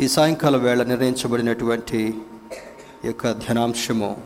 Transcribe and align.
ఈ 0.00 0.08
సాయంకాల 0.08 0.56
వేళ 0.56 0.82
నిర్ణయించబడినటువంటి 0.82 2.20
యొక్క 3.04 3.32
ధ్యానాంశము 3.32 4.22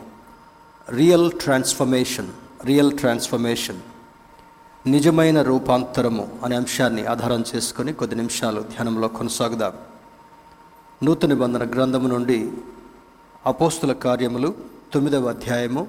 రియల్ 0.90 1.32
ట్రాన్స్ఫర్మేషన్ 1.32 2.28
రియల్ 2.64 2.98
ట్రాన్స్ఫర్మేషన్ 2.98 3.81
నిజమైన 4.87 5.42
రూపాంతరము 5.42 6.39
అనే 6.45 6.57
అంశాన్ని 6.57 7.07
ఆధారం 7.07 7.45
చేసుకొని 7.57 7.92
కొద్ది 7.92 8.16
నిమిషాలు 8.16 8.61
ధ్యానంలో 8.61 9.09
కొనసాగుదాం. 9.09 9.73
నూతన 11.02 11.29
నిబంధన 11.29 11.70
గ్రంథము 11.70 12.09
నుండి 12.09 12.52
అపోస్తుల 13.46 13.93
కార్యములు 13.93 14.54
తొమ్మిదవ 14.95 15.29
అధ్యాయము 15.29 15.88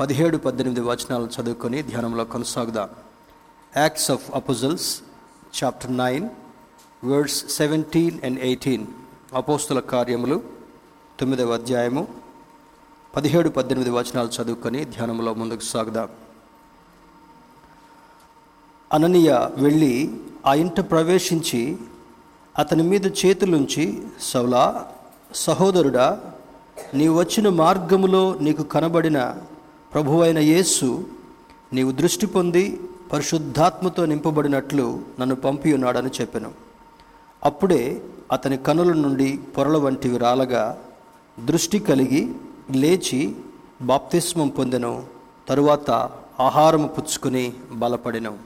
పదిహేడు 0.00 0.36
పద్దెనిమిది 0.36 0.80
వచనాలు 0.80 1.26
చదువుకొని 1.26 1.82
ధ్యానంలో 1.82 2.24
కొనసాగుదాం. 2.24 2.88
Acts 3.76 4.10
of 4.10 4.30
apostles 4.34 5.00
chapter 5.64 5.96
nine 5.96 6.28
verses 7.04 7.48
seventeen 7.48 8.18
and 8.24 8.40
eighteen 8.40 8.86
అపోస్తుల 9.34 9.80
కార్యములు 9.80 10.42
తొమ్మిదవ 11.20 11.54
అధ్యాయము 11.54 12.08
పదిహేడు 13.16 13.48
పద్దెనిమిది 13.48 13.90
వచనాలు 13.90 14.28
చదువుకొని 14.28 14.84
ధ్యానంలో 14.84 15.34
ముందుకు 15.34 15.60
సాగుదాం. 15.60 16.08
అననీయ 18.92 19.48
వెళ్ళి 19.56 20.20
ఆ 20.46 20.54
ఇంట 20.54 20.80
ప్రవేశించి 20.80 21.78
అతని 22.58 22.82
మీద 22.82 23.06
చేతులుంచి 23.06 24.02
సౌలా 24.20 24.92
సహోదరుడా 25.34 26.34
నీ 26.94 27.08
వచ్చిన 27.08 27.48
మార్గములో 27.48 28.38
నీకు 28.40 28.62
కనబడిన 28.62 29.36
ప్రభువైన 29.92 30.38
యేసు 30.38 31.04
నీవు 31.72 31.92
దృష్టి 31.92 32.26
పొంది 32.26 32.80
పరిశుద్ధాత్మతో 33.12 34.06
నింపబడినట్లు 34.06 35.02
నన్ను 35.20 35.34
పంపి 35.34 35.72
ఉన్నాడని 35.72 36.10
చెప్పాను. 36.20 36.52
అప్పుడే 37.44 38.02
అతని 38.32 38.56
కనుల 38.56 38.92
నుండి 38.92 39.36
పొరల 39.36 39.76
వంటివి 39.76 40.18
రాలగా 40.18 40.78
దృష్టి 41.44 41.78
కలిగి 41.78 42.34
లేచి 42.70 43.36
బాప్తిస్మం 43.82 44.48
పొందెను 44.48 45.06
తరువాత 45.48 45.90
ఆహారము 46.40 46.88
పుచ్చుకుని 46.88 47.52
బలపడెను. 47.72 48.38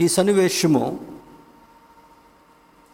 ఈ 0.00 0.08
సన్నివేశము 0.08 1.00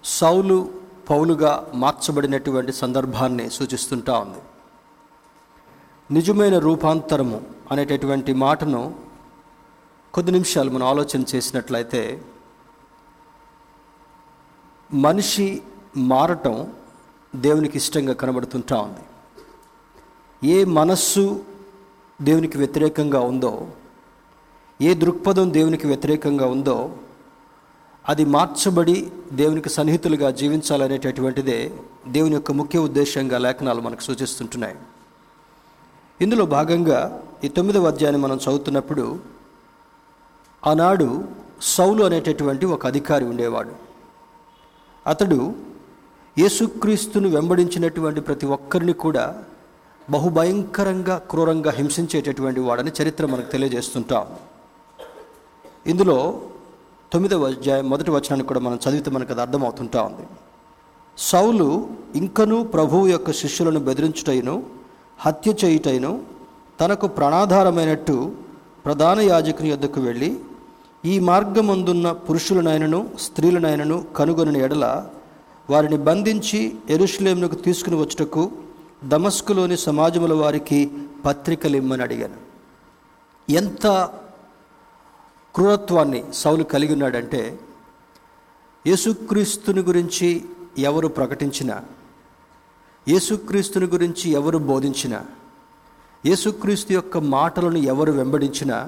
సౌలు 0.04 0.68
పౌలుగా 1.10 1.70
మార్చబడినటువంటి 1.74 2.72
సందర్భాన్ని 2.72 3.50
సూచిస్తుంటా 3.50 4.18
ఉంది. 4.18 4.38
నిజమైన 6.14 6.58
రూపాంతరము 6.58 7.40
అనేటటువంటి 7.70 8.32
మాటను 8.32 8.94
కొద్ది 10.14 10.32
నిమిషాలు 10.32 10.70
మనం 10.70 10.86
ఆలోచన 10.86 11.24
చేసినట్లయితే 11.34 12.22
మనిషి 14.94 15.62
మారటం 15.96 16.72
దేవునికి 17.36 17.76
ఇష్టంగా 17.76 18.12
కనబడుతుంటా 18.12 18.80
ఉంది. 18.80 18.98
ఏ 20.48 20.64
మనస్సు 20.64 21.44
దేవునికి 22.22 22.58
వ్యతిరేకంగా 22.58 23.20
ఉందో 23.20 23.68
ఏ 24.80 24.94
దృక్పథం 24.94 25.52
దేవునికి 25.52 25.86
వ్యతిరేకంగా 25.86 26.46
ఉందో 26.46 26.96
అది 28.08 28.24
మార్చబడి 28.24 29.12
దేవునికి 29.32 29.68
సన్నిహితులుగా 29.68 30.30
జీవించాలనేటటువంటిదే 30.30 31.74
దేవుని 32.08 32.32
యొక్క 32.32 32.52
ముఖ్య 32.52 32.78
ఉద్దేశంగా 32.78 33.38
లేఖనాలు 33.38 33.80
మనకు 33.80 34.00
సూచిస్తుంటున్నాయి. 34.00 34.76
ఇందులో 36.20 36.46
భాగంగా 36.46 37.22
ఈ 37.44 37.48
తొమ్మిదవ 37.48 37.86
అధ్యాయాన్ని 37.86 38.22
మనం 38.22 38.36
చదువుతున్నప్పుడు 38.36 39.18
ఆనాడు 40.66 41.24
సౌలు 41.62 42.04
అనేటటువంటి 42.04 42.66
ఒక 42.66 42.86
అధికారి 42.86 43.24
ఉండేవాడు. 43.24 43.85
అతడు 45.06 45.54
యేసుక్రీస్తును 46.38 47.28
వెంబడించినటువంటి 47.28 48.20
ప్రతి 48.20 48.46
ఒక్కరిని 48.46 48.92
కూడా 48.92 49.24
బహుభయంకరంగా 50.10 51.18
క్రూరంగా 51.30 51.70
హింసించేటటువంటి 51.70 52.60
వాడని 52.60 52.90
చరిత్ర 53.02 53.26
మనకు 53.26 53.50
తెలియజేస్తుంటాం. 53.52 54.26
ఇందులో 55.86 56.40
తొమ్మిదవ 57.12 57.46
అధ్యాయం 57.46 57.90
మొదటి 57.90 58.10
వచనాన్ని 58.10 58.46
కూడా 58.46 58.60
మనం 58.60 58.78
చదివితే 58.84 59.10
మనకు 59.10 59.32
అది 59.32 59.40
అర్థమవుతుంటా 59.40 60.02
ఉంది. 60.02 60.26
సౌలు 61.18 61.88
ఇంకనూ 62.14 62.62
ప్రభువు 62.62 63.06
యొక్క 63.06 63.32
శిష్యులను 63.32 63.80
బెదిరించుటైను 63.80 64.62
హత్య 65.18 65.54
చేయుటైను 65.64 66.24
తనకు 66.80 67.06
ప్రాణాధారమైనట్టు 67.06 68.32
ప్రధాన 68.84 69.20
యాజకుని 69.20 69.68
యొద్దకు 69.68 70.00
వెళ్ళి 70.00 70.40
ఈ 71.06 71.18
మార్గమందున్న 71.18 72.12
పురుషులనైనను 72.12 73.10
స్త్రీలనైనను 73.20 74.04
కనుగొనిన 74.16 74.56
ఎడల 74.56 75.10
వారిని 75.70 75.96
బంధించి 75.96 76.76
ఎరుషులేమునకు 76.90 77.54
తీసుకుని 77.54 77.96
వచ్చుటకు 77.96 78.42
దమస్కులోని 79.04 79.76
సమాజముల 79.76 80.32
వారికి 80.32 80.78
పత్రికలు 81.24 81.76
ఇమ్మని 81.76 82.02
అడిగాను. 82.02 82.38
ఎంత 83.48 83.86
క్రూరత్వాన్ని 85.54 86.24
సౌలు 86.34 86.62
కలిగి 86.64 86.92
ఉన్నాడంటే 86.92 87.58
యేసుక్రీస్తుని 88.86 89.80
గురించి 89.80 90.44
ఎవరు 90.78 91.08
ప్రకటించినా 91.08 91.76
యేసుక్రీస్తుని 93.08 93.86
గురించి 93.86 94.30
ఎవరు 94.30 94.58
బోధించినా 94.58 95.20
యేసుక్రీస్తు 96.26 96.92
యొక్క 96.92 97.18
మాటలను 97.18 97.78
ఎవరు 97.78 98.12
వెంబడించినా 98.12 98.78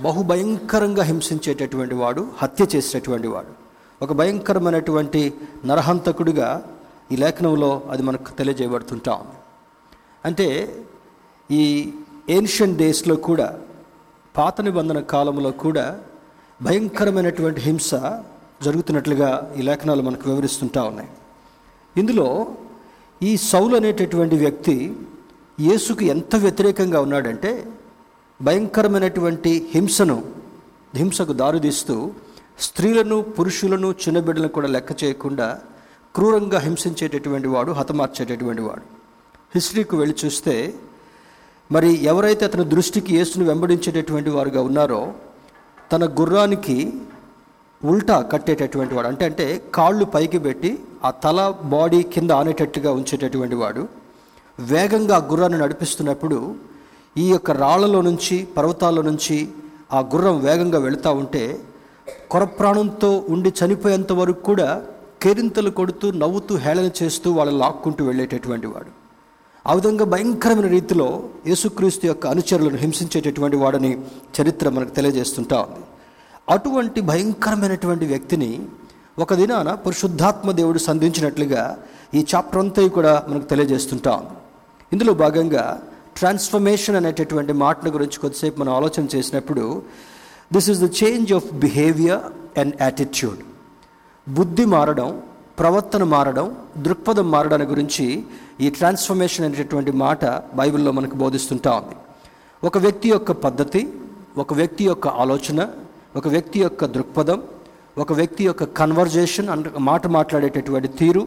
బహుభయంకరంగా 0.00 1.02
హింసించేటటువంటి 1.02 1.94
వాడు 1.94 2.28
హత్య 2.38 2.66
చేసేటటువంటి 2.76 3.28
వాడు. 3.28 3.70
ఒక 4.04 4.12
భయంకరమైనటువంటి 4.12 5.34
నరహంతకుడిగా 5.64 6.64
ఈ 7.12 7.16
లేఖనంలో 7.16 7.82
అది 7.90 8.02
మనకు 8.02 8.30
తెలియజేయబడుతుంటాం. 8.30 9.20
అంటే 10.24 10.76
ఈ 11.50 11.92
ఏన్షియన్ 12.30 12.76
డేస్లో 12.76 13.16
కూడా 13.16 13.58
పాత 14.36 14.60
నిబంధన 14.60 15.00
కాలంలో 15.00 15.50
కూడా 15.50 16.00
భయంకరమైనటువంటి 16.62 17.60
హింస 17.60 17.94
జరుగుతున్నట్లుగా 18.62 19.54
ఈ 19.58 19.62
లేఖనాలు 19.62 20.02
మనకు 20.02 20.30
వివరిస్తుంటా 20.30 20.82
ఉన్నాయి. 20.82 21.08
ఇందులో 21.96 22.48
ఈ 23.22 23.36
సౌలు 23.36 23.76
అనేటటువంటి 23.76 24.36
వ్యక్తి 24.36 24.96
యేసుకు 25.60 26.04
ఎంత 26.04 26.36
వ్యతిరేకంగా 26.36 27.00
ఉన్నాడంటే 27.00 27.66
భయంకరమైనటువంటి 28.40 29.68
హింసను 29.74 30.16
హింసకు 30.94 31.32
దారితీస్తూ 31.32 31.96
స్త్రీలను 32.58 33.22
పురుషులను 33.22 33.92
చిన్నబిడ్డలను 33.92 34.48
కూడా 34.48 34.68
లెక్క 34.68 35.04
చేయకుండా 35.04 35.48
క్రూరంగా 36.14 36.58
హింసించేటటువంటి 36.58 37.48
వాడు 37.48 37.72
హతమార్చేటటువంటి 37.72 38.62
వాడు. 38.62 38.82
హిస్టరీకి 39.54 39.96
వెళ్ళి 39.96 40.14
చూస్తే 40.24 40.54
మరి 41.70 41.94
ఎవరైతే 42.04 42.44
అతని 42.44 42.64
దృష్టికి 42.64 43.16
యేసును 43.16 43.44
వెంబడించేటటువంటి 43.44 44.30
వారుగా 44.30 44.60
ఉన్నారో 44.62 45.00
తన 45.92 46.04
గుర్రానికి 46.20 46.76
ఉల్టా 47.82 48.20
కట్టేటటువంటి 48.32 48.94
వాడు 48.94 49.08
అంటే 49.08 49.24
అంటే 49.24 49.46
కాళ్ళు 49.74 50.04
పైకి 50.04 50.38
పెట్టి 50.38 50.70
ఆ 51.04 51.10
తల 51.10 51.38
బాడీ 51.64 52.02
కింద 52.14 52.30
ఆనేటట్టుగా 52.30 52.92
ఉంచేటటువంటి 52.92 53.54
వాడు 53.54 53.82
వేగంగా 54.60 55.16
ఆ 55.16 55.26
గుర్రాన్ని 55.30 55.58
నడిపిస్తున్నప్పుడు 55.58 56.38
ఈ 57.18 57.30
యొక్క 57.30 57.50
రాళ్ళలో 57.50 58.02
నుంచి 58.02 58.48
పర్వతాల 58.56 59.00
నుంచి 59.00 59.48
ఆ 59.92 60.00
గుర్రం 60.00 60.40
వేగంగా 60.40 60.78
వెళుతూ 60.78 61.12
ఉంటే 61.12 61.60
కొరప్రాణంతో 62.30 63.24
ఉండి 63.28 63.52
చనిపోయేంత 63.64 64.12
వరకు 64.12 64.42
కూడా 64.42 64.82
కేరింతలు 65.22 65.70
కొడుతూ 65.70 66.10
నవ్వుతూ 66.10 66.56
హేళన 66.56 66.90
చేస్తూ 67.02 67.32
వాళ్ళు 67.32 67.58
లాక్కుంటూ 67.58 68.04
వెళ్ళేటటువంటి 68.04 68.66
వాడు. 68.66 68.90
ఆ 69.66 69.72
విధంగా 69.74 70.04
భయంకరమైన 70.04 70.66
రీతిలో 70.66 71.22
యేసుక్రీస్తు 71.46 72.06
యొక్క 72.06 72.26
అనుచరులను 72.26 72.76
హింసించేటటువంటి 72.76 73.56
వాడని 73.56 73.98
చరిత్ర 74.36 74.68
మనకు 74.68 74.90
తెలియజేస్తుంటా 74.90 75.58
ఉంది. 75.60 75.84
అటువంటి 76.48 77.00
భయంకరమైనటువంటి 77.00 78.06
వ్యక్తిని 78.06 78.60
ఒక 79.18 79.34
దినాన 79.34 79.74
పరిశుద్ధాత్మ 79.74 80.50
దేవుడు 80.50 80.78
సంధించినట్లుగా 80.78 81.78
ఈ 82.14 82.26
చాప్టర్ 82.34 82.58
అంతా 82.58 82.86
కూడా 82.86 83.22
మనకు 83.28 83.44
తెలియజేస్తుంటా 83.44 84.12
ఉంది. 84.12 84.36
ఇందులో 84.92 85.14
భాగంగా 85.14 85.80
ట్రాన్స్ఫర్మేషన్ 86.20 86.96
అనేటటువంటి 86.96 87.52
మాటను 87.62 87.90
గురించి 87.90 88.18
కొద్దిసేపు 88.18 88.60
మనం 88.60 88.72
ఆలోచన 88.74 89.04
చేసినప్పుడు 89.14 89.64
this 90.52 90.70
is 90.70 90.80
the 90.84 90.88
change 91.02 91.32
of 91.32 91.48
behaviour 91.64 92.24
and 92.58 92.74
attitude 92.82 93.40
బుద్ధి 94.26 94.64
మారడం 94.64 95.10
ప్రవర్తన 95.58 96.04
మారడం 96.04 96.46
దృక్పథం 96.78 97.30
మారడాన్ని 97.30 97.66
గురించి 97.66 98.04
ఈ 98.60 98.70
ట్రాన్స్ఫర్మేషన్ 98.70 99.44
అనేటటువంటి 99.44 99.92
మాట 100.02 100.24
బైబిల్లో 100.54 100.92
మనకు 100.92 101.16
బోధిస్తుంటా 101.16 101.70
ఉంది. 101.72 101.96
ఒక 102.62 102.78
వ్యక్తి 102.78 103.08
యొక్క 103.08 103.32
పద్ధతి 103.44 103.82
ఒక 104.38 104.54
వ్యక్తి 104.54 104.84
యొక్క 104.84 105.08
ఆలోచన 105.22 105.60
ఒక 106.16 106.28
వ్యక్తి 106.28 106.60
యొక్క 106.60 106.84
దృక్పథం 106.86 107.38
ఒక 107.98 108.12
వ్యక్తి 108.12 108.44
యొక్క 108.44 108.64
కన్వర్జేషన్ 108.78 109.48
అంటే 109.48 109.70
మాట 109.80 110.06
మాట్లాడేటటువంటి 110.06 110.88
తీరు 110.88 111.22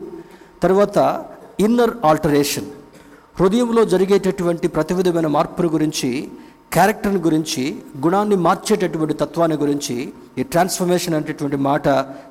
తర్వాత 0.63 0.97
ఇన్నర్ 1.59 1.93
ఆల్టరేషన్ 2.05 2.69
హృదయంలో 3.37 3.81
జరిగేటటువంటి 3.91 4.67
ప్రతి 4.73 4.93
విధమైన 4.93 5.27
మార్పుల 5.35 5.67
గురించి 5.75 6.09
క్యారెక్టర్ని 6.73 7.21
గురించి 7.27 7.63
గుణాన్ని 8.03 8.35
మార్చేటటువంటి 8.47 9.15
తత్వాన్ని 9.21 9.57
గురించి 9.57 9.95
ఈ 10.39 10.43
ట్రాన్స్ఫర్మేషన్ 10.51 11.15
అనేటటువంటి 11.17 11.57
మాట 11.69 11.87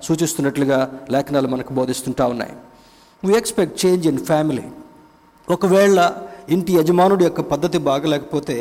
సూచిస్తున్నట్లుగా 0.07 0.79
లేఖనాలు 1.15 1.49
మనకు 1.55 1.75
బోధిస్తుంటా 1.79 2.27
ఉన్నాయి. 2.27 2.55
We 3.25 3.35
expect 3.41 3.87
change 3.87 4.07
in 4.13 4.23
family 4.31 4.65
ఒకవేళ 5.49 5.99
ఇంటి 6.51 6.73
యజమానుడి 6.79 7.27
యొక్క 7.29 7.41
పద్ధతి 7.53 7.79
బాగలేకపోతే 7.91 8.57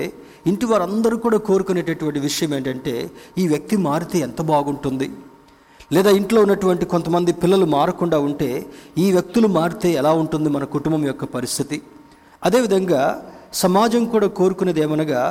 ఇంటి 0.48 0.66
వారందరూ 0.66 1.16
కూడా 1.28 1.38
కోరుకునేటటువంటి 1.52 2.20
విషయం 2.28 2.52
ఏంటంటే 2.58 2.96
ఈ 3.38 3.48
వ్యక్తి 3.48 3.76
మారితే 3.88 4.20
ఎంత 4.30 4.42
బాగుంటుంది? 4.52 5.10
లేదా 5.96 6.10
ఇంట్లో 6.20 6.42
ఉన్నటువంటి 6.42 6.86
కొంతమంది 6.86 7.32
పిల్లలు 7.46 7.66
మారకుండా 7.78 8.20
ఉంటే 8.30 8.52
ఈ 8.98 9.08
వ్యక్తులు 9.12 9.48
మారితే 9.60 9.90
ఎలా 9.94 10.12
ఉంటుంది 10.24 10.50
మన 10.50 10.64
కుటుంబం 10.78 11.04
యొక్క 11.12 11.26
పరిస్థితి? 11.26 11.80
అదేవిధంగా 12.44 13.02
సమాజం 13.54 14.06
కూడా 14.06 14.28
కోరుకునేది 14.28 14.82
ఏమనగా 14.82 15.24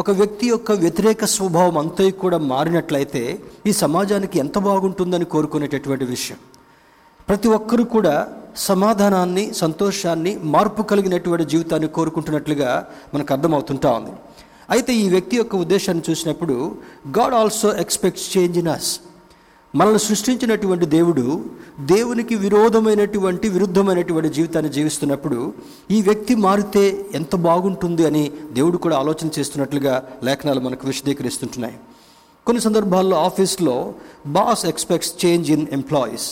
ఒక 0.00 0.10
వ్యక్తి 0.10 0.46
యొక్క 0.48 0.72
వ్యతిరేక 0.72 1.24
స్వభావం 1.24 1.78
అంతా 1.78 2.04
కూడా 2.10 2.38
మారినట్లయితే 2.38 3.38
ఈ 3.66 3.72
సమాజానికి 3.72 4.38
ఎంత 4.38 4.58
బాగుంటుందని 4.58 5.24
కోరుకునేటటువంటి 5.24 6.04
విషయం. 6.04 6.38
ప్రతి 7.28 7.48
ఒక్కరూ 7.48 7.84
కూడా 7.84 8.14
సమాధానాన్ని 8.56 9.54
సంతోషాన్ని 9.54 10.38
మార్పు 10.54 10.82
కలిగినటువంటి 10.82 11.44
జీవితాన్ని 11.44 11.88
కోరుకుంటున్నట్లుగా 11.88 12.86
మనకు 13.14 13.32
అర్థమవుతుంటా 13.34 13.90
ఉంది. 13.90 14.12
అయితే 14.70 14.92
ఈ 14.94 15.08
వ్యక్తి 15.08 15.36
యొక్క 15.36 15.54
ఉద్దేశాన్ని 15.56 16.02
చూసినప్పుడు 16.10 16.56
God 17.18 17.34
also 17.34 17.70
expects 17.84 18.38
change 18.38 18.58
in 18.58 18.68
us 18.68 18.90
మనల్ని 19.74 19.98
సృష్టించినటువంటి 19.98 20.86
దేవుడు 20.86 21.44
దేవునికి 21.80 22.34
విరోధమైనటువంటి 22.34 23.48
విరుద్ధమైనటువంటి 23.48 24.28
జీవితాన్ని 24.28 24.72
జీవిస్తున్నప్పుడు 24.72 25.54
ఈ 25.90 26.02
వ్యక్తి 26.02 26.34
మారితే 26.34 27.06
ఎంత 27.14 27.36
బాగుంటుంది 27.36 28.06
అని 28.06 28.32
దేవుడు 28.52 28.76
కూడా 28.76 28.96
ఆలోచన 28.98 29.28
చేస్తున్నట్లుగా 29.38 29.94
లేఖనాలు 30.24 30.60
మనకు 30.60 30.86
విశదీకరిస్తుంటున్నాయి. 30.86 31.74
కొన్ని 32.46 32.60
సందర్భాల్లో 32.62 33.16
ఆఫీస్లో 33.16 33.94
boss 34.26 34.66
expects 34.66 35.24
change 35.24 35.50
in 35.50 35.66
employees. 35.72 36.28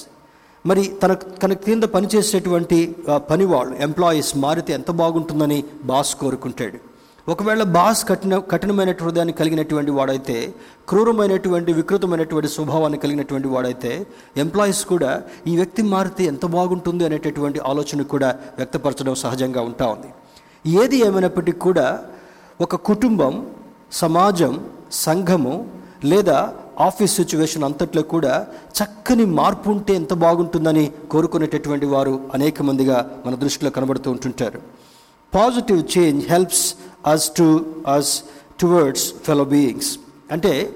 మరి 0.66 0.92
తన 1.02 1.12
తన 1.14 1.52
క్రింద 1.52 1.84
పనిచేసేటువంటి 1.84 2.96
పనివాళ్ళు 3.31 3.76
ఎంప్లాయీస్ 3.76 4.37
మారితే 4.37 4.72
ఎంత 4.72 4.90
బాగుంటుందని 4.90 5.64
బాస్ 5.84 6.14
కోరుకుంటాడు. 6.14 6.89
ఒకవేళ 7.31 7.62
బాస్ 7.62 8.00
కఠిన 8.09 8.35
కఠినమైన 8.53 8.91
హృదయాన్ని 9.03 9.32
కలిగినటువంటి 9.32 9.91
వాడైతే 9.91 10.37
క్రూరమైనటువంటి 10.88 11.73
వికృతమైనటువంటి 11.73 12.49
స్వభావాన్ని 12.49 12.99
కలిగినటువంటి 12.99 13.49
వాడైతే 13.49 14.06
ఎంప్లాయీస్ 14.37 14.85
కూడా 14.85 15.11
ఈ 15.47 15.56
వ్యక్తి 15.56 15.82
మారితే 15.82 16.25
ఎంత 16.25 16.47
బాగుంటుంది 16.47 17.05
అనేటటువంటి 17.05 17.61
ఆలోచన 17.71 18.03
కూడా 18.03 18.31
వ్యక్తపరచడం 18.56 19.15
సహజంగా 19.15 19.62
ఉంటా 19.62 19.87
ఉంది. 19.87 20.11
ఏది 20.82 20.97
ఏమైనప్పటికీ 21.06 21.59
కూడా 21.59 21.87
ఒక 22.61 22.75
కుటుంబం 22.75 23.47
సమాజం 23.93 24.53
సంఘము 24.93 25.55
లేదా 26.05 26.38
ఆఫీస్ 26.81 27.17
సిచ్యువేషన్ 27.17 27.65
అంతట్లో 27.65 28.03
కూడా 28.03 28.35
చక్కని 28.79 29.25
మార్పు 29.38 29.71
ఉంటే 29.71 29.94
ఎంత 29.94 30.15
బాగుంటుందని 30.26 30.93
కోరుకునేటటువంటి 31.11 31.87
వారు 31.87 32.21
అనేక 32.35 32.62
మందిగా 32.62 32.99
మన 33.26 33.35
దృష్టిలో 33.35 33.71
కనబడుతూ 33.71 34.11
ఉంటుంటారు. 34.11 34.61
Positive 35.35 35.81
change 35.99 36.23
helps 36.29 36.75
us 37.06 37.31
to 37.37 37.67
us 37.97 38.23
towards 38.61 39.12
fellow 39.25 39.44
beings 39.44 39.99
అంటే 40.32 40.75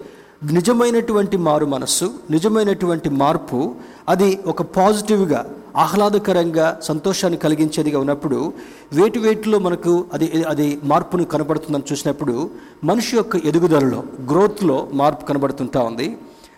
నిజమైనటువంటి 0.52 1.36
మారు 1.36 1.66
మనస్సు 1.66 2.10
నిజమైనటువంటి 2.30 3.08
మార్పు 3.08 3.74
అది 4.08 4.38
ఒక 4.46 4.62
పాజిటివ్గా 4.62 5.50
ఆహ్లాదకరంగా 5.76 6.80
సంతోషాన్ని 6.82 7.38
కలిగించేదిగా 7.38 7.98
ఉన్నప్పుడు 7.98 8.52
వేటి 8.92 9.18
వేటిలో 9.18 9.58
మనకు 9.58 10.04
అది 10.12 10.44
అది 10.48 10.80
మార్పును 10.84 11.24
కనబడుతుందని 11.24 11.82
చూసినప్పుడు 11.92 12.50
మనిషి 12.84 13.16
యొక్క 13.16 13.36
ఎదుగుదలలో 13.36 14.02
గ్రోత్లో 14.30 14.88
మార్పు 14.92 15.24
కనబడుతుంటా 15.24 15.82
ఉంది. 15.82 16.16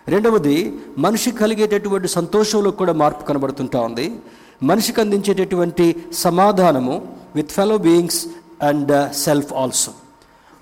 రెండవది 0.08 0.74
మనిషి 0.98 1.30
కలిగేటటువంటి 1.30 2.08
సంతోషంలో 2.08 2.70
కూడా 2.70 2.92
మార్పు 2.92 3.24
కనబడుతుంటా 3.24 3.80
ఉంది. 3.80 4.12
మనిషికి 4.62 5.00
అందించేటటువంటి 5.00 5.96
సమాధానము 6.12 7.08
with 7.34 7.50
fellow 7.50 7.78
beings 7.78 8.26
and 8.62 9.12
self 9.12 9.52
also 9.52 9.92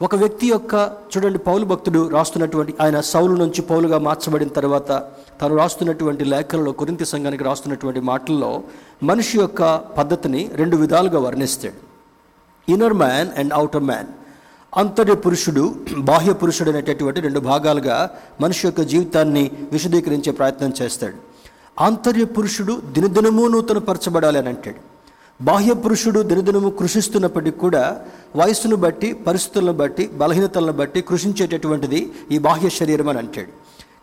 ఒక 0.03 0.15
వ్యక్తి 0.15 0.47
యొక్క 0.47 0.75
చూడండి 1.13 1.39
పౌలు 1.39 1.65
భక్తుడు 1.65 2.09
రాస్తున్నటువంటి 2.09 2.75
ఆయన 2.81 3.01
సౌలు 3.01 3.35
నుంచి 3.35 3.63
పౌలుగా 3.63 3.99
మార్చబడిన 3.99 4.49
తర్వాత 4.49 4.93
తను 5.43 5.57
రాస్తున్నటువంటి 5.57 6.25
లేఖలలో 6.25 6.73
కొరింతి 6.73 7.05
సంఘానికి 7.05 7.45
రాస్తున్నటువంటి 7.45 8.01
మాటల్లో 8.01 8.63
మనిషి 9.03 9.39
యొక్క 9.39 9.77
పద్ధతిని 9.77 10.51
రెండు 10.55 10.77
విధాలుగా 10.77 11.19
వర్ణిస్తాడు. 11.19 11.75
Inner 12.73 12.93
man 12.93 13.31
and 13.39 13.53
outer 13.53 13.83
man 13.83 14.07
అంతర్య 14.77 15.15
పురుషుడు 15.15 15.75
బాహ్య 15.99 16.33
పురుషుడు 16.33 16.71
అనేటటువంటి 16.71 17.21
రెండు 17.21 17.41
భాగాలుగా 17.41 18.11
మనిషి 18.41 18.67
యొక్క 18.67 18.81
జీవితాన్ని 18.81 19.51
విశదీకరించే 19.73 20.33
ప్రయత్నం 20.33 20.73
చేస్తాడు. 20.83 21.15
ఆంతర్య 21.81 22.25
పురుషుడు 22.25 22.83
దినదినము 22.93 23.49
నూతన 23.49 23.79
పరచబడాలి 23.79 24.39
అని 24.39 24.49
అంటాడు. 24.49 24.94
బాహ్య 25.41 25.73
పురుషుడు 25.75 26.23
దినదినము 26.23 26.71
కృషిస్తున్నప్పటికీ 26.71 27.59
కూడా 27.59 28.01
వయస్సును 28.37 28.77
బట్టి 28.77 29.13
పరిస్థితులను 29.13 29.73
బట్టి 29.73 30.07
బలహీనతలను 30.07 30.73
బట్టి 30.73 31.01
కృషించేటటువంటిది 31.01 32.13
ఈ 32.33 32.39
బాహ్య 32.39 32.69
శరీరం 32.69 33.09
అని 33.09 33.19
అంటాడు. 33.19 33.49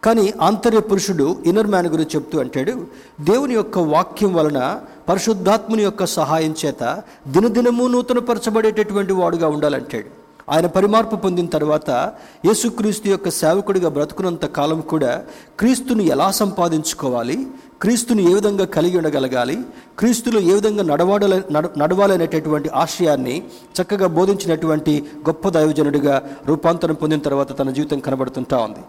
కానీ 0.04 0.34
ఆంతర్య 0.42 0.80
పురుషుడు 0.80 1.38
ఇన్నర్ 1.46 1.68
మ్యాన్ 1.68 1.88
గురించి 1.88 2.16
చెప్తూ 2.16 2.40
అంటాడు 2.40 2.74
దేవుని 3.22 3.54
యొక్క 3.54 3.78
వాక్యం 3.78 4.34
వలన 4.34 4.82
పరిశుద్ధాత్ముని 5.10 5.84
యొక్క 5.84 6.06
సహాయం 6.06 6.56
చేత 6.66 7.04
దినదినము 7.28 7.88
నూతనపరచబడేటటువంటి 7.88 9.14
వాడుగా 9.14 9.48
ఉండాలంటాడు. 9.48 10.10
ఆయన 10.50 10.66
పరిమార్పు 10.66 11.16
పొందిన 11.16 11.46
తర్వాత 11.46 11.90
యేసుక్రీస్తు 12.46 13.08
యొక్క 13.08 13.30
సేవకుడిగా 13.30 13.90
బ్రతుకున్నంత 13.90 14.46
కాలం 14.46 14.82
కూడా 14.82 15.24
క్రీస్తుని 15.60 16.06
ఎలా 16.08 16.32
సంపాదించుకోవాలి? 16.32 17.48
క్రీస్తుని 17.82 18.32
ఏ 18.32 18.34
విధంగా 18.34 18.66
కలిగి 18.66 18.98
ఉండగలగాలి? 18.98 19.58
క్రీస్తులో 20.00 20.40
ఏ 20.40 20.54
విధంగా 20.54 20.84
నడవాడల 20.84 21.42
నడవాలనేటటువంటి 21.78 22.70
ఆశయాన్ని 22.70 23.44
చక్కగా 23.82 24.08
బోధించినటువంటి 24.08 25.06
గొప్ప 25.30 25.50
దైవజనుడిగా 25.50 26.30
రూపాంతరం 26.46 26.96
పొందిన 26.96 27.20
తర్వాత 27.20 27.60
తన 27.60 27.70
జీవితం 27.70 28.00
కనబడుతుంటా 28.00 28.58
ఉంది. 28.58 28.80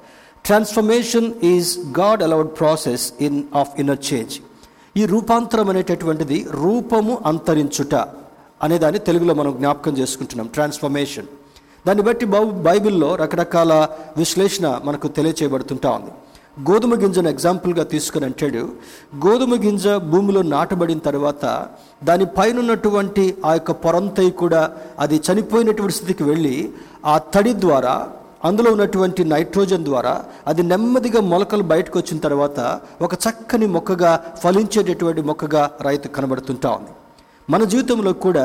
Transformation 0.45 1.33
is 1.45 1.79
God 2.01 2.23
allowed 2.23 2.49
process 2.59 3.13
in 3.21 3.43
of 3.55 3.81
inner 3.81 3.99
change 4.13 4.35
ఈ 4.97 5.07
రూపాంతరం 5.07 5.69
అనేటటువంటిది 5.71 6.47
రూపము 6.51 7.19
అంతరించుట 7.27 7.95
అనేదాన్ని 8.63 9.01
తెలుగులో 9.01 9.35
మనం 9.35 9.57
జ్ఞాపకం 9.57 9.99
చేసుకుంటున్నాం. 9.99 10.47
ట్రాన్స్ఫర్మేషన్ 10.47 11.27
దాన్ని 11.87 12.03
బట్టి 12.03 12.27
బైబిల్లో 12.67 13.15
రకరకాల 13.15 13.73
విశ్లేషణ 14.17 14.81
మనకు 14.85 15.09
తెలియచేయబడుతుంటా 15.09 15.91
ఉంది. 15.91 16.13
గోధుమ 16.69 16.95
గింజను 16.95 17.29
ఎగ్జాంపుల్గా 17.29 17.85
తీసుకుని 17.85 18.25
అంటాడు 18.25 18.63
గోధుమ 19.27 19.55
గింజ 19.55 19.89
భూమిలో 19.89 20.43
నాటబడిన 20.43 20.99
తర్వాత 20.99 21.45
దాని 22.05 22.27
పైనటువంటి 22.39 23.25
ఆ 23.45 23.53
యొక్క 23.53 23.73
పొరంతై 23.85 24.31
కూడా 24.31 24.71
అది 24.99 25.23
చనిపోయినటువంటి 25.27 25.95
స్థితికి 25.95 26.23
వెళ్ళి 26.23 26.57
ఆ 27.07 27.19
తడి 27.19 27.53
ద్వారా 27.53 27.95
అందులో 28.45 28.73
ఉన్నటువంటి 28.73 29.25
నైట్రోజన్ 29.25 29.85
ద్వారా 29.85 30.15
అది 30.47 30.63
నెమ్మదిగా 30.63 31.21
మొలకలు 31.21 31.63
బయటకు 31.63 31.99
వచ్చిన 31.99 32.19
తర్వాత 32.19 32.81
ఒక 33.03 33.15
చక్కని 33.15 33.67
మొక్కగా 33.67 34.13
ఫలించేటటువంటి 34.43 35.23
మొక్కగా 35.23 35.71
రైతు 35.81 36.09
కనబడుతుంటా 36.09 36.71
ఉంది. 36.71 36.93
మన 37.53 37.63
జీవితంలో 37.71 38.13
కూడా 38.27 38.45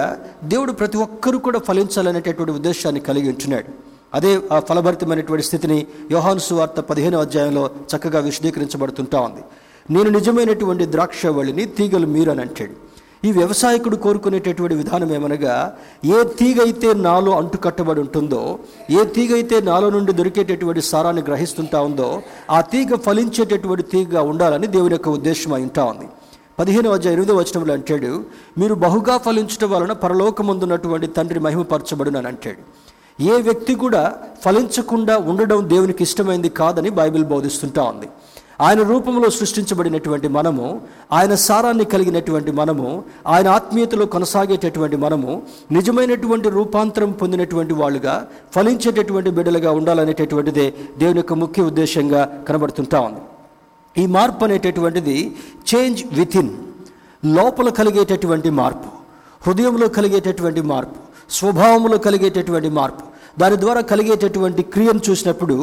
దేవుడు 0.52 0.72
ప్రతి 0.80 0.98
ఒక్కరూ 1.06 1.38
కూడా 1.48 1.60
ఫలించాలనేటటువంటి 1.68 2.54
ఉద్దేశాన్ని 2.60 3.02
కలిగి 3.08 3.28
ఉంటున్నాడు. 3.34 3.70
అదే 4.18 4.32
ఆ 4.56 4.58
ఫలభరితమైనటువంటి 4.68 5.46
స్థితిని 5.48 5.78
యోహాను 6.12 6.42
సువార్త 6.48 6.80
పదిహేను 6.90 7.18
అధ్యాయంలో 7.26 7.64
చక్కగా 7.92 8.20
విశదీకరించబడుతుంటా 8.28 9.20
ఉంది. 9.28 9.44
నేను 9.96 10.10
నిజమైనటువంటి 10.18 10.86
ద్రాక్షవళిని 10.96 11.66
తీగలు 11.78 12.08
మీరు 12.16 12.32
అని 12.32 12.42
అంటాడు. 12.46 12.76
ఈ 13.28 13.30
వ్యవసాయకుడు 13.38 13.98
కోరుకునేటటువంటి 14.06 14.76
విధానం 14.82 15.10
ఏమనగా 15.18 15.54
ఏ 16.16 16.18
తీగ 16.40 16.58
అయితే 16.62 16.90
నాలో 17.06 17.32
అంటు 17.38 17.58
కట్టబడి 17.58 18.00
ఉంటుందో 18.06 18.42
ఏ 18.98 19.04
తీగ 19.16 19.32
అయితే 19.34 19.58
నాలో 19.70 19.88
నుండి 19.96 20.12
దొరికేటటువంటి 20.20 20.82
సారాన్ని 20.92 21.24
గ్రహిస్తుంటా 21.28 21.80
ఉందో 21.82 22.10
ఆ 22.50 22.60
తీగ 22.74 22.96
ఫలించేటటువంటి 23.08 23.86
తీగగా 23.94 24.22
ఉండాలని 24.32 24.68
దేవుని 24.76 24.96
యొక్క 24.98 25.10
ఉద్దేశం 25.10 25.54
అయి 25.54 25.64
ఉంటా 25.64 25.84
ఉంది. 25.84 26.08
పదిహేను 26.60 26.90
అధ్యాయ 26.90 27.14
ఎనిమిదో 27.14 27.34
వచనంలో 27.36 27.74
అంటాడు 27.74 28.12
మీరు 28.58 28.76
బహుగా 28.84 29.18
ఫలించడం 29.26 29.70
వలన 29.72 29.92
పరలోకముందున్నటువంటి 30.04 31.08
తండ్రి 31.08 31.40
మహిమపరచబడును 31.40 32.18
అని 32.18 32.28
అంటాడు. 32.28 32.62
ఏ 33.24 33.36
వ్యక్తి 33.42 33.74
కూడా 33.76 34.02
ఫలించకుండా 34.46 35.18
ఉండడం 35.18 35.70
దేవునికి 35.70 36.04
ఇష్టమైంది 36.04 36.50
కాదని 36.50 36.90
బైబిల్ 36.90 37.26
బోధిస్తుంటా 37.34 37.84
ఉంది. 37.84 38.10
ఆయన 38.62 38.82
రూపంలో 38.84 39.30
సృష్టించబడినటువంటి 39.30 40.28
మనము 40.28 40.82
ఆయన 41.12 41.36
సారాన్ని 41.36 41.86
కలిగినటువంటి 41.86 42.52
మనము 42.52 43.04
ఆయన 43.28 43.48
ఆత్మీయతలో 43.48 44.06
కొనసాగేటటువంటి 44.06 44.98
మనము 45.06 45.42
నిజమైనటువంటి 45.72 46.50
రూపాంతరం 46.50 47.12
పొందినటువంటి 47.12 47.74
వాళ్ళుగా 47.74 48.28
ఫలించేటటువంటి 48.56 49.30
బిడ్డలుగా 49.30 49.72
ఉండాలనేటటువంటిదే 49.72 50.74
దేవుని 50.98 51.20
యొక్క 51.20 51.34
ముఖ్య 51.34 51.64
ఉద్దేశంగా 51.64 52.24
కనబడుతుంటా 52.50 53.00
ఉంది. 53.00 53.24
ఈ 54.02 54.06
మార్పు 54.16 54.42
అనేటటువంటిది 54.46 55.18
చేంజ్ 55.70 56.02
వితిన్. 56.18 56.52
లోపల 57.38 57.70
కలిగేటటువంటి 57.80 58.50
మార్పు 58.62 58.90
హృదయంలో 59.46 59.88
కలిగేటటువంటి 59.98 60.62
మార్పు 60.72 61.00
స్వభావంలో 61.38 61.98
కలిగేటటువంటి 62.06 62.70
మార్పు 62.80 63.04
దాని 63.42 63.58
ద్వారా 63.64 63.82
కలిగేటటువంటి 63.92 64.62
క్రియను 64.74 65.02
చూసినప్పుడు 65.08 65.56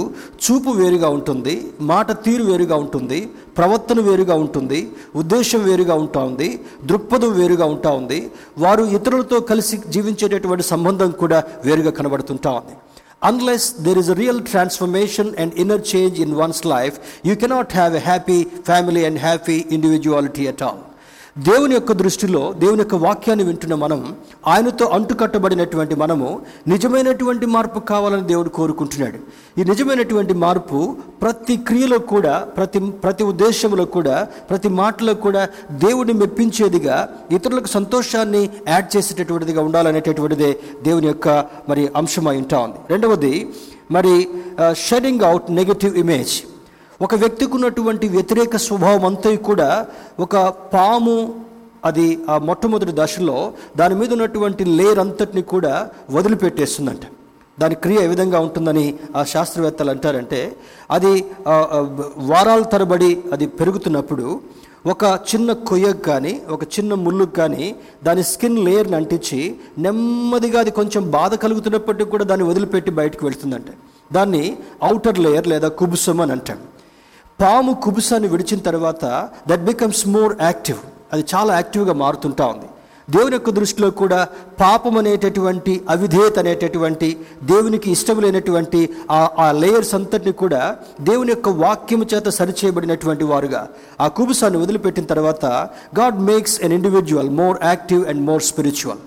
చూపు 0.44 0.70
వేరుగా 0.80 1.08
ఉంటుంది 1.16 1.54
మాట 1.92 2.12
తీరు 2.24 2.44
వేరుగా 2.50 2.76
ఉంటుంది 2.84 3.18
ప్రవర్తన 3.56 4.00
వేరుగా 4.08 4.34
ఉంటుంది 4.44 4.80
ఉద్దేశం 5.20 5.62
వేరుగా 5.68 5.94
ఉంటా 6.04 6.20
ఉంది 6.30 6.48
దృక్పథం 6.90 7.32
వేరుగా 7.40 7.66
ఉంటా 7.74 7.92
ఉంది 8.00 8.18
వారు 8.64 8.84
ఇతరులతో 8.98 9.38
కలిసి 9.50 9.76
జీవించేటటువంటి 9.96 10.66
సంబంధం 10.72 11.10
కూడా 11.22 11.40
వేరుగా 11.66 11.92
కనబడుతుంటా 11.98 12.52
ఉంది. 12.60 12.74
Unless 13.24 13.72
there 13.72 13.98
is 13.98 14.08
a 14.10 14.14
real 14.14 14.40
transformation 14.40 15.34
and 15.36 15.52
inner 15.54 15.78
change 15.80 16.20
in 16.20 16.36
one's 16.36 16.64
life, 16.64 17.20
you 17.24 17.34
cannot 17.34 17.72
have 17.72 17.94
a 17.94 18.00
happy 18.00 18.44
family 18.44 19.04
and 19.06 19.18
happy 19.18 19.62
individuality 19.62 20.46
at 20.46 20.62
all. 20.62 20.93
దేవుని 21.36 21.74
యొక్క 21.74 21.92
దృష్టిలో 21.92 22.54
దేవుని 22.58 22.78
యొక్క 22.78 22.94
వాక్యాన్ని 22.94 23.44
వింటున్న 23.44 23.74
మనం 23.74 24.00
ఆయనతో 24.46 24.84
అంటుకట్టబడినటువంటి 24.86 25.94
మనము 25.94 26.28
నిజమైనటువంటి 26.68 27.46
మార్పు 27.46 27.78
కావాలని 27.78 28.26
దేవుడు 28.26 28.48
కోరుకుంటున్నాడు. 28.48 29.18
ఈ 29.58 29.64
నిజమైనటువంటి 29.64 30.34
మార్పు 30.34 30.78
ప్రతి 31.22 31.56
క్రియలో 31.56 31.98
కూడా 31.98 32.34
ప్రతి 32.56 32.78
ప్రతి 32.78 33.24
ఉద్దేశంలో 33.24 33.84
కూడా 33.96 34.28
ప్రతి 34.50 34.68
మాటలో 34.68 35.14
కూడా 35.14 35.48
దేవుడిని 35.70 36.18
మెప్పించేదిగా 36.18 36.96
ఇతరులకు 37.32 37.66
సంతోషాన్ని 37.66 38.50
యాడ్ 38.68 38.96
చేసేటటువంటిదిగా 38.96 39.62
ఉండాలనేటటువంటిదే 39.62 40.58
దేవుని 40.82 41.06
యొక్క 41.06 41.28
మరి 41.68 41.90
అంశమై 41.96 42.36
ఉంటా 42.36 42.58
ఉంది. 42.58 42.78
రెండవది 42.90 43.34
మరి 43.90 44.14
షెడింగ్ 44.86 45.22
అవుట్ 45.22 45.50
నెగటివ్ 45.50 45.96
ఇమేజ్ 45.98 46.34
ఒక 47.04 47.14
వ్యక్తికి 47.22 47.54
ఉన్నటువంటి 47.58 48.06
వ్యతిరేక 48.08 48.56
స్వభావం 48.66 49.04
అంతా 49.08 49.30
కూడా 49.48 49.68
ఒక 50.24 50.36
పాము 50.74 51.16
అది 51.88 52.06
ఆ 52.30 52.34
మొట్టమొదటి 52.48 52.92
దశలో 53.00 53.38
దాని 53.76 53.94
మీద 54.00 54.10
ఉన్నటువంటి 54.12 54.64
లేయర్ 54.78 55.00
అంతటిని 55.04 55.42
కూడా 55.52 55.72
వదిలిపెట్టేస్తుందంట. 56.16 57.04
దాని 57.58 57.74
క్రియ 57.82 58.04
ఏ 58.04 58.10
విధంగా 58.12 58.38
ఉంటుందని 58.46 58.84
ఆ 59.16 59.22
శాస్త్రవేత్తలు 59.32 59.90
అంటారంటే 59.90 60.40
అది 60.90 61.12
వారాల 62.30 62.62
తరబడి 62.72 63.10
అది 63.32 63.46
పెరుగుతున్నప్పుడు 63.58 64.26
ఒక 64.92 65.04
చిన్న 65.30 65.50
కొయ్యకు 65.68 66.02
కానీ 66.08 66.32
ఒక 66.50 66.64
చిన్న 66.74 66.94
ముళ్ళుకు 67.04 67.34
కానీ 67.40 67.66
దాని 68.06 68.22
స్కిన్ 68.32 68.58
లేయర్ని 68.66 68.96
అంటించి 68.96 69.38
నెమ్మదిగా 69.78 70.60
అది 70.60 70.72
కొంచెం 70.80 71.04
బాధ 71.10 71.34
కలుగుతున్నప్పటికీ 71.44 72.10
కూడా 72.14 72.24
దాన్ని 72.30 72.46
వదిలిపెట్టి 72.50 72.92
బయటకు 73.00 73.24
వెళ్తుందంట. 73.26 73.68
దాన్ని 74.12 74.44
అవుటర్ 74.88 75.18
లేయర్ 75.18 75.46
లేదా 75.52 75.68
కుబుసం 75.80 76.20
అని 76.20 76.34
అంటాడు 76.36 76.64
పాము 77.40 77.72
కుబుసాన్ని 77.74 78.28
విడిచిన 78.28 78.60
తర్వాత 78.60 79.28
దట్ 79.48 79.60
బికమ్స్ 79.60 80.08
మోర్ 80.08 80.36
యాక్టివ్ 80.42 80.78
అది 81.12 81.24
చాలా 81.34 81.54
యాక్టివ్గా 81.54 81.92
మారుతుంటా 81.92 82.46
ఉంది. 82.46 82.66
దేవుని 83.10 83.34
యొక్క 83.34 83.50
దృష్టిలో 83.50 83.90
కూడా 83.90 84.28
పాపం 84.60 84.98
అనేటటువంటి 84.98 85.80
అవిధేయత 85.88 86.38
అనేటటువంటి 86.38 87.08
దేవునికి 87.42 87.90
ఇష్టం 87.90 88.20
లేనటువంటి 88.20 88.90
ఆ 89.10 89.28
ఆ 89.38 89.52
లేయర్స్ 89.52 89.94
అంతటిని 89.94 90.32
కూడా 90.32 90.76
దేవుని 91.00 91.30
యొక్క 91.30 91.48
వాక్యము 91.48 92.06
చేత 92.14 92.28
సరిచేయబడినటువంటి 92.28 93.24
వారుగా. 93.24 93.68
ఆ 94.00 94.08
కుబుసాన్ని 94.08 94.62
వదిలిపెట్టిన 94.62 95.04
తర్వాత 95.04 95.44
God 95.98 96.20
makes 96.20 96.60
an 96.60 96.72
individual 96.72 97.30
more 97.30 97.58
active 97.64 98.06
and 98.06 98.22
more 98.22 98.42
spiritual 98.42 98.98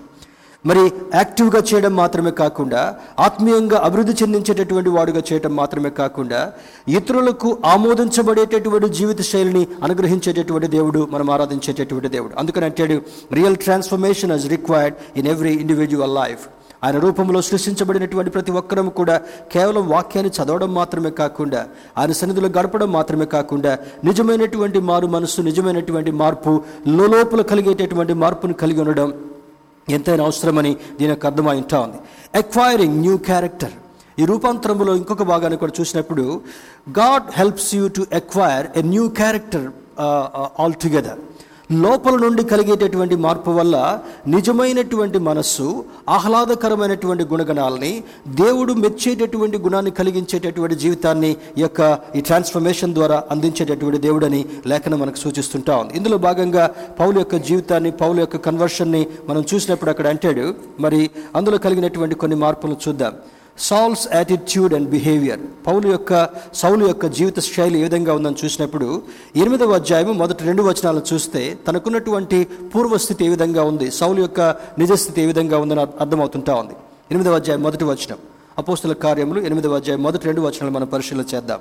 మరి 0.68 0.82
యాక్టివ్గా 1.14 1.62
చేయడం 1.68 1.96
మాత్రమే 1.96 2.30
కాకుండా 2.30 2.80
ఆత్మీయంగా 3.20 3.78
అభివృద్ధి 3.78 4.12
చెందించేటటువంటి 4.22 4.88
వాడుగా 4.88 5.22
చేయడం 5.32 5.56
మాత్రమే 5.56 5.90
కాకుండా 5.90 6.52
ఇతరులకు 6.88 7.58
ఆమోదించబడేటటువంటి 7.64 8.88
జీవిత 8.88 9.20
శైలిని 9.20 9.66
అనుగ్రహించేటటువంటి 9.82 10.66
దేవుడు 10.66 11.08
మనం 11.10 11.30
ఆరాధించేటటువంటి 11.30 12.08
దేవుడు. 12.08 12.32
అందుకని 12.38 12.64
అంటాడు 12.64 13.02
real 13.32 13.56
transformation 13.56 14.32
is 14.32 14.48
required 14.48 14.96
in 15.16 15.26
every 15.26 15.54
individual 15.54 16.14
life 16.14 16.44
ఆయన 16.84 16.98
రూపంలో 16.98 17.42
సృష్టించబడినటువంటి 17.42 18.30
ప్రతి 18.30 18.52
ఒక్కరూ 18.52 18.82
కూడా 18.90 19.20
కేవలం 19.52 19.88
వాక్యాన్ని 19.88 20.32
చదవడం 20.38 20.74
మాత్రమే 20.74 21.10
కాకుండా 21.10 21.66
ఆయన 21.98 22.12
సన్నిధిలో 22.12 22.48
గడపడం 22.48 22.92
మాత్రమే 22.92 23.24
కాకుండా 23.24 23.78
నిజమైనటువంటి 24.04 24.80
మారు 24.80 25.06
మనస్సు 25.06 25.42
నిజమైనటువంటి 25.42 26.10
మార్పు 26.10 26.52
లోపల 26.88 27.42
కలిగేటటువంటి 27.42 28.12
మార్పును 28.14 28.52
కలిగి 28.54 28.80
ఉండడం 28.80 29.12
ఎంతైనా 29.96 30.22
అవసరమని 30.28 30.72
దీని 30.98 31.10
యొక్క 31.14 31.26
అర్థమై 31.30 31.56
ఉంటా 31.62 31.78
ఉంది. 31.86 31.98
ఎక్వైరింగ్ 32.42 32.96
న్యూ 33.04 33.16
క్యారెక్టర్ 33.30 33.74
ఈ 34.20 34.24
రూపాంతరంలో 34.32 34.92
ఇంకొక 35.00 35.24
భాగాన్ని 35.32 35.58
కూడా 35.62 35.72
చూసినప్పుడు 35.78 36.24
God 37.00 37.26
helps 37.38 37.70
you 37.78 37.84
to 37.98 38.02
acquire 38.20 38.66
a 38.80 38.82
new 38.94 39.04
character 39.20 39.66
altogether 40.84 41.20
లోపల 41.72 42.16
నుండి 42.16 42.44
కలిగేటటువంటి 42.44 43.16
మార్పు 43.16 43.50
వల్ల 43.50 43.98
నిజమైనటువంటి 44.28 45.18
మనస్సు 45.18 45.84
ఆహ్లాదకరమైనటువంటి 46.08 47.24
గుణగణాలని 47.24 48.02
దేవుడు 48.28 48.72
మెచ్చేటటువంటి 48.72 49.58
గుణాన్ని 49.58 49.90
కలిగించేటటువంటి 49.90 50.74
జీవితాన్ని 50.74 51.36
యొక్క 51.58 51.98
ఈ 52.16 52.20
ట్రాన్స్ఫర్మేషన్ 52.20 52.94
ద్వారా 52.94 53.24
అందించేటటువంటి 53.30 53.98
దేవుడని 53.98 54.44
లేఖనం 54.66 55.00
మనకు 55.00 55.16
సూచిస్తుంటా 55.16 55.76
ఉంది. 55.76 55.96
ఇందులో 55.96 56.18
భాగంగా 56.18 56.70
పౌలు 57.00 57.18
యొక్క 57.18 57.36
జీవితాన్ని 57.36 57.90
పౌలు 57.90 58.20
యొక్క 58.20 58.36
కన్వర్షన్ని 58.36 59.06
మనం 59.28 59.44
చూసినప్పుడు 59.54 59.90
అక్కడ 59.90 60.06
అంటాడు 60.06 60.54
మరి 60.80 61.10
అందులో 61.36 61.58
కలిగినటువంటి 61.58 62.14
కొన్ని 62.14 62.36
మార్పులను 62.36 62.76
చూద్దాం. 62.88 63.12
Saul's 63.58 64.08
attitude 64.14 64.74
and 64.74 64.88
behaviour 64.90 65.40
Paul 65.66 65.86
యొక్క 65.88 66.28
సౌలు 66.54 66.86
యొక్క 66.86 67.06
జీవిత 67.06 67.38
శైలి 67.38 67.78
ఏ 67.80 67.82
విధంగా 67.82 68.14
ఉందని 68.14 68.36
చూసినప్పుడు 68.44 69.02
ఎనిమిదవ 69.36 69.72
అధ్యాయం 69.72 70.18
మొదటి 70.18 70.44
రెండు 70.44 70.62
వచనాలను 70.62 71.14
చూస్తే 71.14 71.58
తనకున్నటువంటి 71.66 72.46
పూర్వస్థితి 72.74 73.24
ఏ 73.24 73.28
విధంగా 73.28 73.62
ఉంది 73.62 73.90
సౌలు 73.90 74.20
యొక్క 74.20 74.40
నిజస్థితి 74.78 75.22
ఏ 75.22 75.26
విధంగా 75.26 75.58
ఉందని 75.58 75.80
అర్థమవుతుంటా 75.80 76.54
ఉంది. 76.54 76.72
ఎనిమిదవ 77.10 77.34
అధ్యాయం 77.34 77.62
మొదటి 77.62 77.84
వచనం. 77.84 78.18
అపోస్తుల 78.58 78.92
కార్యములు 78.92 79.40
ఎనిమిదవ 79.40 79.74
అధ్యాయం 79.74 80.02
మొదటి 80.02 80.26
రెండు 80.26 80.40
వచనాలు 80.40 80.70
మనం 80.70 80.86
పరిశీలన 80.86 81.24
చేద్దాం. 81.34 81.58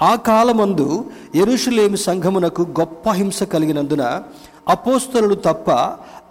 ఆ 0.00 0.14
కాలమందు 0.14 1.04
ఎరుషులేమి 1.34 1.96
సంఘమునకు 1.96 2.62
గొప్ప 2.80 3.10
హింస 3.10 3.42
కలిగినందున 3.42 4.22
అపోస్తలు 4.68 5.34
తప్ప 5.34 5.70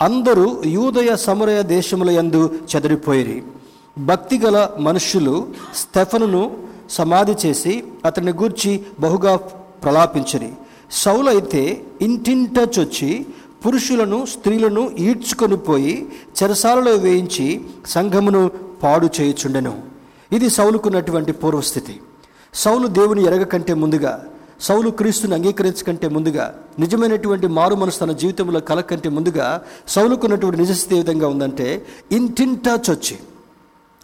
అందరూ 0.01 0.63
యూదయ 0.65 1.15
సమరయ 1.15 1.63
దేశముల 1.63 2.09
యందు 2.09 2.59
చెదరిపోయిరి. 2.75 3.43
భక్తి 3.97 4.37
గల 4.37 4.69
మనుష్యులు 4.79 5.47
స్టెఫనును 5.75 6.41
సమాధి 6.89 7.35
చేసి 7.45 7.83
అతన్ని 8.05 8.33
గూర్చి 8.33 8.71
బహుగా 8.99 9.35
ప్రలాపించరి. 9.83 10.49
సౌలు 10.91 11.29
అయితే 11.29 11.81
ఇంటింట 12.01 12.57
చొచ్చి 12.79 13.25
పురుషులను 13.65 14.25
స్త్రీలను 14.25 14.91
ఈడ్చుకొని 14.99 15.57
పోయి 15.57 16.07
చెరసాలలో 16.37 16.91
వేయించి 16.91 17.61
సంఘమును 17.85 18.51
పాడు 18.83 19.09
చేయుచుండెను. 19.21 19.73
ఇది 20.31 20.49
సౌలుకున్నటువంటి 20.49 21.31
పూర్వస్థితి. 21.31 21.95
సౌలు 22.53 22.87
దేవుని 22.87 23.23
ఎరగకంటే 23.23 23.73
ముందుగా 23.73 24.25
సౌలు 24.59 24.89
క్రీస్తుని 24.89 25.33
అంగీకరించకంటే 25.33 26.07
ముందుగా 26.07 26.53
నిజమైనటువంటి 26.79 27.47
మారు 27.47 27.75
మనసు 27.75 27.99
తన 27.99 28.11
జీవితంలో 28.11 28.59
కలకంటే 28.59 29.09
ముందుగా 29.09 29.61
సౌలుకున్నటువంటి 29.87 30.57
నిజస్థితి 30.57 30.95
ఏ 30.95 30.99
విధంగా 30.99 31.27
ఉందంటే 31.27 31.85
ఇంటింటా 32.11 32.79
చొచ్చి 32.89 33.17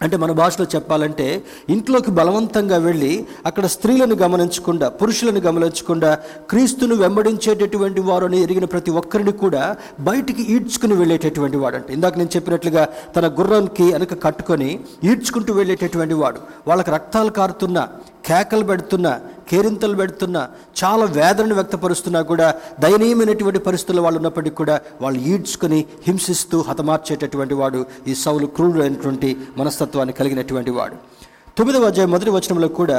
అంటే 0.02 0.16
మన 0.16 0.32
భాషలో 0.32 0.66
చెప్పాలంటే 0.74 1.26
ఇంట్లోకి 1.68 2.10
బలవంతంగా 2.10 2.76
వెళ్ళి 2.78 3.12
అక్కడ 3.46 3.66
స్త్రీలను 3.66 4.14
గమనించకుండా 4.14 4.88
పురుషులను 5.00 5.40
గమనించకుండా 5.40 6.10
క్రీస్తును 6.50 6.94
వెంబడించేటటువంటి 6.94 8.00
వారు 8.00 8.26
అని 8.26 8.42
ఎరిగిన 8.42 8.64
ప్రతి 8.64 8.90
ఒక్కరిని 8.92 9.32
కూడా 9.38 9.62
బయటికి 10.00 10.42
ఈడ్చుకుని 10.54 10.94
వెళ్ళేటటువంటి 10.94 11.56
వాడు 11.56 11.76
అంటే 11.76 11.92
ఇందాక 11.92 12.18
నేను 12.18 12.36
చెప్పినట్లుగా 12.36 12.84
తన 13.16 13.26
గుర్రానికి 13.38 13.92
వెనక 13.92 14.22
కట్టుకొని 14.24 14.70
ఈడ్చుకుంటూ 15.04 15.52
వెళ్ళేటటువంటి 15.52 16.14
వాడు. 16.14 16.40
వాళ్ళకి 16.68 16.90
రక్తాలు 16.90 17.30
కారుతున్నా 17.30 17.82
కేకలు 18.26 18.64
పెడుతున్నా 18.64 19.12
కేరింతలు 19.50 19.96
పెడుతున్నా 20.00 20.42
చాలా 20.80 21.04
వేదనను 21.16 21.54
వ్యక్తపరుస్తున్నా 21.54 22.20
కూడా 22.30 22.46
దయనీయమైనటువంటి 22.80 23.60
పరిస్థితుల్లో 23.68 24.02
వాళ్ళు 24.02 24.18
ఉన్నప్పటికీ 24.18 24.56
కూడా 24.60 24.76
వాళ్ళు 25.02 25.20
ఈడ్చుకొని 25.32 25.80
హింసిస్తూ 26.06 26.60
హతమార్చేటటువంటి 26.68 27.54
వాడు 27.54 27.80
ఈ 28.08 28.14
సౌలు 28.24 28.46
క్రూరుడైనటువంటి 28.46 29.30
మనస్తత్వాన్ని 29.58 30.14
కలిగినటువంటి 30.20 30.74
వాడు. 30.78 30.96
తొమ్మిదవ 31.58 31.88
అధ్యాయం 31.90 32.10
మొదటి 32.10 32.30
వచనంలో 32.30 32.68
కూడా 32.68 32.98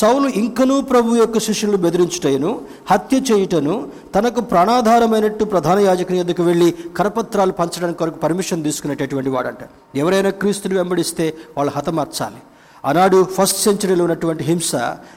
సౌలు 0.00 0.28
ఇంకనూ 0.40 0.74
ప్రభు 0.90 1.16
యొక్క 1.16 1.38
శిష్యులను 1.46 1.78
బెదిరించుటను 1.84 2.50
హత్య 2.90 3.16
చేయుటను 3.30 3.74
తనకు 4.14 4.40
ప్రాణాధారమైనట్టు 4.52 5.44
ప్రధాన 5.44 5.78
యాజకుని 5.78 6.18
యొద్దకు 6.18 6.42
వెళ్ళి 6.42 6.68
కరపత్రాలు 6.98 7.52
పంచడానికి 7.52 7.98
కొరకు 7.98 8.20
పర్మిషన్ 8.24 8.62
తీసుకునేటటువంటి 8.64 9.30
వాడంట. 9.36 9.64
ఎవరైనా 10.02 10.30
క్రీస్తుని 10.42 10.74
వెంబడిస్తే 10.74 11.26
వాళ్ళు 11.56 11.72
హతమార్చాలి. 11.76 12.40
ఆనాడు 12.84 13.24
ఫస్ట్ 13.24 13.58
సెంచరీలో 13.58 14.04
ఉన్నటువంటి 14.04 14.44
హింస 14.44 14.72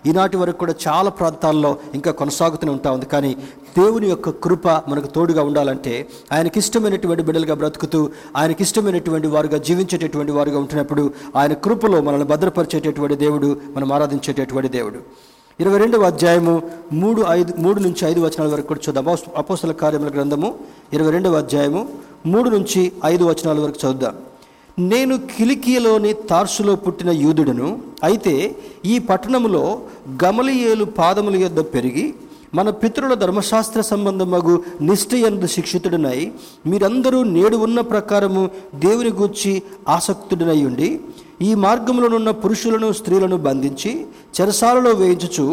ఈనాటి 0.05 0.37
వరకు 0.37 0.57
కూడా 0.57 0.75
చాలా 0.87 1.09
ప్రాంతాల్లో 1.09 1.77
ఇంకా 1.93 2.11
కొనసాగుతూనే 2.11 2.71
ఉంటా 2.71 2.91
ఉంది. 2.91 3.05
కానీ 3.05 3.37
దేవుని 3.77 4.09
యొక్క 4.09 4.29
కృప 4.29 4.67
మనకు 4.67 5.07
తోడుగా 5.07 5.43
ఉండాలంటే 5.43 6.07
ఆయనకి 6.31 6.59
ఇష్టమైనటువంటి 6.59 7.23
బిడ్డలుగా 7.23 7.53
బ్రతుకుతూ 7.53 8.09
ఆయనకి 8.37 8.63
ఇష్టమైనటువంటి 8.63 9.27
వారుగా 9.27 9.57
జీవించేటటువంటి 9.57 10.31
వారుగా 10.31 10.59
ఉంటున్నప్పుడు 10.59 11.13
ఆయన 11.35 11.53
కృపలో 11.53 12.01
మనల్ని 12.01 12.27
భద్రపరిచేటటువంటి 12.27 13.15
దేవుడు 13.15 13.57
మనం 13.75 13.93
ఆరాధించేటటువంటి 13.93 14.67
దేవుడు. 14.67 15.31
ఇరవై 15.59 15.77
రెండవ 15.77 16.03
అధ్యాయము 16.03 16.61
మూడు 16.93 17.25
ఐదు 17.29 17.53
మూడు 17.57 17.79
నుంచి 17.79 18.07
ఐదు 18.07 18.19
వచనాల 18.19 18.51
వరకు 18.51 18.67
కూడా 18.67 18.79
చూద్దాం. 18.89 19.17
అపోసల 19.37 19.71
కార్యముల 19.71 20.09
గ్రంథము 20.09 20.55
ఇరవై 20.93 21.11
రెండవ 21.11 21.37
అధ్యాయము 21.37 21.89
మూడు 22.25 22.49
నుంచి 22.49 22.91
ఐదు 23.05 23.23
వచనాల 23.23 23.59
వరకు 23.59 23.87
చదువుదాం. 23.87 24.17
నేను 24.89 25.15
కిలికియలోని 25.31 26.11
తార్సులో 26.29 26.73
పుట్టిన 26.83 27.09
యూదుడును. 27.23 27.69
అయితే 28.03 28.33
ఈ 28.85 28.95
పట్టణములో 29.09 29.63
గమలియేలు 30.23 30.85
పాదముల 30.99 31.35
యొద్ద 31.43 31.59
పెరిగి 31.73 32.05
మన 32.57 32.69
పితరుల 32.81 33.13
ధర్మశాస్త్ర 33.13 33.81
సంబంధమగు 33.89 34.53
నిష్ఠయందు 34.87 35.47
శిక్షితుడినై 35.55 36.19
మీరందరూ 36.71 37.19
నేడు 37.35 37.57
ఉన్న 37.65 37.81
ప్రకారము 37.91 38.43
దేవుని 38.85 39.11
గూర్చి 39.19 39.53
ఆసక్తుడినై 39.95 40.59
ఉండి 40.69 40.89
ఈ 41.47 41.51
మార్గంలోనున్న 41.65 42.31
పురుషులను 42.41 42.89
స్త్రీలను 42.91 43.37
బంధించి 43.45 43.91
చెరసాలలో 44.35 44.91
వేయించుచు 44.91 45.45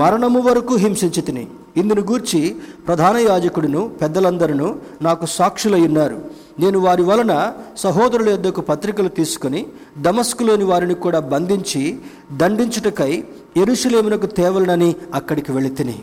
మరణము 0.00 0.40
వరకు 0.40 0.76
హింసించి 0.84 1.22
తిని 1.22 1.44
ఇందును 1.80 2.02
గూర్చి 2.10 2.40
ప్రధాన 2.86 3.16
యాజకుడును 3.28 3.82
పెద్దలందరూ 4.02 4.68
నాకు 5.02 5.26
సాక్షులై 5.38 5.82
ఉన్నారు. 5.88 6.18
నేను 6.58 6.78
వారి 6.78 7.02
వలన 7.02 7.52
సహోదరుల 7.76 8.28
యొద్దకు 8.28 8.60
పత్రికలు 8.60 9.08
తీసుకుని 9.08 9.66
దమస్కులోని 9.98 10.64
వారిని 10.64 10.94
కూడా 10.94 11.20
బంధించి 11.20 11.98
దండించుటకై 12.32 13.24
ఎరుషులేమునకు 13.56 14.26
తేవలనని 14.26 14.96
అక్కడికి 15.14 15.52
వెళ్ళి 15.52 15.70
తిని. 15.70 15.98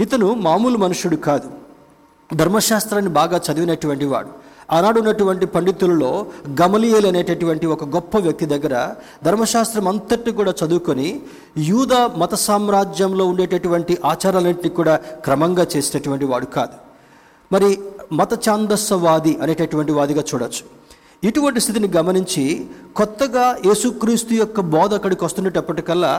ఇతను 0.00 0.34
మామూలు 0.34 0.78
మనుషుడు 0.78 1.16
కాదు. 1.16 1.50
ధర్మశాస్త్రాన్ని 2.34 3.10
బాగా 3.10 3.40
చదివినటువంటి 3.52 4.04
వాడు. 4.04 4.28
ఆనాడు 4.72 4.98
ఉన్నటువంటి 4.98 5.46
పండితులలో 5.46 6.26
గమలియలు 6.62 7.06
అనేటటువంటి 7.06 7.66
ఒక 7.66 7.84
గొప్ప 7.84 8.18
వ్యక్తి 8.18 8.46
దగ్గర 8.46 8.94
ధర్మశాస్త్రం 9.24 9.88
అంతటి 9.88 10.30
కూడా 10.30 10.54
చదువుకొని 10.64 11.20
యూద 11.58 11.92
మత 11.92 12.34
సామ్రాజ్యంలో 12.34 13.26
ఉండేటటువంటి 13.26 13.98
ఆచారాలన్నింటినీ 14.04 14.68
కూడా 14.68 14.96
క్రమంగా 14.96 15.66
చేసేటటువంటి 15.76 16.24
వాడు 16.24 16.46
కాదు. 16.46 16.85
మరి 17.52 17.78
మత 18.12 18.34
ఛాందస్సవాది 18.34 19.38
అనేటటువంటి 19.42 19.92
వాదిగా 19.92 20.22
చూడొచ్చు. 20.22 20.62
ఇటువంటి 21.22 21.60
స్థితిని 21.60 21.88
గమనించి 21.94 22.44
కొత్తగా 22.96 23.44
యేసుక్రీస్తు 23.66 24.32
యొక్క 24.34 24.60
బోధ 24.68 24.90
అక్కడికి 24.94 25.22
వస్తున్నప్పటికల్లా 25.24 26.12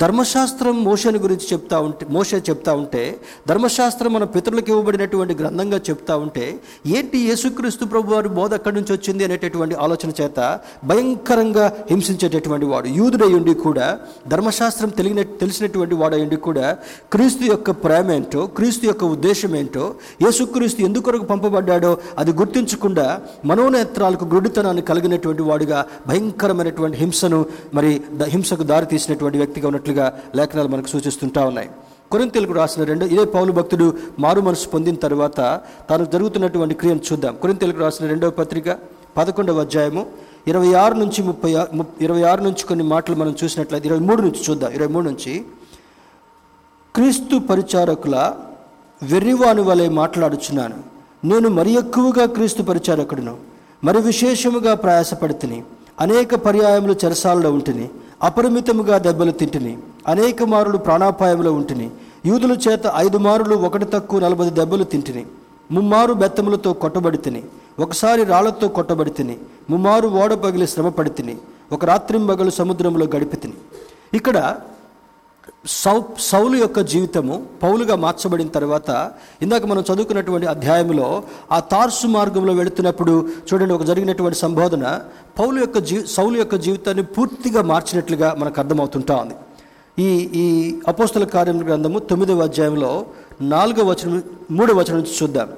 ధర్మశాస్త్రం 0.00 0.76
మోషని 0.84 1.18
గురించి 1.18 1.46
చెప్తా 1.52 1.76
ఉంటే 1.86 2.04
మోష 2.10 2.40
చెప్తా 2.48 2.72
ఉంటే 2.72 3.02
ధర్మశాస్త్రం 3.48 4.12
మన 4.12 4.24
పితరులకు 4.34 4.70
ఇవ్వబడినటువంటి 4.72 5.34
గ్రంథంగా 5.40 5.78
చెప్తా 5.88 6.16
ఉంటే 6.24 6.44
ఏంటి 6.90 7.20
యేసుక్రీస్తు 7.22 7.86
ప్రభు 7.86 8.14
వారి 8.14 8.30
బోధ 8.30 8.52
అక్కడి 8.54 8.76
నుంచి 8.76 8.92
వచ్చింది 8.92 9.24
అనేటటువంటి 9.24 9.76
ఆలోచన 9.80 10.12
చేత 10.20 10.38
భయంకరంగా 10.84 11.64
హింసించేటటువంటి 11.90 12.66
వాడు 12.66 12.90
యూదుడై 12.96 13.30
ఉండి 13.40 13.54
కూడా 13.62 13.88
ధర్మశాస్త్రం 14.28 14.92
తెలిగిన 14.98 15.24
తెలిసినటువంటి 15.40 15.94
వాడు 15.94 16.22
ఉండి 16.22 16.40
కూడా 16.46 16.68
క్రీస్తు 17.12 17.44
యొక్క 17.46 17.70
ప్రేమ 17.82 18.10
ఏంటో 18.10 18.44
క్రీస్తు 18.56 18.86
యొక్క 18.86 19.04
ఉద్దేశం 19.12 19.52
ఏంటో 19.56 19.86
యేసుక్రీస్తు 20.22 20.80
ఎందుకొరకు 20.82 21.26
పంపబడ్డాడో 21.26 21.92
అది 22.18 22.34
గుర్తించకుండా 22.34 23.08
మనోనేత్రాలకు 23.50 24.28
గుడ్డితనాన్ని 24.50 24.82
కలిగినటువంటి 24.82 25.42
వాడుగా 25.42 25.86
భయంకరమైనటువంటి 26.06 26.98
హింసను 26.98 27.46
మరి 27.74 28.02
ద- 28.16 28.22
హింసకు 28.22 28.62
దారి 28.62 28.86
తీసినటువంటి 28.86 29.38
వ్యక్తిగా 29.38 29.68
ఉన్నట్లుగా 29.68 30.18
లేఖనాలు 30.34 30.68
మనకు 30.68 30.86
సూచిస్తుంటా 30.86 31.44
ఉన్నాయి. 31.44 31.70
కొరింతలకు 32.10 32.52
రాసిన 32.52 32.84
రెండు 32.84 33.04
ఇదే 33.04 33.24
పౌలు 33.24 33.52
భక్తుడు 33.52 33.94
మారు 34.18 34.40
మనసు 34.40 34.68
పొందిన 34.68 34.94
తర్వాత 34.94 35.60
తాను 35.90 36.04
జరుగుతున్నటువంటి 36.04 36.74
క్రియను 36.74 37.00
చూద్దాం. 37.12 37.36
కొరింతలకు 37.36 37.80
రాసిన 37.80 38.06
రెండవ 38.06 38.30
పత్రిక 38.30 38.78
పదకొండవ 39.16 39.60
అధ్యాయము 39.60 40.06
ఇరవై 40.48 40.72
ఆరు 40.72 40.94
నుంచి 40.94 41.22
ముప్పై 41.22 41.54
ముప్- 41.54 42.04
ఇరవై 42.04 42.22
ఆరు 42.22 42.42
నుంచి 42.42 42.64
కొన్ని 42.64 42.84
మాటలు 42.84 43.16
మనం 43.16 43.36
చూసినట్లయితే 43.44 43.88
ఇరవై 43.88 44.00
మూడు 44.00 44.22
నుంచి 44.22 44.42
చూద్దాం. 44.50 44.72
ఇరవై 44.72 44.88
మూడు 44.88 45.04
నుంచి 45.04 45.44
క్రీస్తు 46.94 47.38
పరిచారకుల 47.38 48.34
వెర్రివాని 49.02 49.60
వలె 49.60 49.88
మాట్లాడుచున్నాను. 49.88 51.00
నేను 51.24 51.48
మరి 51.48 51.72
ఎక్కువగా 51.72 52.26
క్రీస్తు 52.26 52.62
పరిచారకుడును. 52.62 53.50
మరి 53.82 54.00
విశేషముగా 54.02 54.72
ప్రయాసపడుతుని 54.82 55.58
అనేక 56.00 56.34
పర్యాయములు 56.42 56.94
చెరసాలలో 57.02 57.50
ఉంటిని 57.52 57.86
అపరిమితముగా 58.22 58.96
దెబ్బలు 58.98 59.32
తింటిని 59.32 59.72
అనేక 60.08 60.42
మారులు 60.44 60.78
ప్రాణాపాయంలో 60.78 61.50
ఉంటిని 61.52 61.86
యూదుల 62.26 62.54
చేత 62.64 62.92
ఐదు 62.96 63.18
మారులు 63.18 63.54
ఒకటి 63.66 63.86
తక్కువ 63.92 64.18
నలభై 64.20 64.48
దెబ్బలు 64.58 64.84
తింటిని 64.84 65.22
ముమ్మారు 65.70 66.12
బెత్తములతో 66.14 66.70
కొట్టబడి 66.82 67.18
తిని 67.18 67.42
ఒకసారి 67.78 68.22
రాళ్ళతో 68.24 68.66
కొట్టబడి 68.68 69.12
తిని 69.12 69.36
ముమ్మారు 69.70 70.08
ఓడ 70.16 70.32
పగిలి 70.42 70.66
శ్రమపడి 70.66 71.10
తిని 71.10 71.34
ఒక 71.72 71.84
రాత్రింబగలు 71.84 72.52
సముద్రంలో 72.56 73.06
గడిపి 73.14 73.36
తిని 73.36 73.56
ఇక్కడ 74.16 74.38
సౌ 75.66 76.00
సౌలు 76.20 76.56
యొక్క 76.56 76.80
జీవితము 76.80 77.46
పౌలుగా 77.62 77.96
మార్చబడిన 77.96 78.48
తర్వాత 78.48 79.10
ఇందాక 79.42 79.64
మనం 79.66 79.84
చదువుకున్నటువంటి 79.92 80.46
అధ్యాయంలో 80.46 81.22
ఆ 81.52 81.60
తార్సు 81.60 82.06
మార్గంలో 82.06 82.52
వెళుతున్నప్పుడు 82.52 83.14
చూడండి 83.48 83.74
ఒక 83.74 83.82
జరిగినటువంటి 83.82 84.38
సంబోధన 84.38 85.00
పౌలు 85.38 85.58
యొక్క 85.60 85.78
జీ 85.78 86.06
సౌలు 86.06 86.36
యొక్క 86.36 86.54
జీవితాన్ని 86.54 87.04
పూర్తిగా 87.04 87.62
మార్చినట్లుగా 87.62 88.34
మనకు 88.38 88.60
అర్థమవుతుంటా 88.60 89.16
ఉంది. 89.16 89.34
ఈ 89.98 90.08
ఈ 90.42 90.46
అపోస్తల 90.88 91.24
కార్యం 91.24 91.58
గ్రంథము 91.66 91.98
తొమ్మిదవ 91.98 92.42
అధ్యాయంలో 92.42 93.06
నాలుగవ 93.42 93.86
వచనం 93.90 94.22
మూడవ 94.50 94.76
వచనం 94.78 94.96
నుంచి 94.96 95.14
చూద్దాం. 95.22 95.48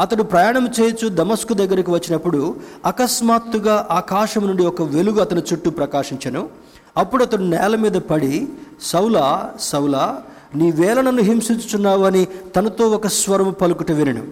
అతడు 0.00 0.22
ప్రయాణం 0.22 0.68
చేయొచ్చు 0.80 1.08
దమస్కు 1.08 1.54
దగ్గరికి 1.54 1.90
వచ్చినప్పుడు 1.90 2.56
అకస్మాత్తుగా 2.86 3.88
ఆకాశం 3.90 4.46
నుండి 4.46 4.66
ఒక 4.66 4.82
వెలుగు 4.82 5.20
అతని 5.20 5.42
చుట్టూ 5.52 5.70
ప్రకాశించను. 5.70 6.48
అప్పుడు 6.96 7.24
అతడు 7.24 7.42
నేల 7.42 7.76
మీద 7.76 7.92
పడి 7.92 8.48
సౌలా 8.82 9.54
సౌలా 9.60 10.22
నీ 10.54 10.70
వేళ 10.70 11.00
నన్ను 11.00 12.04
అని 12.04 12.24
తనతో 12.56 12.88
ఒక 12.88 13.06
స్వరము 13.06 13.50
పలుకుట 13.50 13.92
వినను. 13.92 14.26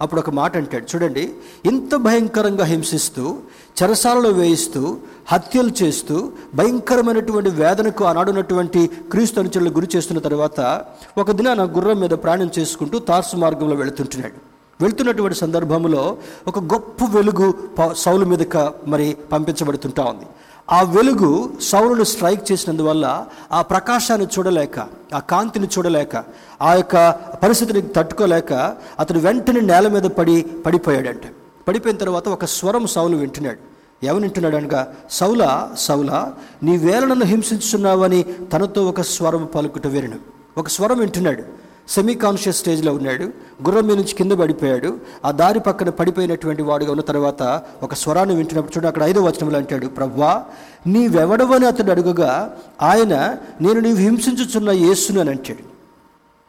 అప్పుడు 0.00 0.20
ఒక 0.20 0.30
మాట 0.30 0.56
అంటాడు 0.56 0.84
చూడండి 0.84 1.32
ఇంత 1.64 1.94
భయంకరంగా 1.94 2.64
హింసిస్తూ 2.64 3.36
చెరసాలలో 3.82 4.30
వేయిస్తూ 4.30 4.96
హత్యలు 5.26 5.70
చేస్తూ 5.82 6.32
భయంకరమైనటువంటి 6.54 7.50
వేదనకు 7.50 8.04
ఆనాడున్నటువంటి 8.04 8.90
క్రీస్తు 9.10 9.40
అనుచరులు 9.40 9.70
గురి 9.70 9.88
చేస్తున్న 9.96 10.20
తర్వాత 10.20 10.84
ఒక 11.18 11.30
దినాన 11.30 11.64
గుర్రం 11.64 12.00
మీద 12.00 12.10
ప్రయాణం 12.10 12.50
చేసుకుంటూ 12.58 12.98
తార్సు 12.98 13.36
మార్గంలో 13.36 13.74
వెళుతుంటున్నాడు. 13.76 14.54
వెళ్తున్నటువంటి 14.82 15.38
సందర్భంలో 15.38 16.16
ఒక 16.48 16.58
గొప్ప 16.58 17.04
వెలుగు 17.04 17.50
ప- 17.50 17.92
సౌలు 17.92 18.24
మీదక 18.24 18.72
మరి 18.86 19.16
పంపించబడుతుంటా 19.32 20.04
ఉంది. 20.04 20.24
ఆ 20.72 20.82
వెలుగు 20.82 21.52
సౌరును 21.60 22.04
స్ట్రైక్ 22.04 22.52
చేసినందువల్ల 22.52 23.26
ఆ 23.52 23.62
ప్రకాశాన్ని 23.62 24.26
చూడలేక 24.26 24.78
ఆ 25.14 25.18
కాంతిని 25.18 25.66
చూడలేక 25.66 26.24
ఆ 26.62 26.74
యొక్క 26.74 27.10
పరిస్థితిని 27.42 27.82
తట్టుకోలేక 27.82 28.52
అతడు 28.98 29.18
వెంటనే 29.18 29.60
నేల 29.60 29.88
మీద 29.88 30.02
పడి 30.02 30.46
పడిపోయాడంట. 30.66 31.22
పడిపోయిన 31.68 31.98
తర్వాత 31.98 32.28
ఒక 32.28 32.44
స్వరం 32.44 32.86
సౌలు 32.86 33.16
వింటున్నాడు. 33.16 33.58
ఎవరు 34.06 34.22
వింటున్నాడు 34.22 34.56
అనగా 34.56 34.94
సౌల 35.10 35.68
సౌల 35.78 36.32
నీ 36.62 36.76
వేళ 36.76 37.04
నన్ను 37.04 37.24
హింసించున్నావని 37.24 38.24
తనతో 38.52 38.84
ఒక 38.84 39.00
స్వరం 39.00 39.48
పలుకుట 39.54 39.86
వినను 39.86 40.18
ఒక 40.58 40.68
స్వరం 40.68 40.98
వింటున్నాడు. 40.98 41.63
సెమీ 41.88 42.14
కాన్షియస్ 42.14 42.58
స్టేజ్లో 42.58 42.94
ఉన్నాడు. 42.94 43.24
గుర్రం 43.64 43.86
మీద 43.86 43.96
నుంచి 43.96 44.14
కింద 44.14 44.32
పడిపోయాడు. 44.32 44.96
ఆ 45.24 45.30
దారి 45.30 45.60
పక్కన 45.60 45.88
పడిపోయినటువంటి 45.88 46.62
వాడుగా 46.62 46.90
ఉన్న 46.90 47.02
తర్వాత 47.02 47.62
ఒక 47.82 47.94
స్వరాన్ని 47.94 48.34
వింటున్నప్పుడు 48.34 48.72
చూడండి 48.72 48.88
అక్కడ 48.88 49.02
ఐదో 49.02 49.22
వచనంలో 49.22 49.58
అంటాడు 49.58 49.86
ప్రవ్వా 49.86 50.44
నీవెవడవని 50.86 51.66
అతడు 51.66 51.90
అడుగగా 51.90 52.56
ఆయన 52.82 53.36
నేను 53.60 53.80
నీవు 53.80 53.96
హింసించుచున్న 53.96 54.70
యేసును 54.70 55.20
అని 55.20 55.30
అంటాడు. 55.30 55.74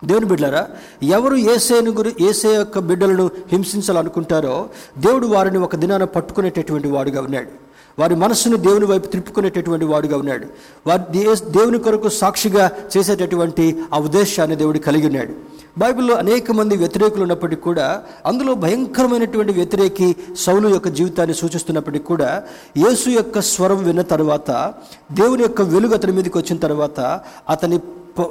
దేవుని 0.06 0.26
బిడ్డలారా 0.26 0.68
ఎవరు 1.04 1.36
ఏసేను 1.36 1.92
గురి 1.92 2.16
ఏసే 2.22 2.56
యొక్క 2.56 2.80
బిడ్డలను 2.80 3.30
హింసించాలనుకుంటారో 3.52 4.70
దేవుడు 4.98 5.28
వారిని 5.28 5.58
ఒక 5.58 5.76
దినాన 5.76 6.04
పట్టుకునేటటువంటి 6.04 6.88
వాడుగా 6.88 7.22
ఉన్నాడు. 7.22 7.66
వారి 8.00 8.16
మనస్సును 8.16 8.58
దేవుని 8.58 8.86
వైపు 8.86 9.08
త్రిప్పుకునేటటువంటి 9.08 9.86
వాడుగా 9.86 10.18
ఉన్నాడు. 10.18 10.48
వారి 10.88 11.20
దే- 11.20 11.50
దేవుని 11.50 11.80
కొరకు 11.80 12.10
సాక్షిగా 12.10 12.72
చేసేటటువంటి 12.98 13.80
ఆ 13.94 14.00
ఉద్దేశాన్ని 14.00 14.56
దేవుడు 14.56 14.80
కలిగి 14.80 15.08
ఉన్నాడు. 15.08 15.34
బైబిల్లో 15.78 16.16
అనేక 16.16 16.52
మంది 16.52 16.78
వ్యతిరేకులు 16.78 17.22
ఉన్నప్పటికీ 17.22 17.62
కూడా 17.62 18.04
అందులో 18.26 18.54
భయంకరమైనటువంటి 18.54 19.54
వ్యతిరేకి 19.54 20.16
సౌలు 20.38 20.68
యొక్క 20.68 20.88
జీవితాన్ని 20.88 21.36
సూచిస్తున్నప్పటికీ 21.36 22.04
కూడా 22.04 22.44
యేసు 22.78 23.10
యొక్క 23.10 23.42
స్వరం 23.42 23.84
విన్న 23.84 24.02
తర్వాత 24.02 24.74
దేవుని 25.12 25.42
యొక్క 25.42 25.62
వెలుగు 25.62 25.94
అతని 25.94 26.12
మీదకి 26.12 26.38
వచ్చిన 26.38 26.58
తర్వాత 26.58 27.22
అతని 27.50 27.80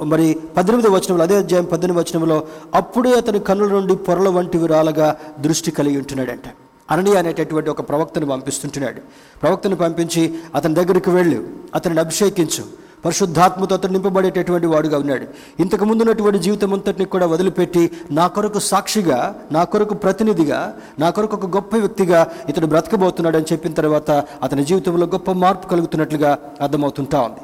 మరి 0.04 0.38
పద్దెనిమిది 0.56 0.88
వచనంలో 0.88 1.22
అదే 1.22 1.36
అధ్యాయం 1.36 1.64
పద్దెనిమిది 1.64 2.10
వచనంలో 2.10 2.46
అప్పుడే 2.74 3.12
అతని 3.12 3.38
కన్నుల 3.38 3.68
నుండి 3.68 3.96
పొరల 3.96 4.28
వంటివి 4.28 4.66
రాలగా 4.66 5.16
దృష్టి 5.40 5.70
కలిగి 5.70 5.96
ఉంటున్నాడంట. 5.96 6.63
అననీయ 6.90 7.16
అనేటటువంటి 7.16 7.70
ఒక 7.70 7.88
ప్రవక్తను 7.88 8.26
పంపిస్తుంటున్నాడు. 8.26 9.00
ప్రవక్తను 9.42 9.76
పంపించి 9.76 10.34
అతని 10.54 10.74
దగ్గరికి 10.74 11.10
వెళ్ళు 11.10 11.46
అతనిని 11.74 12.00
అభిషేకించు. 12.00 12.84
పరిశుద్ధాత్మతో 13.04 13.74
అతను 13.76 13.92
నింపబడేటటువంటి 13.92 14.66
వాడుగా 14.66 14.98
ఉన్నాడు. 14.98 15.26
ఇంతకు 15.60 15.84
ముందున్నటువంటి 15.84 16.38
జీవితం 16.38 16.72
అంతటిని 16.72 17.04
కూడా 17.04 17.26
వదిలిపెట్టి 17.26 17.90
నా 18.10 18.26
కొరకు 18.26 18.58
సాక్షిగా 18.58 19.34
నా 19.52 19.64
కొరకు 19.64 19.94
ప్రతినిధిగా 19.94 20.76
నా 20.98 21.10
కొరకు 21.10 21.36
ఒక 21.36 21.46
గొప్ప 21.46 21.76
వ్యక్తిగా 21.76 22.28
ఇతడు 22.48 22.66
బ్రతకబోతున్నాడు 22.66 23.36
అని 23.36 23.46
చెప్పిన 23.52 23.72
తర్వాత 23.72 24.10
అతని 24.42 24.64
జీవితంలో 24.64 25.06
గొప్ప 25.06 25.30
మార్పు 25.30 25.68
కలుగుతున్నట్లుగా 25.68 26.38
అర్థమవుతుంటా 26.60 27.20
ఉంది. 27.20 27.40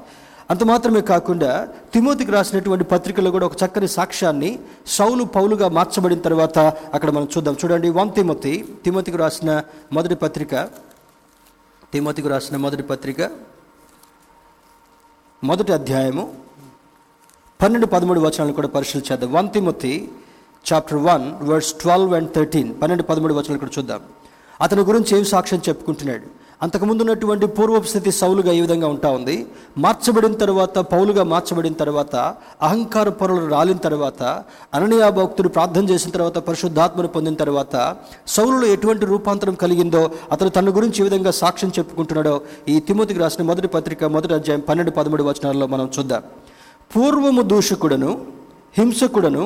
అంత 0.50 0.64
మాత్రమే 0.64 1.00
కాకుండా 1.00 1.68
తిమోతికి 1.94 2.30
రాసినటువంటి 2.30 2.84
పత్రికలో 2.84 3.30
కూడా 3.30 3.46
ఒక 3.46 3.52
చక్కని 3.64 3.88
సాక్ష్యాన్ని 3.88 4.58
సౌలు 4.86 5.24
పౌలుగా 5.24 5.68
మార్చబడిన 5.68 6.18
తర్వాత 6.18 6.58
అక్కడ 6.94 7.10
మనం 7.10 7.28
చూద్దాం. 7.36 7.56
చూడండి 7.64 7.90
వన్ 7.90 8.12
తిమోతి 8.12 8.76
తిమోతికి 8.84 9.16
రాసిన 9.16 9.62
మొదటి 9.92 10.14
పత్రిక. 10.14 10.54
తిమోతికి 11.92 12.28
రాసిన 12.28 12.56
మొదటి 12.56 12.82
పత్రిక. 12.82 13.30
మొదటి 15.44 15.72
అధ్యాయము. 15.72 16.34
పన్నెండు 17.62 17.86
పదమూడు 17.86 18.20
వచనాలను 18.20 18.52
కూడా 18.52 18.68
పరిశీలించేద్దాం 18.68 19.32
one 19.32 19.50
Timothy 19.50 20.10
chapter 20.72 20.98
one 20.98 21.32
verses 21.42 21.72
twelve 21.72 22.14
and 22.14 22.34
thirteen 22.34 22.82
పన్నెండు 22.82 23.02
పదమూడు 23.02 23.34
వచనాలు 23.34 23.58
కూడా 23.58 23.72
చూద్దాం. 23.78 24.00
అతని 24.60 24.80
గురించి 24.80 25.18
ఏం 25.18 25.24
సాక్ష్యం 25.24 25.62
చెప్పుకుంటున్నాడు? 25.68 26.39
అంతకుముందు 26.62 27.02
ఉన్నటువంటి 27.02 27.46
పూర్వపు 27.56 27.88
స్థితి 27.90 28.10
సౌలుగా 28.12 28.52
ఈ 28.56 28.60
విధంగా 28.60 28.88
ఉంటా 28.94 29.08
ఉంది. 29.18 29.36
మార్చబడిన 29.84 30.34
తర్వాత 30.42 30.78
పౌలుగా 30.92 31.22
మార్చబడిన 31.32 31.72
తర్వాత 31.72 32.16
అహంకార 32.68 33.08
పొరలు 33.08 33.46
రాలిన 33.54 33.78
తర్వాత 33.86 34.22
అననీయా 34.74 35.08
భక్తుడు 35.18 35.48
ప్రార్థన 35.48 35.84
చేసిన 35.90 36.10
తర్వాత 36.10 36.38
పరిశుద్ధాత్మను 36.48 37.08
పొందిన 37.08 37.34
తర్వాత 37.34 37.76
సౌలులో 38.26 38.66
ఎటువంటి 38.66 39.06
రూపాంతరం 39.06 39.54
కలిగిందో 39.54 40.02
అతను 40.32 40.50
తన 40.50 40.76
గురించి 40.76 41.00
ఈ 41.02 41.06
విధంగా 41.08 41.30
సాక్ష్యం 41.30 41.72
చెప్పుకుంటున్నాడో 41.78 42.34
ఈ 42.68 42.76
తిమోతికి 42.80 43.20
రాసిన 43.20 43.44
మొదటి 43.44 43.68
పత్రిక 43.68 44.04
మొదటి 44.16 44.34
అధ్యాయం 44.34 44.64
పన్నెండు 44.68 44.90
పదమూడు 44.90 45.22
వచనాల్లో 45.22 45.66
మనం 45.66 45.88
చూద్దాం. 45.98 46.22
పూర్వము 46.96 47.42
దూషకుడను 47.42 48.12
హింసకుడను 48.78 49.44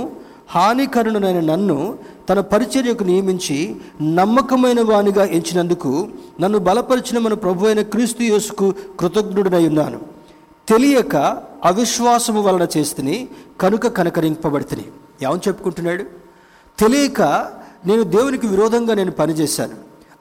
హానికరుణునైన 0.48 1.40
నన్ను 1.40 1.98
తన 2.28 2.40
పరిచర్యకు 2.40 3.04
నియమించి 3.04 3.76
నమ్మకమైన 4.02 4.80
వానిగా 4.80 5.24
ఎంచినందుకు 5.24 6.08
నన్ను 6.40 6.58
బలపరిచిన 6.58 7.18
మన 7.18 7.34
ప్రభు 7.34 7.66
అయిన 7.66 7.82
క్రీస్తు 7.82 8.22
యేసుకు 8.22 8.74
కృతజ్ఞుడనై 9.00 9.66
ఉన్నాను. 9.66 10.00
తెలియక 10.68 11.16
అవిశ్వాసము 11.64 12.42
వలన 12.42 12.66
చేస్తుని 12.76 13.28
కనుక 13.60 13.86
కనకరింపబడితిని. 13.86 14.84
ఏమని 15.22 15.40
చెప్పుకుంటున్నాడు? 15.48 16.02
తెలియక 16.78 17.22
నేను 17.86 18.02
దేవునికి 18.02 18.46
విరోధంగా 18.46 18.94
నేను 18.94 19.10
పనిచేశాను. 19.10 19.74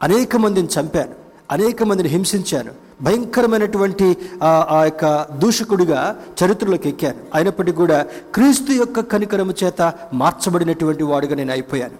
అనేక 0.04 0.36
మందిని 0.36 0.68
చంపాను. 0.80 1.12
అనేక 1.52 1.84
మందిని 1.84 2.10
హింసించాను. 2.10 2.83
భయంకరమైనటువంటి 3.04 4.08
ఆ 4.44 4.80
యొక్క 4.84 5.06
దూషకుడిగా 5.42 6.00
చరిత్రలోకి 6.40 6.90
ఎక్కాను. 6.90 7.20
అయినప్పటికీ 7.36 7.78
కూడా 7.78 7.98
క్రీస్తు 8.36 8.72
యొక్క 8.72 9.00
కనికరము 9.14 9.54
చేత 9.64 9.82
మార్చబడినటువంటి 10.14 11.04
వాడుగా 11.04 11.36
నేను 11.36 11.52
అయిపోయాను. 11.52 11.98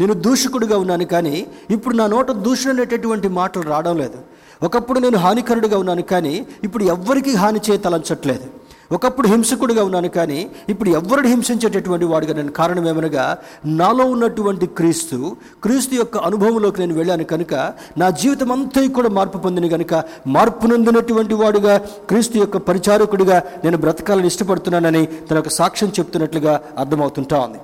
నేను 0.00 0.14
దూషకుడిగా 0.26 0.76
ఉన్నాను 0.78 1.04
కానీ 1.04 1.36
ఇప్పుడు 1.70 1.94
నా 1.96 2.06
నోట 2.06 2.30
దూషణ 2.46 2.70
అనేటటువంటి 2.70 3.28
మాటలు 3.28 3.62
రావడం 3.62 3.96
లేదు. 4.02 4.18
ఒకప్పుడు 4.66 4.98
నేను 5.04 5.18
హానికరుడిగా 5.18 5.78
ఉన్నాను 5.78 6.02
కానీ 6.02 6.34
ఇప్పుడు 6.64 6.84
ఎవ్వరికీ 6.94 7.32
హాని 7.42 7.60
చేయ 7.70 7.78
తలంచట్లేదు 7.86 8.46
ఒకప్పుడు 8.92 9.28
హింసకుడిగా 9.28 9.82
ఉన్నాను 9.88 10.08
కానీ 10.10 10.38
ఇప్పుడు 10.68 10.90
ఎవరిని 10.90 11.28
హింసించేటటువంటి 11.28 12.04
వాడుగా 12.04 12.32
నేను 12.32 12.52
కారణం 12.52 12.86
ఏమనగా 12.88 13.24
నాలో 13.74 14.04
ఉన్నటువంటి 14.06 14.66
క్రీస్తు 14.78 15.18
క్రీస్తు 15.62 15.94
యొక్క 15.94 16.16
అనుభవంలోకి 16.26 16.80
నేను 16.80 16.94
వెళ్ళాను 16.94 17.26
కనుక 17.30 17.54
నా 17.98 18.08
జీవితం 18.20 18.52
అంతా 18.52 18.82
కూడా 18.90 19.10
మార్పు 19.10 19.38
పొందిన 19.38 19.68
కనుక 19.68 19.94
మార్పు 20.28 20.66
నొందినటువంటి 20.66 21.34
వాడుగా 21.34 21.74
క్రీస్తు 22.08 22.38
యొక్క 22.38 22.56
పరిచారకుడిగా 22.68 23.36
నేను 23.64 23.78
బ్రతకాలని 23.78 24.26
ఇష్టపడుతున్నానని 24.26 25.02
తన 25.28 25.36
యొక్క 25.36 25.52
సాక్ష్యం 25.56 25.92
చెప్తున్నట్లుగా 25.98 26.54
అర్థమవుతుంటా 26.78 27.38
ఉంది 27.44 27.60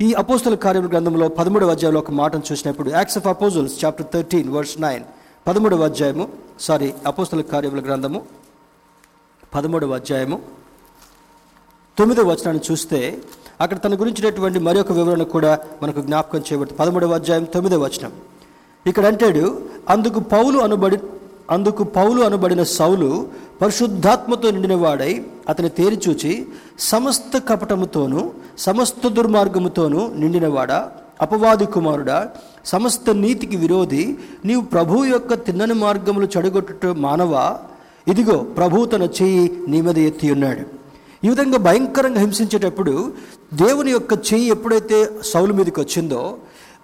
ఈ 0.00 0.10
అపోస్తల 0.14 0.54
కార్యముల 0.62 0.90
గ్రంథంలో 0.92 1.28
పదమూడవ 1.38 1.70
అధ్యాయంలో 1.70 2.00
ఒక 2.00 2.12
మాటను 2.14 2.44
చూసినప్పుడు 2.50 2.90
acts 2.90 3.18
of 3.18 3.26
apostles 3.26 3.84
chapter 3.84 4.08
thirteen 4.14 4.50
verse 4.52 4.74
nine. 4.80 5.04
పదమూడవ 5.46 5.84
అధ్యాయము 5.84 6.24
సారీ 6.60 6.88
అపోస్తల 7.06 7.40
కార్యముల 7.52 7.80
గ్రంథము 7.80 8.20
పదమూడవ 9.54 9.94
అధ్యాయము 9.94 10.36
తొమ్మిదో 11.98 12.22
వచనాన్ని 12.22 12.62
చూస్తే 12.72 13.18
అక్కడ 13.60 13.76
తన 13.76 13.94
గురించినటువంటి 14.00 14.58
మరొక 14.58 14.92
వివరణ 14.92 15.22
కూడా 15.22 15.58
మనకు 15.82 16.00
జ్ఞాపకం 16.00 16.38
చేయబడుతుంది. 16.38 16.78
పదమూడవ 16.78 17.14
అధ్యాయం 17.14 17.44
తొమ్మిదవ 17.44 17.82
వచనం. 17.84 18.12
ఇక్కడ 18.86 19.06
అంటాడు 19.06 19.62
అందుకు 19.88 20.20
పౌలు 20.20 20.58
అనుబడి 20.58 20.98
అందుకు 21.50 21.84
పౌలు 21.84 22.22
అనబడిన 22.22 22.62
సౌలు 22.62 23.26
పరిశుద్ధాత్మతో 23.62 24.50
నిండినవాడై 24.50 25.24
అతని 25.48 25.68
తేరిచూచి 25.68 26.46
సమస్త 26.78 27.38
కపటముతోనూ 27.48 28.30
సమస్త 28.58 29.08
దుర్మార్గముతోనూ 29.08 30.12
నిండినవాడా? 30.14 30.92
అపవాది 31.20 31.66
కుమారుడా 31.66 32.30
సమస్త 32.66 33.10
నీతికి 33.10 33.56
విరోధి 33.56 34.16
నీవు 34.44 34.60
ప్రభు 34.60 35.04
యొక్క 35.04 35.34
తిన్నని 35.34 35.74
మార్గములు 35.74 36.28
చెడగొట్టుట 36.36 36.86
మానవా? 36.86 37.58
ఇదిగో 38.08 38.38
ప్రభు 38.38 38.84
తన 38.84 39.02
చెయ్యి 39.02 39.44
నీ 39.68 39.80
మీద 39.80 39.98
ఎత్తి 39.98 40.30
ఉన్నాడు. 40.30 40.85
ఈ 41.22 41.28
విధంగా 41.28 41.58
భయంకరంగా 41.58 42.20
హింసించేటప్పుడు 42.20 42.92
దేవుని 43.54 43.90
యొక్క 43.90 44.12
చెయ్యి 44.28 44.48
ఎప్పుడైతే 44.48 44.98
సౌలు 45.32 45.52
మీదకి 45.52 45.80
వచ్చిందో 45.80 46.22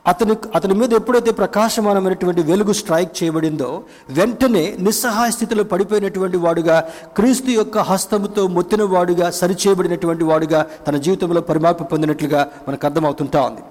అతని 0.06 0.34
అతని 0.54 0.74
మీద 0.74 0.92
ఎప్పుడైతే 0.92 1.30
ప్రకాశమానమైనటువంటి 1.32 2.42
వెలుగు 2.42 2.72
స్ట్రైక్ 2.72 3.22
చేయబడిందో 3.22 3.68
వెంటనే 4.10 4.76
నిస్సహాయ 4.80 5.30
స్థితిలో 5.30 5.64
పడిపోయినటువంటి 5.64 6.36
వాడుగా 6.36 6.76
క్రీస్తు 7.16 7.50
యొక్క 7.50 7.78
హస్తముతో 7.78 8.46
మొత్తిన 8.46 8.82
వాడుగా 8.94 9.30
సరిచేయబడినటువంటి 9.30 10.24
వాడుగా 10.24 10.66
తన 10.88 10.96
జీవితంలో 10.96 11.40
పరిమార్పు 11.40 11.84
పొందినట్లుగా 11.84 12.40
మనకు 12.68 12.86
అర్థమవుతుంటా 12.86 13.42
ఉంది. 13.42 13.62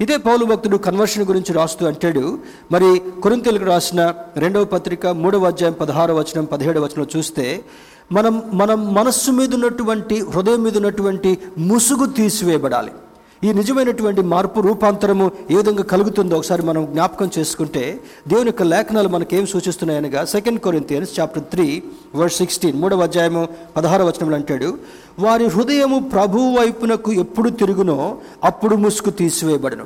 ఇదే 0.00 0.16
పౌలు 0.16 0.44
భక్తుడు 0.44 0.76
కన్వర్షన్ 0.76 1.24
గురించి 1.24 1.52
రాస్తూ 1.52 1.86
అంటాడు 1.86 2.24
మరి 2.72 2.88
కొరింతలకు 3.22 3.64
రాసిన 3.64 4.00
రెండవ 4.36 4.64
పత్రిక 4.64 5.06
మూడవ 5.06 5.44
అధ్యాయం 5.44 5.76
పదహారవ 5.80 6.18
వచనం 6.18 6.44
పదిహేడవ 6.44 6.84
వచనం 6.84 7.06
చూస్తే 7.16 7.46
మనం 8.12 8.50
మనం 8.54 8.94
మనస్సు 8.94 9.30
మీద 9.30 9.54
ఉన్నటువంటి 9.54 10.20
హృదయం 10.20 10.62
మీద 10.62 10.76
ఉన్నటువంటి 10.76 11.38
ముసుగు 11.58 12.06
తీసివేయబడాలి. 12.06 12.92
ఈ 13.44 13.52
నిజమైనటువంటి 13.52 14.20
మార్పు 14.20 14.60
రూపాంతరము 14.60 15.30
ఏ 15.50 15.54
విధంగా 15.54 15.82
కలుగుతుందో 15.82 16.36
ఒకసారి 16.36 16.62
మనం 16.62 16.86
జ్ఞాపకం 16.86 17.30
చేసుకుంటే 17.38 18.00
దేవుని 18.28 18.46
యొక్క 18.46 18.62
లేఖనాలు 18.62 19.08
మనకేం 19.08 19.46
సూచిస్తున్నాయనగా 19.46 20.24
second 20.24 20.60
Corinthians 20.60 21.20
chapter 21.20 21.42
three 21.42 21.82
verse 22.14 22.32
sixteen 22.32 22.80
మూడవ 22.80 23.02
అధ్యాయము 23.02 23.48
పదహార 23.76 24.02
వచనంలో 24.02 24.36
అంటాడు 24.36 24.78
వారి 25.18 25.46
హృదయము 25.46 25.98
ప్రభు 25.98 26.38
వైపునకు 26.38 27.12
ఎప్పుడు 27.12 27.50
తిరుగునో 27.50 28.16
అప్పుడు 28.44 28.76
ముసుగు 28.76 29.10
తీసివేయబడను. 29.10 29.84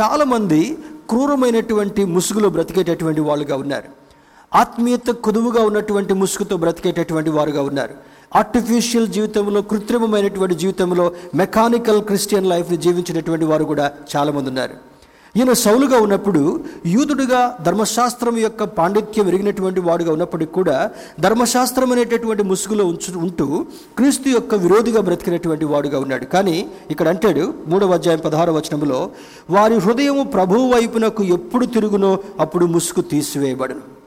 చాలామంది 0.00 0.78
క్రూరమైనటువంటి 1.08 2.04
ముసుగులో 2.04 2.48
బ్రతికేటటువంటి 2.48 3.20
వాళ్ళుగా 3.20 3.56
ఉన్నారు. 3.56 4.07
ఆత్మీయత 4.54 5.08
కొదువుగా 5.08 5.62
ఉన్నటువంటి 5.62 6.14
ముసుగుతో 6.14 6.56
బ్రతికేటటువంటి 6.56 7.30
వారుగా 7.30 7.62
ఉన్నారు. 7.62 7.94
ఆర్టిఫిషియల్ 8.36 9.08
జీవితంలో 9.08 9.62
కృత్రిమమైనటువంటి 9.62 10.54
జీవితంలో 10.54 11.12
మెకానికల్ 11.34 12.02
క్రిస్టియన్ 12.02 12.46
లైఫ్ని 12.46 12.76
జీవించినటువంటి 12.76 13.44
వారు 13.44 13.64
కూడా 13.64 13.92
చాలామంది 14.16 14.48
ఉన్నారు. 14.48 14.88
ఈయన 15.36 15.52
సౌలుగా 15.52 15.98
ఉన్నప్పుడు 15.98 16.64
యూదుడుగా 16.86 17.58
ధర్మశాస్త్రం 17.62 18.38
యొక్క 18.38 18.64
పాండిత్యం 18.64 19.28
ఎరిగినటువంటి 19.28 19.80
వాడుగా 19.80 20.12
ఉన్నప్పటికీ 20.12 20.52
కూడా 20.52 20.90
ధర్మశాస్త్రం 21.20 21.92
అనేటటువంటి 21.92 22.42
ముసుగులో 22.42 22.86
ఉంచు 22.86 23.18
ఉంటూ 23.18 23.66
క్రీస్తు 23.96 24.28
యొక్క 24.28 24.54
విరోధిగా 24.54 25.00
బ్రతికినటువంటి 25.00 25.64
వాడుగా 25.64 26.00
ఉన్నాడు. 26.00 26.24
కానీ 26.24 26.66
ఇక్కడ 26.90 27.08
అంటాడు 27.08 27.54
మూడవ 27.66 27.92
అధ్యాయం 27.92 28.20
పదహార 28.24 28.50
వచనంలో 28.50 29.10
వారి 29.50 29.74
హృదయము 29.74 30.22
ప్రభువు 30.22 30.72
వైపునకు 30.72 31.24
ఎప్పుడు 31.24 31.66
తిరుగునో 31.66 32.18
అప్పుడు 32.40 32.66
ముసుగు 32.66 33.00
తీసివేయబడను. 33.02 33.97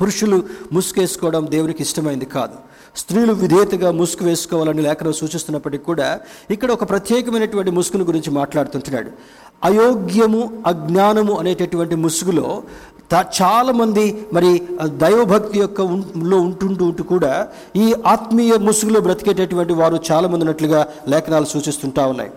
పురుషులు 0.00 0.42
ముసుగేసుకోవడం 0.72 1.46
దేవునికి 1.50 1.82
ఇష్టమైంది 1.82 2.24
కాదు. 2.24 2.52
స్త్రీలు 2.96 3.32
విధేయతగా 3.32 3.90
ముసుగు 3.90 4.28
వేసుకోవాలని 4.28 4.82
లేఖనం 4.82 5.12
సూచిస్తున్నప్పటికీ 5.12 5.84
కూడా 5.84 6.20
ఇక్కడ 6.50 6.70
ఒక 6.70 6.88
ప్రత్యేకమైనటువంటి 6.90 7.70
ముసుగును 7.70 8.04
గురించి 8.04 8.30
మాట్లాడుతుంటున్నాడు. 8.30 9.10
అయోగ్యము 9.64 10.62
అజ్ఞానము 10.66 11.38
అనేటటువంటి 11.38 11.94
ముసుగులో 11.94 12.62
త- 13.12 13.26
చాలామంది 13.42 14.26
మరి 14.32 14.62
దైవభక్తి 14.84 15.58
యొక్క 15.58 15.80
లో 16.22 16.40
ఉంటుంటూ 16.40 16.84
ఉంటూ 16.84 17.04
కూడా 17.04 17.48
ఈ 17.76 17.94
ఆత్మీయ 18.06 18.56
ముసుగులో 18.56 19.00
బ్రతికేటటువంటి 19.00 19.72
వారు 19.72 19.98
చాలామంది 20.12 20.40
ఉన్నట్లుగా 20.40 20.88
లేఖనాలు 21.08 21.44
సూచిస్తుంటా 21.44 22.06
ఉన్నాయి. 22.06 22.30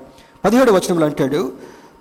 పదిహేడు 0.46 0.72
వచనంలో 0.72 1.06
అంటాడు 1.06 1.52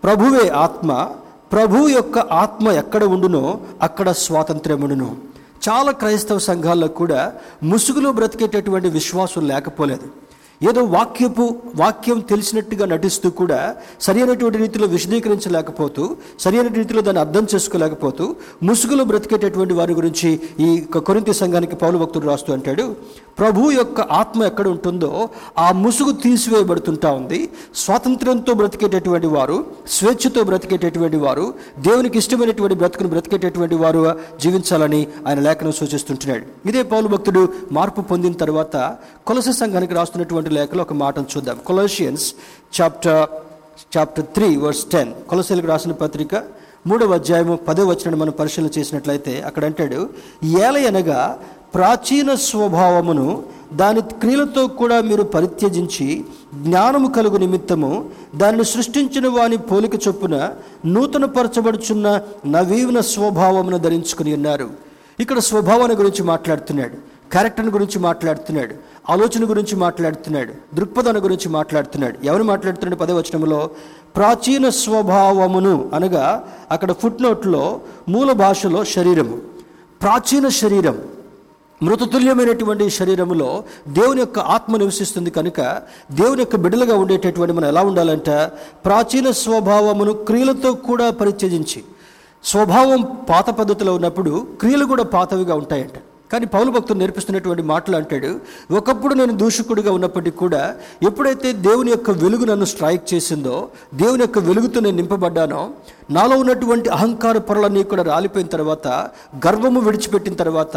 ప్రభువే 0.05 0.49
ఆత్మ 0.49 1.09
ప్రభు 1.53 1.89
యొక్క 1.89 2.19
ఆత్మ 2.19 2.69
ఎక్కడ 2.69 3.05
ఉండునో 3.05 3.61
అక్కడ 3.83 4.11
స్వాతంత్ర్యముడును. 4.11 5.34
చాలా 5.69 5.93
క్రైస్తవ 5.93 6.39
సంఘాల్లో 6.39 6.89
కూడా 6.89 7.33
ముసుగులో 7.63 8.13
బ్రతికేటటువంటి 8.13 8.89
విశ్వాసం 8.89 9.49
లేకపోలేదు. 9.49 10.24
ఏదో 10.63 10.83
వాక్యపు 10.83 11.55
వాక్యం 11.77 12.21
తెలిసినట్టుగా 12.21 12.87
నటిస్తూ 12.87 13.31
కూడా 13.31 13.75
సరైనటువంటి 14.01 14.59
రీతిలో 14.59 14.87
విశదీకరించలేకపోతూ 14.87 16.17
సరైన 16.41 16.67
రీతిలో 16.67 17.01
దాన్ని 17.01 17.21
అర్థం 17.21 17.47
చేసుకోలేకపోతూ 17.55 18.37
ముసుగులో 18.63 19.05
బ్రతికేటటువంటి 19.05 19.75
వారి 19.75 19.95
గురించి 19.95 20.41
ఈ 20.61 20.81
కొరింత 20.81 21.31
సంఘానికి 21.31 21.77
పౌలు 21.77 21.99
భక్తుడు 21.99 22.27
రాస్తూ 22.27 22.53
అంటాడు 22.53 22.97
ప్రభు 23.39 23.71
యొక్క 23.71 24.01
ఆత్మ 24.01 24.45
ఎక్కడ 24.45 24.69
ఉంటుందో 24.69 25.29
ఆ 25.59 25.73
ముసుగు 25.73 26.13
తీసివేయబడుతుంటా 26.13 27.11
ఉంది. 27.11 27.49
స్వాతంత్ర్యంతో 27.75 28.55
బ్రతికేటటువంటి 28.55 29.27
వారు 29.27 29.65
స్వేచ్ఛతో 29.89 30.45
బ్రతికేటటువంటి 30.45 31.17
వారు 31.17 31.55
దేవునికి 31.79 32.19
ఇష్టమైనటువంటి 32.19 32.75
బ్రతుకును 32.75 33.09
బ్రతికేటటువంటి 33.09 33.75
వారు 33.75 34.17
జీవించాలని 34.41 35.07
ఆయన 35.27 35.41
లేఖనం 35.41 35.73
సూచిస్తుంటున్నాడు. 35.73 36.69
ఇదే 36.69 36.83
పౌలు 36.83 37.09
భక్తుడు 37.09 37.49
మార్పు 37.73 38.01
పొందిన 38.01 38.33
తర్వాత 38.33 38.97
కొలస 39.27 39.49
సంఘానికి 39.49 39.95
రాస్తున్నటువంటి 39.95 40.44
లేఖలో 40.49 40.83
ఒక 40.83 40.93
మాటను 40.93 41.27
చూద్దాం. 41.37 41.59
Colossians 41.67 42.35
chapter 42.81 43.27
chapter 43.97 44.25
three 44.25 44.57
verse 44.57 44.85
ten 44.85 45.13
కొలసీలకు 45.15 45.67
రాసిన 45.67 45.93
పత్రిక 45.93 46.43
మూడవ 46.87 47.15
అధ్యాయము 47.15 47.57
పదో 47.57 47.85
వచనాన్ని 47.87 48.17
మనం 48.17 48.33
పరిశీలన 48.39 48.69
చేసినట్లయితే 48.79 49.41
అక్కడ 49.41 49.65
అంటాడు 49.65 50.09
ఏల 50.45 50.87
అనగా 50.87 51.39
ప్రాచీన 51.75 52.35
స్వభావమును 52.35 53.43
దాని 53.73 54.01
క్రియలతో 54.01 54.67
కూడా 54.67 55.01
మీరు 55.01 55.23
పరిత్యజించి 55.23 56.25
జ్ఞానము 56.55 57.09
కలుగు 57.09 57.37
నిమిత్తము 57.37 58.09
దానిని 58.35 58.65
సృష్టించిన 58.65 59.29
వాని 59.29 59.57
పోలిక 59.57 60.09
చొప్పున 60.09 60.51
నూతన 60.87 61.25
పరచబడుచున్న 61.25 62.21
నవీన 62.47 63.01
స్వభావమును 63.01 63.79
ధరించుకుని 63.79 64.35
ఉన్నారు. 64.35 64.71
ఇక్కడ 65.21 65.39
స్వభావాన్ని 65.39 65.97
గురించి 65.97 66.23
మాట్లాడుతున్నాడు 66.23 67.15
క్యారెక్టర్ని 67.31 67.73
గురించి 67.73 67.99
మాట్లాడుతున్నాడు. 67.99 68.75
ఆలోచన 69.11 69.51
గురించి 69.51 69.77
మాట్లాడుతున్నాడు 69.77 70.77
దృక్పథాన్ని 70.77 71.23
గురించి 71.23 71.49
మాట్లాడుతున్నాడు. 71.49 72.27
ఎవరు 72.27 72.43
మాట్లాడుతున్నాడు 72.43 73.01
పదే 73.01 73.13
వచనంలో? 73.13 73.71
ప్రాచీన 74.17 74.69
స్వభావమును 74.69 75.91
అనగా 75.95 76.45
అక్కడ 76.71 76.93
ఫుట్ 76.93 77.23
నోట్లో 77.23 77.81
మూల 78.09 78.33
భాషలో 78.33 78.85
శరీరము. 78.85 79.39
ప్రాచీన 80.03 80.49
శరీరం 80.49 80.99
మృతతుల్యమైనటువంటి 81.83 82.91
శరీరములో 82.91 83.65
దేవుని 83.89 84.21
యొక్క 84.21 84.39
ఆత్మ 84.39 84.77
నివసిస్తుంది 84.77 85.31
కనుక 85.31 85.61
దేవుని 86.13 86.41
యొక్క 86.41 86.57
బిడ్డలుగా 86.57 86.97
ఉండేటటువంటి 86.97 87.53
మనం 87.53 87.69
ఎలా 87.69 87.83
ఉండాలంట? 87.83 88.31
ప్రాచీన 88.85 89.31
స్వభావమును 89.31 90.13
క్రియలతో 90.13 90.73
కూడా 90.73 91.11
పరిత్యజించి. 91.11 91.83
స్వభావం 92.45 93.03
పాత 93.31 93.51
పద్ధతిలో 93.51 93.95
ఉన్నప్పుడు 93.95 94.47
క్రియలు 94.61 94.85
కూడా 94.85 95.03
పాతవిగా 95.03 95.55
ఉంటాయంట. 95.55 96.03
కానీ 96.31 96.47
పౌలు 96.47 96.71
భక్తులు 96.71 96.99
నేర్పిస్తున్నటువంటి 96.99 97.63
మాటలు 97.63 97.97
అంటాడు 97.97 98.31
ఒకప్పుడు 98.71 99.15
నేను 99.15 99.33
దూషకుడిగా 99.37 99.91
ఉన్నప్పటికీ 99.93 100.37
కూడా 100.37 100.63
ఎప్పుడైతే 101.09 101.49
దేవుని 101.67 101.91
యొక్క 101.91 102.11
వెలుగు 102.23 102.45
నన్ను 102.45 102.67
స్ట్రైక్ 102.73 103.05
చేసిందో 103.13 103.57
దేవుని 103.95 104.23
యొక్క 104.23 104.39
వెలుగుతో 104.39 104.81
నేను 104.81 104.97
నింపబడ్డానో 104.97 105.63
నాలో 106.11 106.35
ఉన్నటువంటి 106.39 106.89
అహంకార 106.91 107.39
పొరలన్నీ 107.39 107.83
కూడా 107.83 108.03
రాలిపోయిన 108.03 108.49
తర్వాత 108.49 108.89
గర్వము 109.47 109.81
విడిచిపెట్టిన 109.81 110.35
తర్వాత 110.35 110.77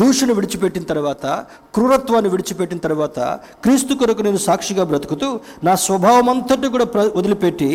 దూషణ 0.00 0.32
విడిచిపెట్టిన 0.32 0.84
తర్వాత 0.84 1.26
క్రూరత్వాన్ని 1.74 2.30
విడిచిపెట్టిన 2.30 2.78
తర్వాత 2.78 3.18
క్రీస్తు 3.64 3.94
కొరకు 3.94 4.22
నేను 4.22 4.36
సాక్షిగా 4.38 4.84
బ్రతుకుతూ 4.84 5.28
నా 5.64 5.74
స్వభావం 5.84 6.28
అంతటి 6.28 6.68
కూడా 6.68 6.84
ప్ర 6.84 7.02
వదిలిపెట్టి 7.16 7.70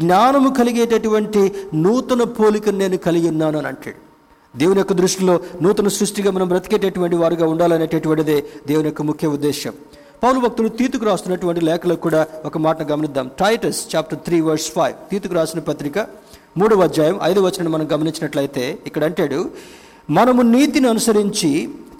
జ్ఞానము 0.00 0.50
కలిగేటటువంటి 0.54 1.42
నూతన 1.84 2.24
పోలికను 2.38 2.78
నేను 2.78 2.98
కలిగి 3.06 3.28
ఉన్నాను 3.28 3.58
అని 3.58 3.68
అంటాడు. 3.68 4.00
దేవుని 4.56 4.78
యొక్క 4.78 4.92
దృష్టిలో 4.92 5.34
నూతన 5.62 5.88
సృష్టిగా 5.96 6.30
మనం 6.30 6.48
బ్రతికేటటువంటి 6.48 7.16
వారుగా 7.16 7.46
ఉండాలనేటటువంటిదే 7.46 8.36
దేవుని 8.66 8.88
యొక్క 8.88 9.02
ముఖ్య 9.02 9.28
ఉద్దేశం 9.28 9.74
పౌరు 10.22 10.40
భక్తులు 10.40 10.68
తీతుకు 10.68 11.04
రాస్తున్నటువంటి 11.04 11.60
లేఖలకు 11.60 12.00
కూడా 12.00 12.20
ఒక 12.44 12.58
మాట 12.58 12.82
గమనిద్దాం. 12.82 13.30
Titus 13.40 13.80
chapter 13.94 14.18
three 14.18 14.40
verse 14.40 14.70
five 14.70 14.94
తీతుకు 15.10 15.34
రాసిన 15.34 15.60
పత్రిక 15.60 15.98
మూడవ 16.56 16.82
అధ్యాయం 16.82 17.18
ఐదవ 17.22 17.42
వచనం 17.42 17.72
మనం 17.72 17.88
గమనించినట్లయితే 17.92 18.64
ఇక్కడ 18.86 19.04
అంటాడు 19.04 19.40
మనము 20.10 20.42
నీతిని 20.48 20.88
అనుసరించి 20.88 21.50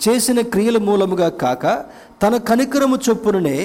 చేసిన 0.09 0.41
క్రియల 0.47 0.79
మూలముగా 0.79 1.29
కాక 1.43 1.65
తన 2.23 2.37
కనికరము 2.49 2.99
చొప్పుననే 3.07 3.57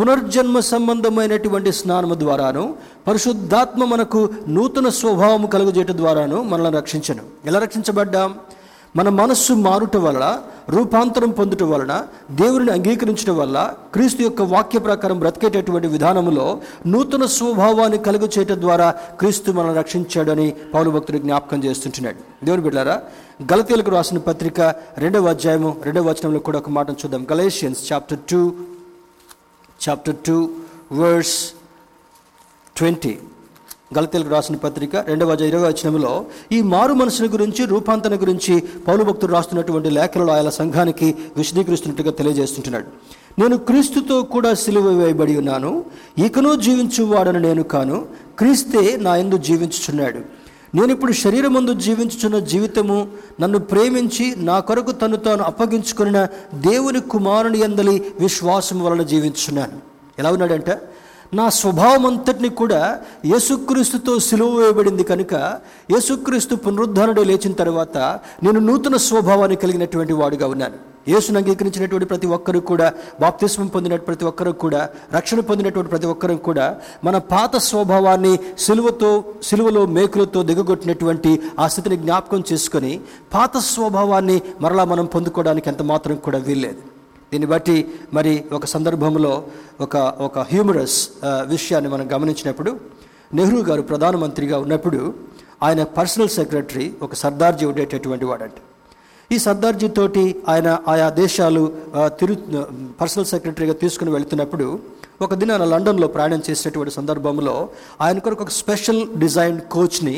పునర్జన్మ 0.00 0.60
సంబంధమైనటువంటి 0.60 1.72
స్నానము 1.72 2.14
ద్వారాను 2.14 2.74
పరిశుద్ధాత్మ 3.06 3.84
మనకు 3.84 4.28
నూతన 4.48 4.88
స్వభావం 4.88 5.46
కలుగజేయటం 5.46 5.96
ద్వారాను 5.96 6.42
మనల్ని 6.42 6.76
రక్షించను. 6.76 7.22
ఎలా 7.46 7.58
రక్షించబడ్డాం? 7.58 8.34
మన 8.96 9.08
మనస్సు 9.08 9.52
మారుట 9.52 9.96
వలన 9.96 10.38
రూపాంతరం 10.68 11.30
పొందుట 11.30 11.62
వలన 11.62 12.04
దేవుడిని 12.30 12.72
అంగీకరించడం 12.72 13.36
వల్ల 13.36 13.74
క్రీస్తు 13.92 14.22
యొక్క 14.22 14.42
వాక్య 14.42 14.78
ప్రకారం 14.78 15.18
బ్రతికేటటువంటి 15.18 15.88
విధానములో 15.88 16.60
నూతన 16.86 17.24
స్వభావాన్ని 17.26 17.98
కలుగు 17.98 18.28
చేయటం 18.38 18.60
ద్వారా 18.60 18.90
క్రీస్తు 18.90 19.52
మనల్ని 19.52 19.74
రక్షించాడని 19.74 20.54
పౌరు 20.74 20.90
భక్తుడు 20.90 21.18
జ్ఞాపకం 21.18 21.64
చేస్తుంటున్నాడు. 21.64 22.44
దేవుని 22.44 22.62
బిడ్డారా 22.62 23.02
గలతీలకు 23.52 23.90
రాసిన 23.90 24.18
పత్రిక 24.18 24.60
రెండవ 24.98 25.26
అధ్యాయము 25.26 25.76
రెండవ 25.82 26.08
వచనంలో 26.08 26.38
కూడా 26.38 26.58
ఒక 26.58 26.70
మాటను 26.70 26.96
చూద్దాం. 27.04 27.26
Galatians 27.32 27.92
chapter 27.92 28.18
two 28.30 28.52
chapter 29.80 30.16
two 30.26 30.50
verse 30.92 31.36
twenty 32.76 33.18
గలతీలకు 33.96 34.28
రాసిన 34.28 34.56
పత్రిక 34.56 34.96
రెండవ 34.96 35.36
ఇరవై 35.42 35.72
వచనంలో 35.72 36.26
ఈ 36.52 36.62
మారు 36.62 36.92
మనసుని 36.92 37.28
గురించి 37.28 37.64
రూపాంతరణ 37.64 38.20
గురించి 38.20 38.60
పౌలు 38.60 39.04
భక్తుడు 39.04 39.32
రాస్తున్నటువంటి 39.32 39.90
లేఖలలో 39.90 40.32
ఆయన 40.32 40.48
సంఘానికి 40.48 41.14
విశదీకరిస్తున్నట్టుగా 41.36 42.10
తెలియజేస్తుంటున్నాడు. 42.10 42.86
నేను 43.40 43.56
క్రీస్తుతో 43.58 44.22
కూడా 44.22 44.54
సిలువ 44.54 44.88
వేయబడి 44.88 45.36
ఉన్నాను 45.36 45.84
ఇకనూ 46.18 46.56
జీవించువాడని 46.56 47.40
నేను 47.40 47.62
కాను 47.62 48.06
క్రీస్తే 48.38 48.96
నా 48.96 49.16
ఎందు 49.16 49.38
జీవించుచున్నాడు. 49.38 50.37
నేను 50.74 50.92
ఇప్పుడు 50.92 51.12
శరీరం 51.12 51.52
ముందు 51.52 51.74
జీవించుచున్న 51.74 52.38
జీవితము 52.38 53.08
నన్ను 53.40 53.58
ప్రేమించి 53.58 54.34
నా 54.36 54.60
కొరకు 54.60 54.92
తను 54.92 55.16
తాను 55.16 55.44
అప్పగించుకున్న 55.44 56.26
దేవుని 56.54 57.00
కుమారుని 57.00 57.58
ఎందలి 57.58 58.12
విశ్వాసం 58.20 58.84
వలన 58.84 59.02
జీవించుచున్నాను. 59.02 59.72
ఎలా 60.18 60.30
ఉన్నాడంటే 60.30 60.78
నా 61.34 61.48
స్వభావం 61.48 62.06
అంతటిని 62.06 62.48
కూడా 62.48 62.98
యేసుక్రీస్తుతో 63.24 64.18
సిలువ 64.18 64.56
వేయబడింది 64.56 65.04
కనుక 65.04 65.34
యేసుక్రీస్తు 65.90 66.56
పునరుద్ధానుడు 66.56 67.22
లేచిన 67.22 67.52
తర్వాత 67.52 67.98
నేను 68.42 68.60
నూతన 68.60 68.96
స్వభావాన్ని 68.96 69.56
కలిగినటువంటి 69.56 70.12
వాడుగా 70.12 70.46
ఉన్నాను. 70.46 70.97
యేసును 71.12 71.38
అంగీకరించినటువంటి 71.40 72.06
ప్రతి 72.12 72.28
ఒక్కరు 72.36 72.60
కూడా 72.70 72.86
బాప్తిస్మం 73.22 73.68
పొందిన 73.74 73.96
ప్రతి 74.08 74.24
ఒక్కరు 74.30 74.52
కూడా 74.64 74.80
రక్షణ 75.16 75.40
పొందినటువంటి 75.48 75.90
ప్రతి 75.94 76.08
ఒక్కరు 76.12 76.36
కూడా 76.48 76.66
మన 77.06 77.16
పాత 77.32 77.56
స్వభావాన్ని 77.68 78.32
సిలువతో 78.66 79.10
సిలువలో 79.48 79.82
మేకులతో 79.96 80.42
దిగగొట్టినటువంటి 80.50 81.32
ఆ 81.62 81.66
స్థితిని 81.72 81.98
జ్ఞాపకం 82.04 82.42
చేసుకొని 82.52 82.92
పాత 83.36 83.56
స్వభావాన్ని 83.72 84.38
మరలా 84.66 84.86
మనం 84.92 85.08
పొందుకోవడానికి 85.16 85.68
ఎంత 85.72 85.82
మాత్రం 85.92 86.16
కూడా 86.28 86.40
వీల్లేదు. 86.48 86.80
దీన్ని 87.32 87.48
బట్టి 87.54 87.76
మరి 88.16 88.32
ఒక 88.56 88.66
సందర్భంలో 88.74 89.32
ఒక 89.84 89.96
ఒక 90.26 90.38
హ్యూమరస్ 90.52 90.98
విషయాన్ని 91.54 91.88
మనం 91.94 92.06
గమనించినప్పుడు 92.14 92.70
నెహ్రూ 93.38 93.60
గారు 93.68 93.82
ప్రధానమంత్రిగా 93.90 94.58
ఉన్నప్పుడు 94.64 95.00
ఆయన 95.66 95.82
పర్సనల్ 95.98 96.32
సెక్రటరీ 96.38 96.86
ఒక 97.04 97.14
సర్దార్జీ 97.22 97.64
ఉండేటటువంటి 97.70 98.26
వాడంటే. 98.30 98.60
ఈ 99.30 99.38
సర్దార్జీ 99.38 99.88
తోటి 99.88 100.22
ఆయన 100.48 100.68
ఆయా 100.88 101.10
దేశాలు 101.16 101.62
తిరు 102.20 102.34
పర్సనల్ 103.00 103.26
సెక్రటరీగా 103.26 103.72
తీసుకుని 103.72 104.10
వెళుతున్నప్పుడు 104.10 104.66
ఒక 105.20 105.34
దిన 105.34 105.56
లండన్లో 105.72 106.06
ప్రయాణం 106.08 106.42
చేసేటువంటి 106.50 106.92
సందర్భంలో 106.94 107.54
ఆయన 108.00 108.18
కొరకు 108.18 108.42
ఒక 108.42 108.52
స్పెషల్ 108.60 109.00
డిజైన్ 109.18 109.60
కోచ్ని 109.74 110.16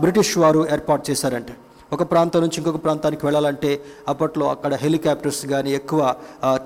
బ్రిటిష్ 0.00 0.38
వారు 0.38 0.60
ఏర్పాటు 0.72 1.10
చేశారంట. 1.10 1.50
ఒక 1.92 2.02
ప్రాంతం 2.10 2.40
నుంచి 2.40 2.58
ఇంకొక 2.58 2.78
ప్రాంతానికి 2.84 3.26
వెళ్ళాలంటే 3.26 3.70
అప్పట్లో 4.08 4.46
అక్కడ 4.50 4.74
హెలికాప్టర్స్ 4.74 5.46
కానీ 5.46 5.70
ఎక్కువ 5.72 6.00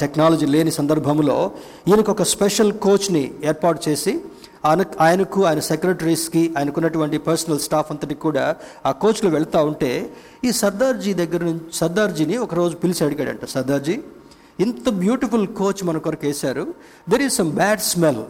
టెక్నాలజీ 0.00 0.46
లేని 0.46 0.70
సందర్భంలో 0.70 1.36
ఈయనకు 1.88 2.10
ఒక 2.10 2.22
స్పెషల్ 2.34 2.72
కోచ్ని 2.84 3.24
ఏర్పాటు 3.44 3.80
చేసి 3.88 4.12
ఆయన 4.64 4.84
ఆయనకు 5.00 5.44
ఆయన 5.44 5.60
సెక్రటరీస్కి 5.60 6.54
ఆయనకున్నటువంటి 6.58 7.18
పర్సనల్ 7.18 7.60
స్టాఫ్ 7.60 7.90
అంతటికి 7.90 8.20
కూడా 8.20 8.56
ఆ 8.86 8.90
కోచ్లో 8.92 9.30
వెళ్తూ 9.30 9.64
ఉంటే 9.64 10.14
ఈ 10.44 10.52
సర్దార్జీ 10.52 11.14
దగ్గర 11.14 11.44
నుంచి 11.44 11.72
సర్దార్జీని 11.72 12.36
ఒకరోజు 12.36 12.76
పిలిచి 12.76 13.06
అడిగాడంట 13.06 13.44
సర్దార్జీ 13.44 13.98
ఇంత 14.60 14.88
బ్యూటిఫుల్ 14.88 15.46
కోచ్ 15.46 15.84
మన 15.84 15.98
కొరకు 15.98 16.26
వేశారు. 16.26 16.74
There 17.08 17.22
is 17.22 17.34
some 17.34 17.52
bad 17.52 17.80
smell 17.80 18.22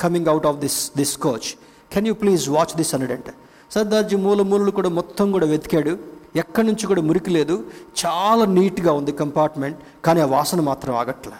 coming 0.00 0.26
out 0.26 0.46
of 0.46 0.56
this 0.56 0.92
this 0.96 1.18
coach 1.18 1.48
can 1.92 2.06
you 2.06 2.14
please 2.14 2.48
watch 2.48 2.76
this 2.76 2.94
అన్నాడంట. 2.94 3.30
సర్దార్జీ 3.70 4.16
మూల 4.16 4.42
మూలలు 4.42 4.70
కూడా 4.70 4.88
మొత్తం 4.88 5.32
కూడా 5.32 5.46
వెతికాడు. 5.46 5.98
ఎక్కడి 6.36 6.66
నుంచి 6.66 6.86
కూడా 6.86 7.02
మురికి 7.02 7.30
లేదు. 7.30 7.64
చాలా 8.06 8.44
నీట్గా 8.44 8.92
ఉంది 8.92 9.12
కంపార్ట్మెంట్ 9.12 9.78
కానీ 10.04 10.20
ఆ 10.20 10.26
వాసన 10.26 10.60
మాత్రం 10.60 10.94
ఆగట్లే. 10.94 11.32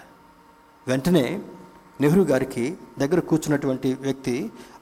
వెంటనే 0.87 1.39
నెహ్రూ 2.01 2.23
గారికి 2.31 2.65
దగ్గర 2.99 3.19
కూర్చున్నటువంటి 3.29 3.89
వ్యక్తి 4.05 4.35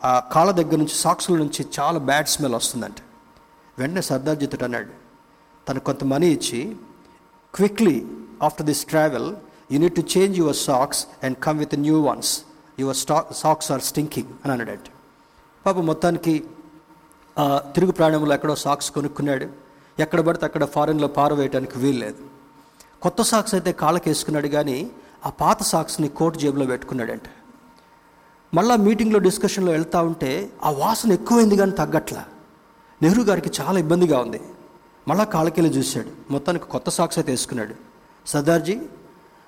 ఆ 0.10 0.12
కాళ్ళ 0.34 0.49
దగ్గర 0.60 0.78
నుంచి 0.82 0.95
సాక్సుల 1.06 1.36
నుంచి 1.43 1.62
చాలా 1.78 1.99
బ్యాడ్ 2.10 2.30
స్మెల్ 2.34 2.56
వస్తుందంట. 2.60 2.99
వెంటనే 3.80 4.04
సర్దార్జితుడు 4.10 4.65
అన్నాడు 4.67 4.91
తను 5.67 5.80
కొంత 5.88 6.04
మనీ 6.13 6.30
ఇచ్చి 6.38 6.60
quickly 7.54 7.97
after 8.47 8.67
this 8.69 8.84
travel 8.91 9.30
you 9.73 9.78
need 9.84 9.95
to 9.99 10.04
change 10.15 10.36
your 10.41 10.60
socks 10.69 11.01
and 11.23 11.38
come 11.45 11.58
with 11.63 11.75
new 11.86 11.97
ones. 12.10 12.32
Your 12.82 12.97
stock 13.04 13.30
socks 13.43 13.69
are 13.73 13.84
stinking 13.89 14.32
అని 14.43 14.51
అన్నాడంట. 14.56 14.88
పాప 15.65 15.78
మొత్తానికి 15.91 16.36
తిరుగు 17.75 17.93
ప్రాణంలో 17.99 18.34
ఎక్కడో 18.38 18.56
సాక్స్ 18.65 18.89
కొనుక్కున్నాడు. 18.97 19.47
ఎక్కడ 20.04 20.19
పడితే 20.28 20.45
అక్కడ 20.49 20.63
ఫారెన్లో 20.75 21.08
పారవేయడానికి 21.17 21.75
వీల్లేదు. 21.84 22.21
కొత్త 23.04 23.21
సాక్స్ 23.32 23.54
అయితే 23.58 23.71
కాళ్ళకి 23.82 24.08
వేసుకున్నాడు 24.10 24.49
కానీ 24.58 24.78
ఆ 25.26 25.31
పాత 25.40 25.62
సాక్స్ని 25.62 26.09
కోట్ 26.18 26.37
జేబులో 26.37 26.66
పెట్టుకున్నాడంట 26.66 27.29
మళ్ళా 28.53 28.74
మీటింగ్లో 28.85 29.18
డిస్కషన్లో 29.20 29.72
వెళ్తూ 29.72 29.98
ఉంటే 30.07 30.31
ఆ 30.64 30.70
వాసన 30.76 31.12
ఎక్కువైంది 31.12 31.57
కానీ 31.57 31.74
తగ్గట్లా 31.81 32.22
నెహ్రూ 33.00 33.22
గారికి 33.24 33.50
చాలా 33.61 33.79
ఇబ్బందిగా 33.79 34.16
ఉంది 34.20 34.40
మళ్ళా 35.07 35.24
కాళ్ళకెళ్ళి 35.24 35.70
చూశాడు 35.76 36.11
మొత్తానికి 36.31 36.66
కొత్త 36.66 36.88
సాక్స్ 36.90 37.18
అయితే 37.18 37.31
వేసుకున్నాడు 37.33 37.76
సర్దార్జీ 38.26 38.74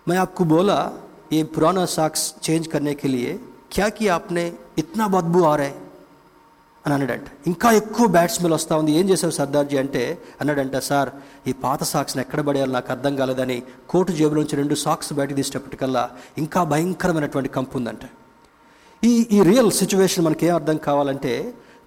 मैं 0.07 0.17
आपको 0.17 0.45
बोला 0.45 0.77
ये 1.33 1.43
पुराना 1.47 1.85
साक्स 1.87 2.23
चेंज 2.43 2.67
करने 2.67 2.95
के 2.95 3.09
लिए 3.09 3.39
क्या 3.73 3.89
किया 3.91 4.15
आपने 4.15 4.43
इतना 4.79 5.07
बदबू 5.09 5.43
आ 5.43 5.55
रहा 5.57 5.67
है 5.67 5.75
అని 6.88 6.94
అన్నాడంట. 6.96 7.30
ఇంకా 7.48 7.70
ఎక్కువ 7.80 8.06
బ్యాట్స్మెన్ 8.16 8.54
వస్తూ 8.54 8.74
ఉంది. 8.80 8.92
ఏం 9.00 9.06
చేశారు 9.10 9.34
సర్దార్జీ 9.38 9.78
అంటే 9.84 10.04
అన్నాడంట 10.42 10.78
సార్ 10.90 11.10
ఈ 11.48 11.54
పాత 11.64 11.82
సాక్స్ని 11.84 12.22
ఎక్కడ 12.24 12.42
పడేయాలి? 12.42 12.74
నాకు 12.74 12.92
అర్థం 12.92 13.16
కాలేదని 13.16 13.58
కోటు 13.90 14.12
జేబులోంచి 14.12 14.56
రెండు 14.56 14.76
సాక్స్ 14.86 15.14
బయటకు 15.14 15.36
తీసేటప్పటికల్లా 15.36 16.04
ఇంకా 16.38 16.64
భయంకరమైనటువంటి 16.74 17.50
కంపు 17.50 17.78
ఉందంట. 17.78 18.04
ఈ 19.04 19.14
ఈ 19.32 19.40
రియల్ 19.42 19.72
సిచ్యువేషన్ 19.72 20.26
మనకి 20.26 20.46
ఏం 20.46 20.54
అర్థం 20.56 20.78
కావాలంటే 20.78 21.34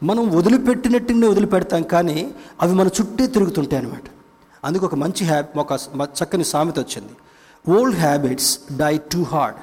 మనం 0.03 0.25
వదిలిపెట్టినట్టునే 0.37 1.27
వదిలిపెడతాం 1.29 1.83
కానీ 1.95 2.19
అవి 2.63 2.75
మన 2.75 2.89
చుట్టే 2.99 3.27
తిరుగుతుంటాయి 3.27 3.83
అనమాట 3.83 4.07
అందుకు 4.65 4.85
ఒక 4.87 4.95
మంచి 4.95 5.23
హ్యాబ్ 5.27 5.59
ఒక 5.59 5.73
చక్కని 6.21 6.45
సామెత 6.45 6.79
వచ్చింది. 6.79 7.15
Old 7.77 7.99
habits 7.99 8.53
die 8.79 8.95
too 9.13 9.23
hard 9.23 9.59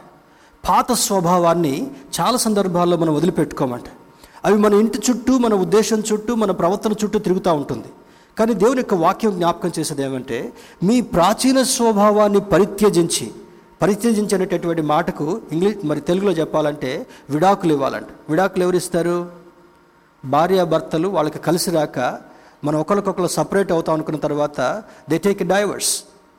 పాత 0.69 0.91
స్వభావాన్ని 1.06 1.76
చాలా 2.17 2.38
సందర్భాల్లో 2.38 2.97
మనం 2.97 3.13
వదిలిపెట్టుకోమంట. 3.13 3.89
అవి 4.47 4.57
మన 4.57 4.73
ఇంటి 4.73 4.99
చుట్టూ 5.07 5.38
మన 5.38 5.53
ఉద్దేశం 5.53 6.03
చుట్టూ 6.10 6.36
మన 6.36 6.51
ప్రవర్తన 6.51 6.93
చుట్టూ 7.03 7.19
తిరుగుతూ 7.19 7.53
ఉంటుంది. 7.53 7.89
కానీ 8.38 8.53
దేవుని 8.53 8.79
యొక్క 8.79 8.93
వాక్యం 8.93 9.31
జ్ఞాపకం 9.31 9.71
చేసేది 9.79 10.03
ఏమంటే 10.03 10.38
మీ 10.83 11.01
ప్రాచీన 11.01 11.62
స్వభావాన్ని 11.63 12.41
పరిత్యజించి 12.53 13.25
పరిత్యజించి 13.81 14.36
అనేటటువంటి 14.36 14.81
మాటకు 14.81 15.41
ఇంగ్లీష్ 15.51 15.77
మరి 15.83 16.01
తెలుగులో 16.01 16.31
చెప్పాలంటే 16.31 16.91
విడాకులు 17.29 17.73
ఇవ్వాలంట. 17.73 18.07
విడాకులు 18.29 18.63
ఎవరు 18.63 18.75
ఇస్తారు? 18.75 19.17
భార్యాభర్తలు 20.25 21.07
వాళ్ళకి 21.07 21.39
కలిసి 21.39 21.71
రాక 21.71 21.99
మనం 22.63 22.77
ఒకరికొకరు 22.79 23.27
సపరేట్ 23.27 23.71
అవుతాం 23.71 23.95
అనుకున్న 23.95 24.19
తర్వాత 24.19 24.60
they 25.10 25.17
take 25.17 25.43
divorce 25.43 25.91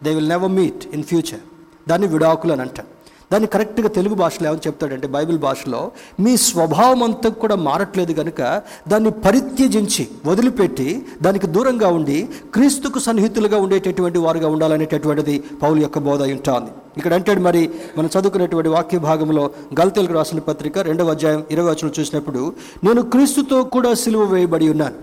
they 0.02 0.14
will 0.14 0.28
never 0.28 0.52
meet 0.52 0.86
in 0.94 1.04
future 1.04 1.42
దాన్ని 1.88 2.06
విడాకులు 2.06 2.52
అని 2.52 2.62
అంటాం 2.62 2.86
దాన్ని 3.30 3.48
కరెక్ట్గా 3.48 3.88
తెలుగు 3.88 4.14
భాషలో 4.14 4.46
ఏమని 4.48 4.64
చెప్తాడంటే 4.66 5.06
బైబిల్ 5.06 5.38
భాషలో 5.38 5.80
మీ 6.20 6.32
స్వభావం 6.44 7.02
అంతా 7.02 7.28
కూడా 7.42 7.56
మారట్లేదు 7.64 8.12
కనుక 8.12 8.40
దాన్ని 8.88 9.10
పరిత్యజించి 9.24 10.04
వదిలిపెట్టి 10.26 10.88
దానికి 11.22 11.46
దూరంగా 11.46 11.88
ఉండి 11.88 12.18
క్రీస్తుకు 12.54 12.98
సన్నిహితులుగా 12.98 13.58
ఉండేటటువంటి 13.58 14.18
వారుగా 14.18 14.48
ఉండాలనేటటువంటిది 14.48 15.36
పౌలు 15.62 15.80
యొక్క 15.80 15.98
బోధ 15.98 16.22
ఉంటుంది 16.30 16.70
ఇక్కడ 16.96 17.14
అంటాడు 17.14 17.40
మరి 17.40 17.62
మనం 17.98 18.10
చదువుకునేటువంటి 18.14 18.68
వాక్య 18.68 18.98
భాగంలో 19.00 19.44
గల్తెలకు 19.80 20.12
రాసిన 20.12 20.40
పత్రిక 20.40 20.78
రెండవ 20.88 21.10
అధ్యాయం 21.10 21.44
ఇరవై 21.50 21.70
వచనం 21.70 21.92
చూసినప్పుడు 22.00 22.40
నేను 22.84 23.02
క్రీస్తుతో 23.12 23.62
కూడా 23.74 23.94
సిలువ 23.94 24.24
వేయబడి 24.32 24.68
ఉన్నాను. 24.68 24.96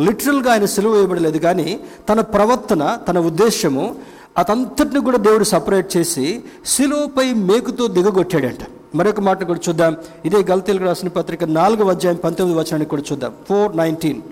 లిటరల్గా 0.00 0.52
ఆయన 0.52 0.64
సిలువ 0.66 0.92
వేయబడలేదు 0.92 1.38
కానీ 1.38 1.68
తన 2.08 2.20
ప్రవర్తన 2.32 2.82
తన 3.08 3.18
ఉద్దేశము 3.20 3.84
అతంతటిని 4.36 5.00
కూడా 5.00 5.18
దేవుడు 5.18 5.44
సపరేట్ 5.44 5.96
చేసి 5.96 6.44
శిలువపై 6.66 7.32
మేకుతో 7.32 7.86
దిగగొట్టాడంట. 7.86 8.58
మరొక 8.94 9.20
మాట 9.20 9.44
కూడా 9.44 9.60
చూద్దాం. 9.68 9.96
ఇదే 10.24 10.36
గల్తీలకు 10.36 10.84
రాసిన 10.84 11.08
పత్రిక 11.08 11.44
నాలుగవ 11.44 11.90
అధ్యాయం 11.90 12.18
పంతొమ్మిది 12.24 12.60
వచనాన్ని 12.60 12.88
కూడా 12.88 13.02
చూద్దాం. 13.12 13.32
Four 13.48 13.76
nineteen. 13.76 14.22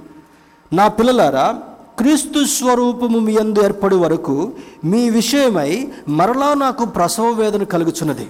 నా 0.72 0.88
పిల్లలారా 0.88 1.58
క్రీస్తు 1.98 2.44
స్వరూపము 2.44 3.18
మీ 3.18 3.36
అందు 3.36 3.64
ఏర్పడు 3.64 3.96
వరకు 3.96 4.52
మీ 4.84 5.10
విషయమై 5.10 5.88
మరలా 6.08 6.54
నాకు 6.54 6.84
ప్రసవ 6.84 7.30
వేదన 7.30 7.62
కలుగుచున్నది. 7.62 8.28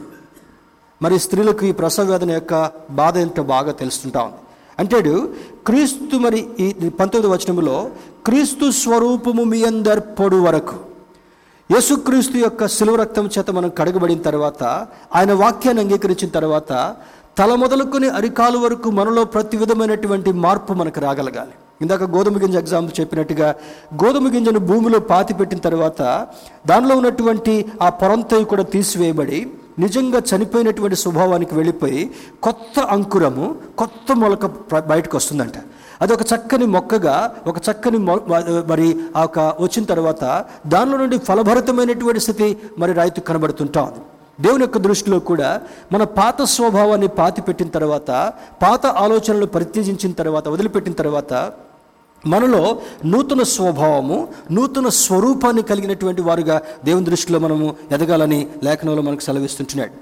మరి 1.03 1.19
స్త్రీలకు 1.19 1.67
ఈ 1.67 1.73
ప్రసవ 1.73 2.05
వేదన 2.05 2.31
యొక్క 2.31 2.71
బాధ 2.91 3.19
ఏంటో 3.19 3.43
బాగా 3.43 3.73
తెలుస్తుంటా 3.73 4.23
ఉంది. 4.23 4.37
అంటాడు 4.79 5.29
క్రీస్తు 5.67 6.17
మరి 6.17 6.47
ఈ 6.61 6.89
పంతొమ్మిది 6.89 7.37
వచనములో 7.37 7.91
క్రీస్తు 8.27 8.71
స్వరూపము 8.71 9.45
మీ 9.45 9.65
అందర్పడు 9.65 10.37
వరకు 10.37 10.94
యేసుక్రీస్తు 11.73 12.37
యొక్క 12.39 12.67
శిలువ 12.75 12.97
రక్తం 13.01 13.27
చేత 13.35 13.51
మనం 13.51 13.71
కడగబడిన 13.79 14.21
తర్వాత 14.27 14.63
ఆయన 15.19 15.33
వాక్యాన్ని 15.43 15.83
అంగీకరించిన 15.83 16.31
తర్వాత 16.35 16.73
తల 17.39 17.53
మొదలుకొని 17.63 18.09
అరికాలు 18.19 18.59
వరకు 18.59 18.89
మనలో 18.99 19.23
ప్రతి 19.35 19.57
విధమైనటువంటి 19.57 20.31
మార్పు 20.45 20.73
మనకు 20.81 21.01
రాగలగాలి. 21.01 21.55
ఇందాక 21.83 22.05
గోధుమ 22.15 22.39
గింజ 22.43 22.57
ఎగ్జాంపుల్ 22.57 22.95
చెప్పినట్టుగా 23.01 23.49
గోధుమ 24.03 24.29
గింజను 24.35 24.61
భూమిలో 24.69 24.99
పాతి 25.11 25.35
పెట్టిన 25.35 25.61
తర్వాత 25.69 26.03
దానిలో 26.67 26.97
ఉన్నటువంటి 27.01 27.55
ఆ 27.83 27.89
పొరంతవి 28.03 28.47
కూడా 28.53 28.65
తీసివేయబడి 28.75 29.41
నిజంగా 29.85 30.21
చనిపోయినటువంటి 30.31 30.97
స్వభావానికి 30.97 31.55
వెళ్ళిపోయి 31.55 32.03
కొత్త 32.43 32.79
అంకురము 32.97 33.47
కొత్త 33.79 34.13
మొలక 34.23 34.47
బయటకు 34.93 35.17
వస్తుందంట. 35.17 35.57
అది 36.01 36.13
ఒక 36.13 36.23
చక్కని 36.23 36.67
మొక్కగా 36.67 37.17
ఒక 37.47 37.59
చక్కని 37.67 37.99
మరి 38.67 38.89
ఆ 39.17 39.21
యొక్క 39.21 39.39
వచ్చిన 39.61 39.85
తర్వాత 39.85 40.25
దానిలో 40.67 40.97
నుండి 40.99 41.19
ఫలభరితమైనటువంటి 41.19 42.21
స్థితి 42.21 42.49
మరి 42.79 42.93
రైతు 42.93 43.21
కనబడుతుంటా 43.21 43.83
ఉంది 43.83 44.03
దేవుని 44.45 44.63
యొక్క 44.63 44.79
దృష్టిలో 44.79 45.19
కూడా 45.31 45.61
మన 45.93 46.05
పాత 46.05 46.43
స్వభావాన్ని 46.43 47.09
పాతి 47.09 47.43
పెట్టిన 47.43 47.69
తర్వాత 47.69 48.11
పాత 48.63 48.87
ఆలోచనలు 48.87 49.47
పరిత్యజించిన 49.47 50.13
తర్వాత 50.13 50.49
వదిలిపెట్టిన 50.49 50.95
తర్వాత 50.95 51.33
మనలో 52.27 52.63
నూతన 53.05 53.43
స్వభావము 53.43 54.29
నూతన 54.51 54.89
స్వరూపాన్ని 54.89 55.63
కలిగినటువంటి 55.63 56.23
వారుగా 56.23 56.57
దేవుని 56.85 57.05
దృష్టిలో 57.05 57.39
మనము 57.39 57.67
ఎదగాలని 57.93 58.41
లేఖనంలో 58.63 59.03
మనకు 59.03 59.21
సెలవిస్తుంటున్నాడు. 59.21 59.93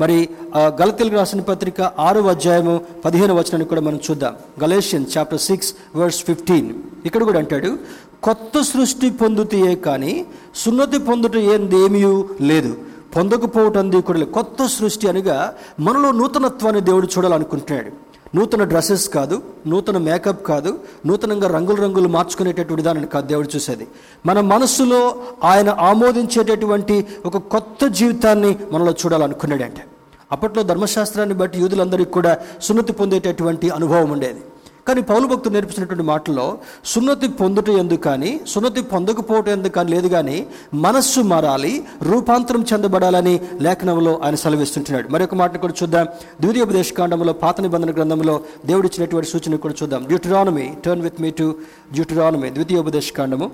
మరి 0.00 0.28
ఆ 0.54 0.58
గలతీలకు 0.80 1.14
రాసిన 1.14 1.40
పత్రిక 1.40 1.80
ఆరో 1.80 2.22
అధ్యాయము 2.22 2.80
పదిహేను 3.04 3.34
వచనాన్ని 3.34 3.64
కూడా 3.64 3.80
మనం 3.80 4.00
చూద్దాం. 4.10 4.34
Galatian 4.64 5.06
chapter 5.18 5.40
six 5.40 5.74
verse 5.96 6.24
fifteen. 6.24 6.74
ఇక్కడ 7.06 7.22
కూడా 7.22 7.38
అంటాడు 7.38 7.78
కొత్త 8.22 8.60
సృష్టి 8.60 9.10
పొందుతయే 9.10 9.74
కానీ 9.74 10.26
సున్నతి 10.54 10.98
పొందుట 10.98 11.36
ఏంది 11.36 11.78
ఏమీ 11.84 12.24
లేదు. 12.40 12.76
పొందకపోవటంది 13.16 14.02
కూడా 14.02 14.18
లేదు. 14.18 14.30
కొత్త 14.30 14.66
సృష్టి 14.66 15.08
అనగా 15.08 15.54
మనలో 15.80 16.10
నూతనత్వాన్ని 16.10 16.80
దేవుడు 16.80 17.08
చూడాలనుకుంటున్నాడు. 17.18 18.13
నూతన 18.34 18.64
డ్రెస్సెస్ 18.64 19.08
కాదు 19.08 19.42
నూతన 19.66 19.98
మేకప్ 19.98 20.46
కాదు 20.46 20.78
నూతనంగా 21.06 21.48
రంగులు 21.48 21.82
రంగులు 21.82 22.08
మార్చుకునేటటువంటి 22.08 22.82
దానిని 22.82 23.06
కాదు 23.06 23.26
దేవుడు 23.26 23.48
చూసేది. 23.56 23.86
మన 24.26 24.40
మనస్సులో 24.40 25.14
ఆయన 25.44 25.70
ఆమోదించేటటువంటి 25.70 27.06
ఒక 27.26 27.36
కొత్త 27.36 27.86
జీవితాన్ని 27.86 28.58
మనలో 28.72 28.92
చూడాలనుకున్నాడంటే. 28.92 29.84
అప్పట్లో 30.32 30.62
ధర్మశాస్త్రాన్ని 30.62 31.34
బట్టి 31.34 31.58
యూదులందరికీ 31.58 32.10
కూడా 32.10 32.38
సున్నతి 32.62 32.92
పొందేటటువంటి 32.92 33.70
అనుభవం 33.70 34.10
ఉండేది. 34.10 34.40
కానీ 34.88 35.02
పౌలు 35.02 35.26
భక్తులు 35.26 35.54
నేర్పించినటువంటి 35.54 36.04
మాటల్లో 36.04 36.58
సున్నతి 36.84 37.28
పొందుట 37.28 37.68
ఎందుకు 37.68 38.02
కానీ 38.02 38.40
సున్నతి 38.46 38.82
పొందకపోవటం 38.82 39.52
ఎందుకు 39.52 39.72
కానీ 39.72 39.90
లేదు 39.92 40.08
కానీ 40.08 40.46
మనస్సు 40.74 41.20
మారాలి 41.20 41.84
రూపాంతరం 42.02 42.64
చెందబడాలని 42.72 43.40
లేఖనంలో 43.60 44.20
ఆయన 44.24 44.34
సెలవిస్తుంటున్నాడు. 44.34 45.08
మరొక 45.08 45.34
మాట 45.34 45.56
కూడా 45.56 45.74
చూద్దాం. 45.82 46.06
ద్వితీయోపదేశ 46.40 46.92
కాండంలో 46.92 47.32
పాత 47.32 47.60
నిబంధన 47.60 47.90
గ్రంథంలో 47.90 48.40
దేవుడిచ్చినటువంటి 48.66 49.30
సూచన 49.30 49.56
కూడా 49.56 49.74
చూద్దాం. 49.82 50.04
Deuteronomy 50.04 50.74
turn 50.84 51.02
with 51.02 51.20
me 51.20 51.30
to 51.30 51.56
Deuteronomy 51.92 52.50
ద్వితీయోపదేశ 52.50 53.12
కాండము. 53.12 53.50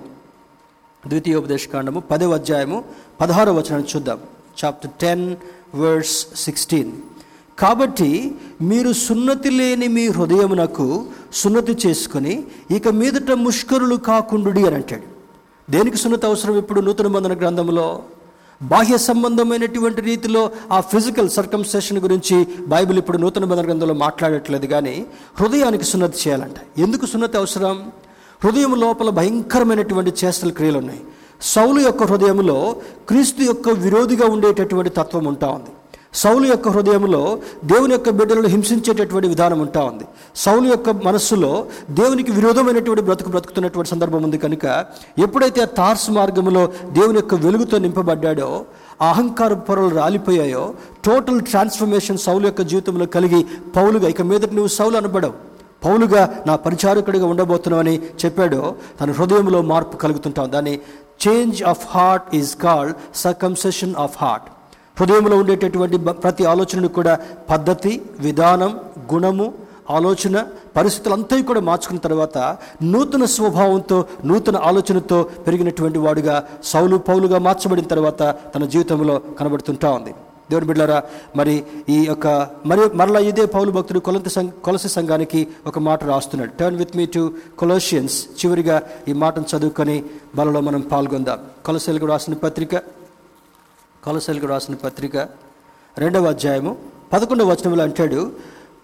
ద్వితీయోపదేశ 1.07 1.67
కాండము 1.67 1.99
పదవ 1.99 2.33
అధ్యాయము 2.33 2.83
పదహారో 3.21 3.53
వచనాన్ని 3.53 3.87
చూద్దాం. 3.95 4.19
చాప్టర్ 4.65 4.91
టెన్ 5.01 5.35
వర్స్ 5.75 6.27
సిక్స్టీన్ 6.35 6.91
కాబట్టి 7.61 8.35
మీరు 8.61 8.93
సున్నతి 8.93 9.49
లేని 9.49 9.87
మీ 9.87 10.07
హృదయమునకు 10.07 11.05
సున్నతి 11.33 11.73
చేసుకుని 11.87 12.43
ఇక 12.71 12.87
మీదట 12.87 13.31
ముష్కరులు 13.31 13.95
కాకుండుడి 13.95 14.65
అని 14.65 14.75
అంటాడు. 14.75 15.07
దేనికి 15.71 15.97
సున్నతి 15.97 16.25
అవసరం 16.25 16.57
ఇప్పుడు 16.57 16.81
నూతన 16.81 17.07
బంధన 17.07 17.33
గ్రంథంలో 17.33 18.01
బాహ్య 18.61 18.97
సంబంధమైనటువంటి 18.97 20.01
రీతిలో 20.01 20.49
ఆ 20.71 20.79
ఫిజికల్ 20.81 21.29
సర్కంసెషన్ 21.29 21.97
గురించి 21.97 22.47
బైబిల్ 22.67 22.97
ఇప్పుడు 22.97 23.17
నూతన 23.17 23.45
బంధన 23.45 23.65
గ్రంథంలో 23.65 23.93
మాట్లాడట్లేదు 23.93 24.67
కానీ 24.67 25.05
హృదయానికి 25.39 25.83
సున్నతి 25.83 26.17
చేయాలంట. 26.23 26.79
ఎందుకు 26.79 27.05
సున్నతి 27.05 27.37
అవసరం? 27.37 27.91
హృదయం 28.43 28.73
లోపల 28.75 29.09
భయంకరమైనటువంటి 29.09 30.13
చేష్టల 30.25 30.49
క్రియలు 30.49 30.77
ఉన్నాయి. 30.77 31.01
సౌలు 31.41 31.79
యొక్క 31.79 32.03
హృదయంలో 32.03 32.75
క్రీస్తు 33.07 33.41
యొక్క 33.41 33.69
విరోధిగా 33.69 34.27
ఉండేటటువంటి 34.27 34.89
తత్వం 34.89 35.25
ఉంటా 35.25 35.47
ఉంది. 35.47 35.71
సౌలు 36.13 36.45
యొక్క 36.45 36.69
హృదయంలో 36.69 37.39
దేవుని 37.65 37.93
యొక్క 37.93 38.09
బిడ్డలను 38.09 38.47
హింసించేటటువంటి 38.47 39.27
విధానం 39.27 39.59
ఉంటా 39.59 39.83
ఉంది. 39.83 40.03
సౌలు 40.35 40.67
యొక్క 40.67 40.89
మనస్సులో 40.89 41.65
దేవునికి 41.89 42.31
విరోధమైనటువంటి 42.31 43.01
బ్రతుకు 43.01 43.29
బ్రతుకుతున్నటువంటి 43.29 43.89
సందర్భం 43.89 44.23
ఉంది 44.23 44.37
కనుక 44.37 44.85
ఎప్పుడైతే 45.19 45.61
ఆ 45.61 45.65
తార్స్ 45.65 46.11
మార్గంలో 46.11 46.71
దేవుని 46.91 47.15
యొక్క 47.15 47.35
వెలుగుతో 47.35 47.77
నింపబడ్డాడో 47.77 48.65
అహంకార 49.01 49.53
పొరలు 49.53 49.95
రాలిపోయాయో 49.95 50.73
టోటల్ 51.05 51.41
ట్రాన్స్ఫర్మేషన్ 51.41 52.17
సౌలు 52.17 52.45
యొక్క 52.45 52.61
జీవితంలో 52.61 53.05
కలిగి 53.05 53.45
పౌలుగా 53.75 54.07
ఇక 54.07 54.21
మీదటి 54.21 54.55
నువ్వు 54.55 54.67
సౌలు 54.67 54.97
అనబడవు. 54.97 55.33
పౌలుగా 55.85 56.43
నా 56.47 56.55
పరిచారకుడిగా 56.55 57.25
ఉండబోతున్నావని 57.25 58.01
చెప్పాడో 58.25 58.75
తన 59.01 59.11
హృదయంలో 59.11 59.61
మార్పు 59.61 59.97
కలుగుతుంటాం 59.97 60.51
దాన్ని 60.51 60.79
change 61.27 61.63
of 61.63 61.87
heart 61.89 62.35
is 62.35 62.55
called 62.55 62.95
circumcision 63.15 63.95
of 63.95 64.17
heart 64.17 64.60
హృదయంలో 64.99 65.37
ఉండేటటువంటి 65.37 65.97
ప్రతి 65.97 66.45
ఆలోచనను 66.45 66.87
కూడా 66.87 67.19
పద్ధతి 67.49 68.01
విధానం 68.19 68.79
గుణము 69.13 69.53
ఆలోచన 69.89 70.45
పరిస్థితులంతా 70.75 71.41
కూడా 71.41 71.59
మార్చుకున్న 71.59 71.99
తర్వాత 71.99 72.37
నూతన 72.83 73.25
స్వభావంతో 73.25 74.05
నూతన 74.25 74.57
ఆలోచనతో 74.57 75.23
పెరిగినటువంటి 75.47 75.99
వాడుగా 75.99 76.35
సౌలు 76.63 76.97
పౌలుగా 76.97 77.39
మార్చబడిన 77.39 77.85
తర్వాత 77.85 78.21
తన 78.55 78.65
జీవితంలో 78.65 79.21
కనబడుతుంటా 79.39 79.91
ఉంది. 79.91 80.13
దేవుని 80.49 80.67
బిడ్డారా 80.67 81.03
మరి 81.35 81.63
ఈ 81.89 81.97
యొక్క 82.05 82.27
మరి 82.65 82.81
మరలా 82.93 83.19
ఇదే 83.19 83.45
పౌలు 83.45 83.71
భక్తుడు 83.71 83.99
కొలంత 83.99 84.27
సంఘ 84.27 84.49
కొలసి 84.63 84.89
సంఘానికి 84.89 85.47
ఒక 85.67 85.79
మాట 85.79 86.03
రాస్తున్నాడు. 86.03 86.51
Turn 86.59 86.77
with 86.77 86.97
me 86.97 87.05
to 87.05 87.33
Colossians 87.59 88.17
చివరిగా 88.39 88.81
ఈ 89.07 89.13
మాటను 89.13 89.57
చదువుకొని 89.57 90.03
బలలో 90.35 90.61
మనం 90.61 90.81
పాల్గొందాం. 90.81 91.39
కొలసెలకు 91.65 92.05
రాసిన 92.05 92.33
పత్రిక 92.33 92.75
కొలసెలకు 94.03 94.47
రాసిన 94.47 94.75
పత్రిక 94.83 95.15
రెండవ 95.97 96.29
అధ్యాయము 96.29 96.71
పదకొండవ 97.11 97.47
వచనంలో 97.51 97.83
అంటాడు 97.83 98.21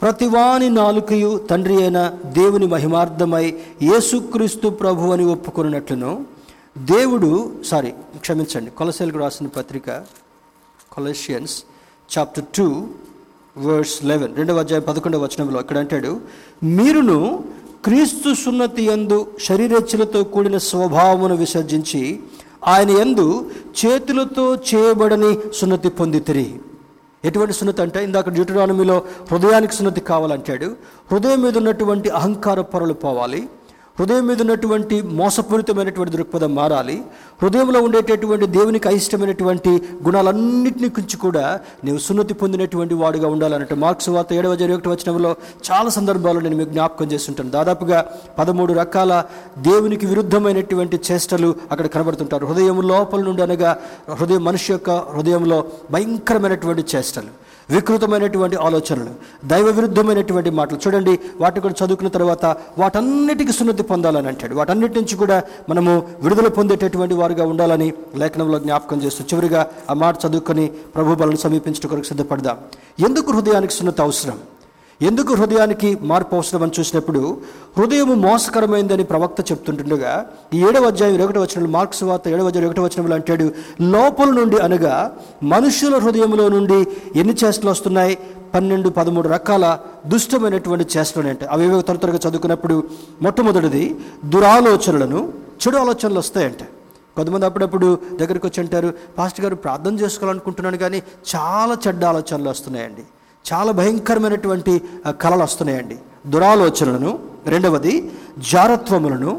ప్రతివాని 0.02 0.68
నాలుకయు 0.76 1.30
తండ్రి 1.50 1.76
అయిన 1.78 2.00
దేవుని 2.36 2.68
మహిమార్థమై 2.68 3.46
యేసుక్రీస్తు 3.88 4.70
ప్రభు 4.82 5.12
అని 5.14 5.26
ఒప్పుకున్నట్లును 5.34 6.12
దేవుడు 6.90 7.30
సారీ 7.70 7.92
క్షమించండి 8.22 8.72
కొలసెలకు 8.78 9.20
రాసిన 9.20 9.50
పత్రిక 9.56 9.90
Colossians 10.94 11.56
chapter 12.10 12.48
two 12.54 12.68
verse 13.66 13.98
eleven 14.06 14.34
రెండవ 14.36 14.60
అధ్యాయం 14.60 14.86
పదకొండవ 14.88 15.22
వచనంలో 15.26 15.62
ఇక్కడ 15.62 15.78
అంటాడు 15.78 16.12
మీరును 16.76 17.20
క్రీస్తు 17.86 18.30
సున్నతి 18.38 18.84
యందు 18.88 19.18
శరీరేచ్ఛలతో 19.46 20.20
కూడిన 20.32 20.58
స్వభావమును 20.68 21.36
విసర్జించి 21.38 22.04
ఆయన 22.68 22.90
యందు 22.92 23.52
చేతులతో 23.80 24.56
చేయబడని 24.56 25.38
సున్నతి 25.54 25.90
పొందితిరి. 25.90 26.48
ఎటువంటి 27.26 27.54
సున్నతి 27.54 27.82
అంటే 27.82 28.04
ఇందాక 28.04 28.30
డ్యూటరానమీలో 28.30 29.02
హృదయానికి 29.32 29.74
సున్నతి 29.74 30.02
కావాలంటాడు. 30.02 30.76
హృదయం 31.12 31.42
మీద 31.42 31.58
ఉన్నటువంటి 31.58 32.10
అహంకార 32.10 32.62
పొరలు 32.62 32.94
పోవాలి. 32.94 33.50
హృదయం 34.00 34.28
మీద 34.28 34.42
ఉన్నటువంటి 34.42 35.02
మోసపూరితమైనటువంటి 35.02 36.12
దృక్పథం 36.18 36.56
మారాలి. 36.56 37.04
హృదయంలో 37.44 37.80
ఉండేటటువంటి 37.82 38.46
దేవునికి 38.46 38.88
అయిష్టమైనటువంటి 38.88 39.70
గుణాలన్నింటినీ 40.06 40.88
గురించి 40.88 41.18
కూడా 41.18 41.60
నీవు 41.84 41.98
సున్నతి 41.98 42.34
పొందినటువంటి 42.34 42.94
వాడుగా 42.94 43.28
ఉండాలన్నట్టు 43.28 43.76
మార్క్స్ 43.76 44.10
వార్త 44.10 44.34
ఏడవ 44.34 44.56
జరిగి 44.56 44.76
ఒకటి 44.76 44.90
వచ్చినంలో 44.90 45.36
చాలా 45.72 45.90
సందర్భాలు 45.90 46.40
నేను 46.40 46.56
మీకు 46.56 46.70
జ్ఞాపకం 46.70 47.12
చేస్తుంటాను. 47.12 47.50
దాదాపుగా 47.50 48.06
పదమూడు 48.40 48.74
రకాల 48.74 49.24
దేవునికి 49.58 50.06
విరుద్ధమైనటువంటి 50.06 51.00
చేష్టలు 51.12 51.56
అక్కడ 51.72 51.86
కనబడుతుంటారు. 51.86 52.46
హృదయం 52.46 52.82
లోపల 52.82 53.22
నుండి 53.22 53.42
అనగా 53.42 53.78
హృదయం 54.10 54.44
మనిషి 54.44 54.72
యొక్క 54.72 54.90
హృదయంలో 54.90 55.64
భయంకరమైనటువంటి 55.92 56.86
చేష్టలు. 56.96 57.48
వికృతమైనటువంటి 57.70 58.56
ఆలోచనలు 58.56 59.14
దైవ 59.48 59.68
విరుద్ధమైనటువంటి 59.70 60.50
మాటలు. 60.50 60.80
చూడండి 60.86 61.20
వాటి 61.42 61.60
కూడా 61.60 61.86
చదువుకున్న 61.86 62.10
తర్వాత 62.10 62.46
వాటన్నిటికీ 62.78 63.52
సున్నతి 63.52 63.84
పొందాలని 63.84 64.28
అంటాడు. 64.28 64.56
వాటన్నిటి 64.56 64.96
నుంచి 65.00 65.16
కూడా 65.16 65.44
మనము 65.70 65.94
విడుదల 66.22 66.48
పొందేటటువంటి 66.48 67.14
వారుగా 67.14 67.46
ఉండాలని 67.46 67.94
లేఖనంలో 68.16 68.60
జ్ఞాపకం 68.60 69.02
చేస్తూ 69.04 69.24
చివరిగా 69.34 69.68
ఆ 69.90 69.94
మాట 69.94 70.16
చదువుకొని 70.26 70.68
ప్రభు 70.96 71.16
బలను 71.16 71.36
సమీపించడం 71.36 71.90
కొరకు 71.90 72.06
సిద్ధపడదాం. 72.06 72.58
ఎందుకు 73.06 73.32
హృదయానికి 73.32 73.74
సున్నతి 73.74 74.02
అవసరం? 74.02 74.40
ఎందుకు 75.02 75.34
హృదయానికి 75.34 75.98
మార్పు 76.02 76.36
అవసరమని 76.36 76.72
చూసినప్పుడు 76.80 77.20
హృదయం 77.78 78.22
మోసకరమైందని 78.22 79.04
ప్రవక్త 79.04 79.52
చెప్తుంటుండగా 79.52 80.26
ఈ 80.54 80.60
ఏడవ 80.64 80.88
అధ్యాయం 80.88 81.22
ఒకటి 81.24 81.40
వచ్చిన 81.40 81.68
మార్క్స్ 81.70 82.04
వార్త 82.04 82.28
ఏడవ 82.28 82.48
అధ్యాయం 82.48 82.70
ఒకటి 82.70 82.82
వచ్చిన 82.82 83.14
అంటాడు 83.14 83.46
లోపల 83.82 84.30
నుండి 84.30 84.58
అనగా 84.58 84.94
మనుషుల 85.44 85.96
హృదయంలో 85.98 86.50
నుండి 86.50 86.80
ఎన్ని 87.16 87.36
చేష్టలు 87.44 87.70
వస్తున్నాయి? 87.70 88.18
పన్నెండు 88.54 88.90
పదమూడు 88.90 89.28
రకాల 89.28 89.78
దుష్టమైనటువంటి 90.06 90.98
చేష్టలు 90.98 91.28
అంటే. 91.28 91.46
అవి 91.46 91.66
ఏవో 91.66 91.82
త్వర 91.82 91.98
త్వరగా 91.98 92.20
చదువుకున్నప్పుడు 92.26 92.84
మొట్టమొదటిది 93.22 93.84
దురాలోచనలను 94.26 95.22
చెడు 95.62 95.78
ఆలోచనలు 95.78 96.20
వస్తాయంట. 96.20 96.64
కొంతమంది 97.18 97.46
అప్పుడప్పుడు 97.46 97.98
దగ్గరికి 98.20 98.46
వచ్చి 98.48 98.62
అంటారు 98.64 98.94
పాస్టర్ 99.18 99.46
గారు 99.46 99.56
ప్రార్థన 99.56 99.94
చేసుకోవాలనుకుంటున్నాను 99.96 100.78
కానీ 100.78 101.04
చాలా 101.36 101.78
చెడ్డ 101.88 102.04
ఆలోచనలు 102.06 102.50
వస్తున్నాయండి. 102.50 103.06
చాలా 103.48 103.72
భయంకరమైనటువంటి 103.72 104.82
కళలు 105.22 105.44
వస్తున్నాయండి. 105.44 105.98
దురాలోచనలను 106.34 107.20
రెండవది 107.46 108.12
జారత్వములను 108.52 109.32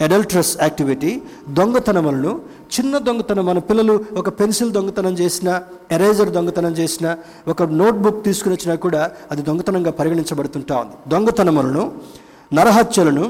అడల్ట్రస్ 0.00 0.58
యాక్టివిటీ 0.62 1.22
దొంగతనములను 1.48 2.40
చిన్న 2.74 2.98
దొంగతనం 2.98 3.46
మన 3.46 3.58
పిల్లలు 3.58 4.04
ఒక 4.16 4.28
పెన్సిల్ 4.28 4.72
దొంగతనం 4.72 5.12
చేసిన 5.12 5.48
ఎరేజర్ 5.90 6.30
దొంగతనం 6.30 6.72
చేసిన 6.72 7.16
ఒక 7.48 7.62
నోట్బుక్ 7.62 8.24
తీసుకుని 8.24 8.54
వచ్చినా 8.54 8.74
కూడా 8.74 9.10
అది 9.30 9.42
దొంగతనంగా 9.42 9.90
పరిగణించబడుతుంటా 9.90 10.76
ఉంది. 10.76 10.96
దొంగతనములను 11.10 11.92
నరహత్యలను 12.54 13.24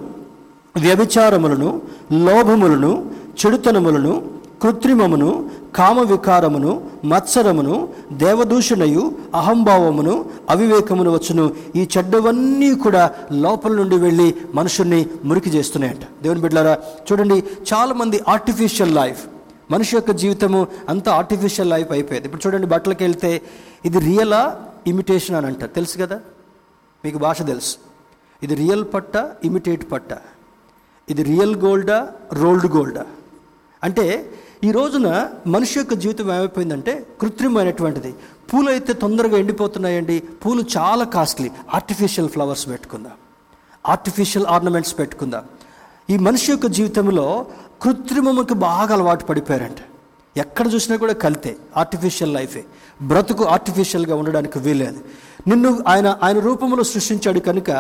వ్యభిచారములను 0.76 1.82
లోభములను 2.12 2.92
చెడుతనములను 3.40 4.41
కృత్రిమమును 4.62 5.50
కామ 5.76 6.00
వికారమును 6.00 6.90
మత్సరమును 7.04 7.88
దేవదూషణయు 8.12 9.12
అహంభావమును 9.34 10.30
అవివేకమును 10.50 11.10
వచ్చును. 11.10 11.54
ఈ 11.76 11.88
చెడ్డవన్నీ 11.98 12.74
కూడా 12.74 13.14
లోపల 13.32 13.72
నుండి 13.72 13.96
వెళ్ళి 13.96 14.34
మనుషుల్ని 14.54 15.06
మురికి 15.24 15.50
చేస్తున్నాయంట. 15.50 16.22
దేవుని 16.22 16.40
బిడ్డారా 16.40 16.78
చూడండి 17.12 17.44
చాలామంది 17.74 18.20
ఆర్టిఫిషియల్ 18.28 18.94
లైఫ్ 18.94 19.26
మనిషి 19.70 19.96
యొక్క 19.96 20.10
జీవితము 20.10 20.66
అంతా 20.88 21.12
ఆర్టిఫిషియల్ 21.12 21.70
లైఫ్ 21.70 21.92
అయిపోయింది. 21.92 22.26
ఇప్పుడు 22.26 22.42
చూడండి 22.46 22.66
బట్టలకి 22.66 23.04
వెళ్తే 23.04 23.42
ఇది 23.84 23.98
రియలా 23.98 24.60
ఇమిటేషన్ 24.86 25.36
అని 25.36 25.46
అంటారు 25.46 25.70
తెలుసు 25.70 25.98
కదా? 25.98 26.20
మీకు 27.04 27.18
భాష 27.18 27.46
తెలుసు. 27.46 27.76
ఇది 28.42 28.54
రియల్ 28.54 28.84
పట్ట 28.94 29.30
ఇమిటేట్ 29.44 29.92
పట్ట. 29.92 30.08
ఇది 31.10 31.22
రియల్ 31.22 31.56
గోల్డా 31.56 32.08
రోల్డ్ 32.32 32.66
గోల్డా 32.66 33.04
అంటే 33.82 34.30
ఈ 34.64 34.70
రోజున 34.70 35.28
మనిషి 35.46 35.78
యొక్క 35.78 35.94
జీవితం 35.94 36.32
ఏమైపోయిందంటే 36.34 37.06
కృత్రిమైనటువంటిది. 37.20 38.14
పూలు 38.52 38.68
అయితే 38.70 38.92
తొందరగా 38.92 39.36
ఎండిపోతున్నాయండి. 39.38 40.22
పూలు 40.44 40.64
చాలా 40.76 41.04
కాస్ట్లీ. 41.04 41.50
ఆర్టిఫిషియల్ 41.74 42.28
ఫ్లవర్స్ 42.28 42.68
పెట్టుకుందాం. 42.68 43.12
ఆర్టిఫిషియల్ 43.88 44.46
ఆర్నమెంట్స్ 44.46 44.98
పెట్టుకుందాం. 44.98 45.42
ఈ 46.10 46.16
మనిషి 46.16 46.52
యొక్క 46.52 46.66
జీవితంలో 46.66 47.46
కృత్రిమముకి 47.82 48.54
బాగా 48.54 48.94
అలవాటు 48.94 49.24
పడిపోయారంటే. 49.24 49.84
ఎక్కడ 50.36 50.66
చూసినా 50.74 50.96
కూడా 50.96 51.12
కలితే 51.22 51.50
ఆర్టిఫిషియల్ 51.76 52.34
లైఫే 52.34 52.62
బ్రతుకు 53.02 53.44
ఆర్టిఫిషియల్గా 53.44 54.16
ఉండడానికి 54.16 54.58
వీలేదు 54.58 55.00
నిన్ను 55.48 55.78
ఆయన 55.88 56.18
ఆయన 56.22 56.38
రూపంలో 56.38 56.82
సృష్టించాడు 56.84 57.40
కనుక 57.40 57.70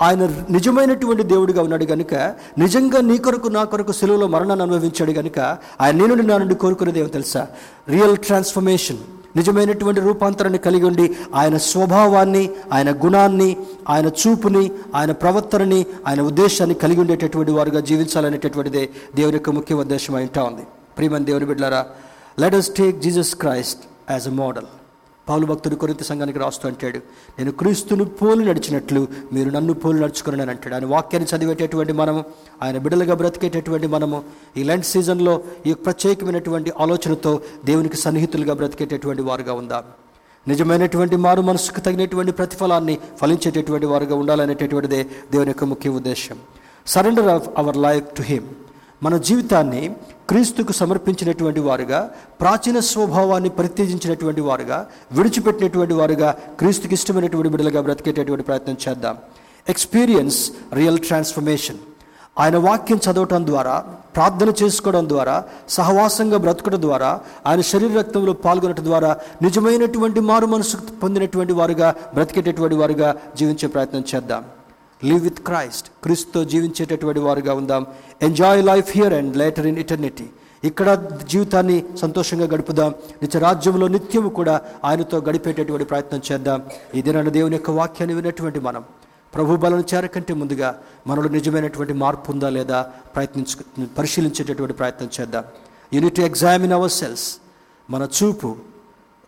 ఆయన 0.00 0.22
నిజమైనటువంటి 0.50 1.22
దేవుడిగా 1.24 1.62
ఉన్నాడు 1.62 1.84
కనుక 1.84 2.14
నిజంగా 2.58 3.00
నీ 3.00 3.18
కొరకు 3.18 3.48
నా 3.48 3.64
కొరకు 3.64 3.92
సెలవులో 3.92 4.26
మరణాన్ని 4.26 4.64
అనుభవించాడు 4.64 5.12
కనుక 5.12 5.38
ఆయన 5.80 5.94
నేను 6.02 6.22
నా 6.22 6.38
నుండి 6.38 6.54
కోరుకునేది 6.54 6.98
ఏమో 6.98 7.08
తెలుసా? 7.08 7.42
రియల్ 7.88 8.16
ట్రాన్స్ఫర్మేషన్ 8.18 9.00
నిజమైనటువంటి 9.36 10.00
రూపాంతరాన్ని 10.00 10.58
కలిగి 10.58 10.84
ఉండి 10.84 11.06
ఆయన 11.34 11.56
స్వభావాన్ని 11.66 12.44
ఆయన 12.72 12.90
గుణాన్ని 13.04 13.50
ఆయన 13.88 14.06
చూపుని 14.20 14.64
ఆయన 14.94 15.12
ప్రవర్తనని 15.22 15.80
ఆయన 16.06 16.20
ఉద్దేశాన్ని 16.22 16.74
కలిగి 16.74 17.00
ఉండేటటువంటి 17.00 17.50
వారుగా 17.50 17.80
జీవించాలనేటటువంటిదే 17.80 18.84
దేవుని 19.14 19.34
యొక్క 19.34 19.50
ముఖ్య 19.50 19.74
ఉద్దేశం 19.74 20.14
అయింటా 20.14 20.42
ఉంది. 20.42 20.64
ప్రియమని 20.98 21.24
దేవుని 21.24 21.44
బిడ్డారా 21.44 21.80
let 22.40 22.54
us 22.54 22.70
take 22.70 22.98
Jesus 23.00 23.34
Christ 23.34 23.82
as 24.10 24.28
a 24.28 24.30
model 24.30 24.68
పౌలు 25.26 25.46
భక్తుడు 25.46 25.74
కొరింత 25.74 26.02
సంఘానికి 26.02 26.38
రాస్తూ 26.38 26.68
అంటాడు 26.68 26.98
నేను 27.38 27.50
క్రీస్తును 27.52 28.04
పోలి 28.20 28.44
నడిచినట్లు 28.44 29.00
మీరు 29.32 29.50
నన్ను 29.50 29.72
పోలి 29.74 30.00
నడుచుకుని 30.00 30.42
అని 30.42 30.50
అంటాడు. 30.50 30.74
ఆయన 30.74 30.86
వాక్యాన్ని 30.86 31.28
చదివేటటువంటి 31.28 31.92
మనము 31.92 32.20
ఆయన 32.62 32.78
బిడ్డలుగా 32.78 33.14
బ్రతికేటటువంటి 33.14 33.86
మనము 33.86 34.18
ఈ 34.56 34.62
లెంట్ 34.62 34.86
సీజన్లో 34.86 35.34
ఈ 35.66 35.74
ప్రత్యేకమైనటువంటి 35.84 36.72
ఆలోచనతో 36.80 37.32
దేవునికి 37.64 37.96
సన్నిహితులుగా 37.96 38.54
బ్రతికేటటువంటి 38.54 39.22
వారుగా 39.22 39.52
ఉందా. 39.52 39.80
నిజమైనటువంటి 40.46 41.16
మారు 41.16 41.40
మనసుకు 41.40 41.80
తగినటువంటి 41.80 42.32
ప్రతిఫలాన్ని 42.32 42.98
ఫలించేటటువంటి 43.20 43.86
వారుగా 43.86 44.14
ఉండాలనేటటువంటిదే 44.14 45.00
దేవుని 45.32 45.50
యొక్క 45.50 45.64
ముఖ్య 45.64 45.90
ఉద్దేశం 45.90 46.38
surrender 46.86 47.28
of 47.28 47.48
our 47.58 47.76
life 47.76 48.08
to 48.16 48.22
him 48.22 48.48
మన 49.02 49.16
జీవితాన్ని 49.16 49.94
క్రీస్తుకు 50.28 50.72
సమర్పించినటువంటి 50.72 51.60
వారుగా 51.60 52.10
ప్రాచీన 52.40 52.78
స్వభావాన్ని 52.78 53.48
పరిత్యజించినటువంటి 53.48 54.40
వారుగా 54.40 54.88
విడిచిపెట్టినటువంటి 55.12 55.94
వారుగా 55.94 56.30
క్రీస్తుకి 56.58 56.94
ఇష్టమైనటువంటి 56.94 57.48
బిడ్డలుగా 57.48 57.80
బ్రతికేటటువంటి 57.80 58.44
ప్రయత్నం 58.44 58.76
చేద్దాం. 58.88 59.16
ఎక్స్పీరియన్స్ 59.68 60.50
రియల్ 60.74 60.98
ట్రాన్స్ఫర్మేషన్ 60.98 61.76
ఆయన 62.38 62.56
వాక్యం 62.56 63.00
చదవటం 63.06 63.46
ద్వారా 63.46 63.84
ప్రార్థన 64.16 64.52
చేసుకోవడం 64.62 65.08
ద్వారా 65.08 65.44
సహవాసంగా 65.68 66.38
బ్రతకడం 66.38 66.82
ద్వారా 66.82 67.20
ఆయన 67.46 67.60
శరీర 67.60 67.98
రక్తంలో 67.98 68.32
పాల్గొనడం 68.32 68.84
ద్వారా 68.84 69.16
నిజమైనటువంటి 69.42 70.20
మారు 70.20 70.46
మనసు 70.46 70.76
పొందినటువంటి 70.76 71.52
వారుగా 71.52 71.94
బ్రతికేటటువంటి 72.14 72.74
వారుగా 72.74 73.16
జీవించే 73.36 73.68
ప్రయత్నం 73.68 74.04
చేద్దాం. 74.14 74.44
లివ్ 75.04 75.22
విత్ 75.22 75.40
క్రైస్ట్ 75.40 75.88
క్రీస్తుతో 76.02 76.44
జీవించేటటువంటి 76.44 77.20
వారుగా 77.20 77.54
ఉందాం. 77.54 77.86
Enjoy 78.22 78.64
life 78.64 78.90
here 78.90 79.12
and 79.12 79.36
later 79.36 79.66
in 79.66 79.78
eternity 79.78 80.26
ఇక్కడ 80.64 81.08
జీవితాన్ని 81.28 81.84
సంతోషంగా 81.98 82.44
గడుపుదాం. 82.44 82.94
నిత్య 83.22 83.38
రాజ్యంలో 83.38 83.88
నిత్యము 83.88 84.28
కూడా 84.28 84.60
ఆయనతో 84.84 85.18
గడిపేటటువంటి 85.18 85.84
ప్రయత్నం 85.84 86.20
చేద్దాం. 86.32 86.62
ఈ 86.94 87.02
దినాన 87.02 87.28
దేవుని 87.28 87.56
యొక్క 87.56 87.70
వాక్యాన్ని 87.70 88.14
విన్నటువంటి 88.14 88.60
మనం 88.60 88.84
ప్రభు 89.34 89.56
బలం 89.56 89.84
చేరకంటే 89.94 90.34
ముందుగా 90.34 90.78
మనలో 91.06 91.28
నిజమైనటువంటి 91.28 91.92
మార్పు 91.92 92.32
ఉందా 92.32 92.48
లేదా 92.48 92.82
ప్రయత్నించు 93.14 93.86
పరిశీలించేటటువంటి 93.98 94.74
ప్రయత్నం 94.74 95.10
చేద్దాం. 95.20 95.44
యూనిట్ 95.94 96.20
ఎగ్జామిన్ 96.20 96.72
అవర్ 96.72 96.90
సెల్స్ 96.90 97.36
మన 97.90 98.08
చూపు 98.22 98.56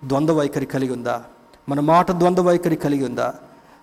ద్వంద్వ 0.05 0.35
వైఖరి 0.35 0.67
కలిగి 0.67 0.93
ఉందా? 0.93 1.23
మన 1.69 1.81
మాట 1.81 2.13
ద్వంద్వ 2.13 2.43
వైఖరి 2.43 2.77
కలిగి 2.77 3.05
ఉందా? 3.05 3.35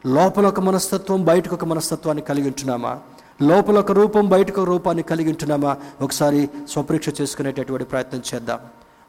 లోపల 0.05 0.47
ఒక 0.47 0.59
మనస్తత్వం 0.59 1.25
బయటకు 1.25 1.55
ఒక 1.55 1.65
మనస్తత్వాన్ని 1.65 2.23
కలిగి 2.23 2.47
ఉంటున్నామా? 2.47 2.99
లోపల 3.41 3.79
ఒక 3.79 3.91
రూపం 3.91 4.29
బయటకు 4.29 4.61
ఒక 4.61 4.67
రూపాన్ని 4.67 5.03
కలిగి 5.03 5.29
ఉంటున్నామా? 5.29 5.77
ఒకసారి 6.01 6.49
స్వపరీక్ష 6.69 7.21
చేసుకునేటటువంటి 7.21 7.85
ప్రయత్నం 7.85 8.21
చేద్దాం. 8.35 8.59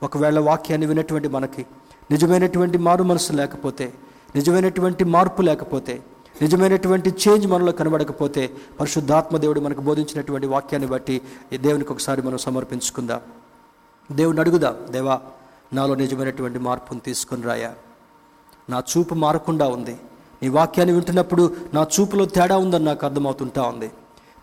ఒకవేళ 0.03 0.39
వాక్యాన్ని 0.39 0.87
వినటువంటి 0.87 1.29
మనకి 1.29 1.67
నిజమైనటువంటి 2.11 2.79
మారు 2.79 3.05
మనసు 3.05 3.33
లేకపోతే 3.33 3.93
నిజమైనటువంటి 4.35 5.05
మార్పు 5.05 5.43
లేకపోతే 5.43 6.03
నిజమైనటువంటి 6.43 7.15
చేంజ్ 7.29 7.47
మనలో 7.47 7.73
కనబడకపోతే 7.73 8.51
పరిశుద్ధాత్మ 8.81 9.37
దేవుడు 9.37 9.61
మనకు 9.61 9.81
బోధించినటువంటి 9.81 10.47
వాక్యాన్ని 10.47 10.89
బట్టి 10.89 11.21
దేవునికి 11.55 11.93
ఒకసారి 11.93 12.23
మనం 12.23 12.39
సమర్పించుకుందాం. 12.39 13.21
దేవుని 14.13 14.41
అడుగుదాం 14.41 14.77
దేవా 14.91 15.21
నాలో 15.73 15.95
నిజమైనటువంటి 15.95 16.59
మార్పును 16.59 17.01
తీసుకుని 17.01 17.43
రాయా. 17.43 17.75
నా 18.71 18.83
చూపు 18.99 19.15
మారకుండా 19.15 19.69
ఉంది. 19.69 19.97
నీ 20.43 20.49
వాక్యాన్ని 20.49 20.95
వింటున్నప్పుడు 20.95 21.55
నా 21.75 21.87
చూపులో 22.01 22.25
తేడా 22.25 22.57
ఉందని 22.57 22.85
నాకు 22.85 23.07
అర్థమవుతుంటా 23.07 23.63
ఉంది. 23.63 23.91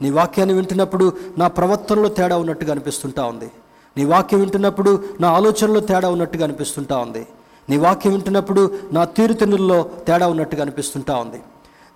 నీ 0.01 0.09
వాక్యాన్ని 0.09 0.55
వింటున్నప్పుడు 0.55 1.13
నా 1.37 1.47
ప్రవర్తనలో 1.47 2.09
తేడా 2.09 2.37
ఉన్నట్టుగా 2.37 2.71
అనిపిస్తుంటా 2.71 3.23
ఉంది. 3.23 3.51
నీ 3.97 4.05
వాక్యం 4.05 4.39
వింటున్నప్పుడు 4.39 5.03
నా 5.19 5.29
ఆలోచనలో 5.29 5.79
తేడా 5.79 6.09
ఉన్నట్టుగా 6.09 6.43
అనిపిస్తుంటా 6.43 6.97
ఉంది. 6.97 7.27
నీ 7.69 7.77
వాక్యం 7.77 8.13
వింటున్నప్పుడు 8.13 8.79
నా 8.93 9.03
తీరుతెన్నుల్లో 9.03 9.89
తేడా 10.07 10.27
ఉన్నట్టుగా 10.27 10.61
అనిపిస్తుంటా 10.61 11.15
ఉంది. 11.15 11.41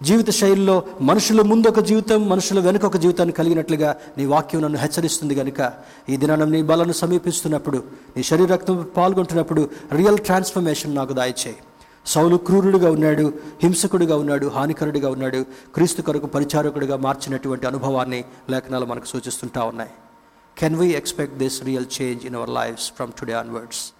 జీవిత 0.03 0.29
శైలిలో 0.29 0.83
మనుషుల 1.01 1.41
ముందు 1.41 1.67
ఒక 1.67 1.79
జీవితం 1.79 2.29
మనుషుల 2.29 2.59
వెనుక 2.59 2.85
ఒక 2.85 2.97
జీవితాన్ని 2.97 3.33
కలిగినట్లుగా 3.33 3.95
నీ 4.17 4.25
వాక్యం 4.25 4.61
నన్ను 4.61 4.77
హెచ్చరిస్తుంది 4.77 5.35
కనుక 5.35 5.71
ఈ 6.09 6.17
దినాన 6.17 6.43
నీ 6.43 6.61
బలను 6.61 6.91
సమీపిస్తున్నప్పుడు 6.91 7.83
నీ 8.17 8.23
శరీరక్తం 8.23 8.85
పాల్గొంటున్నప్పుడు 8.97 9.69
రియల్ 9.95 10.17
ట్రాన్స్ఫర్మేషన్ 10.17 10.95
నాకు 10.95 11.13
దాయిచేయి. 11.13 11.55
సౌలు 12.05 12.37
క్రూరుడుగా 12.37 12.91
ఉన్నాడు 12.91 13.33
హింసకుడిగా 13.63 14.15
ఉన్నాడు 14.15 14.47
హానికరుడిగా 14.47 15.09
ఉన్నాడు 15.09 15.45
క్రీస్తు 15.75 16.01
కొరకు 16.01 16.25
పరిచారకుడిగా 16.25 16.97
మార్చినటువంటి 16.97 17.67
అనుభవాన్ని 17.67 18.23
లేఖనాలు 18.49 18.85
మనకు 18.85 19.05
సూచిస్తుంటా 19.05 19.63
ఉన్నాయి. 19.63 19.91
Can 20.57 20.75
we 20.75 20.89
expect 20.89 21.37
this 21.37 21.63
real 21.63 21.85
change 22.01 22.25
in 22.25 22.35
our 22.35 22.49
lives 22.49 22.91
from 22.91 23.11
today 23.19 23.33
onwards 23.33 23.93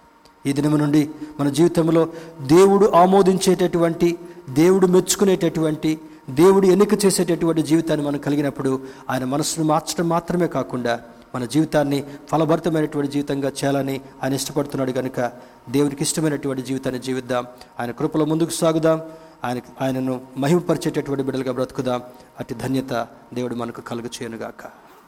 ఈ 0.46 0.52
దినము 0.52 0.76
నుండి 0.76 1.10
మన 1.40 1.48
జీవితంలో 1.48 2.08
దేవుడు 2.42 2.86
ఆమోదించేటటువంటి 2.86 4.18
దేవుడు 4.50 4.86
మెచ్చుకునేటటువంటి 4.86 5.98
దేవుడు 6.30 6.66
ఎన్నిక 6.66 7.04
చేసేటటువంటి 7.04 7.62
జీవితాన్ని 7.62 8.06
మనం 8.06 8.18
కలిగినప్పుడు 8.18 8.80
ఆయన 9.10 9.24
మనసును 9.24 9.64
మార్చడం 9.64 10.08
మాత్రమే 10.08 10.46
కాకుండా 10.46 11.00
మన 11.34 11.44
జీవితాన్ని 11.44 12.04
ఫలభరితమైనటువంటి 12.28 13.12
జీవితంగా 13.12 13.48
చేయాలని 13.48 14.00
ఆయన 14.22 14.34
ఇష్టపడుతున్నాడు 14.34 14.92
కనుక 14.92 15.32
దేవునికి 15.70 16.02
ఇష్టమైనటువంటి 16.02 16.62
జీవితాన్ని 16.62 17.00
జీవిద్దాం. 17.00 17.46
ఆయన 17.80 17.90
కృపలో 17.90 18.24
ముందుకు 18.24 18.50
సాగుదాం. 18.50 19.02
ఆయన 19.44 19.60
ఆయనను 19.80 20.20
మహిమపరిచేటటువంటి 20.36 21.22
బిడ్డలుగా 21.22 21.52
బ్రతుకుదాం. 21.52 22.02
అట్టి 22.38 22.54
ధన్యత 22.54 23.06
దేవుడు 23.34 23.54
మనకు 23.54 23.80
కలుగు 23.80 24.06
చేయనుగాక 24.06 24.66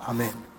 ఆమె 0.08 0.30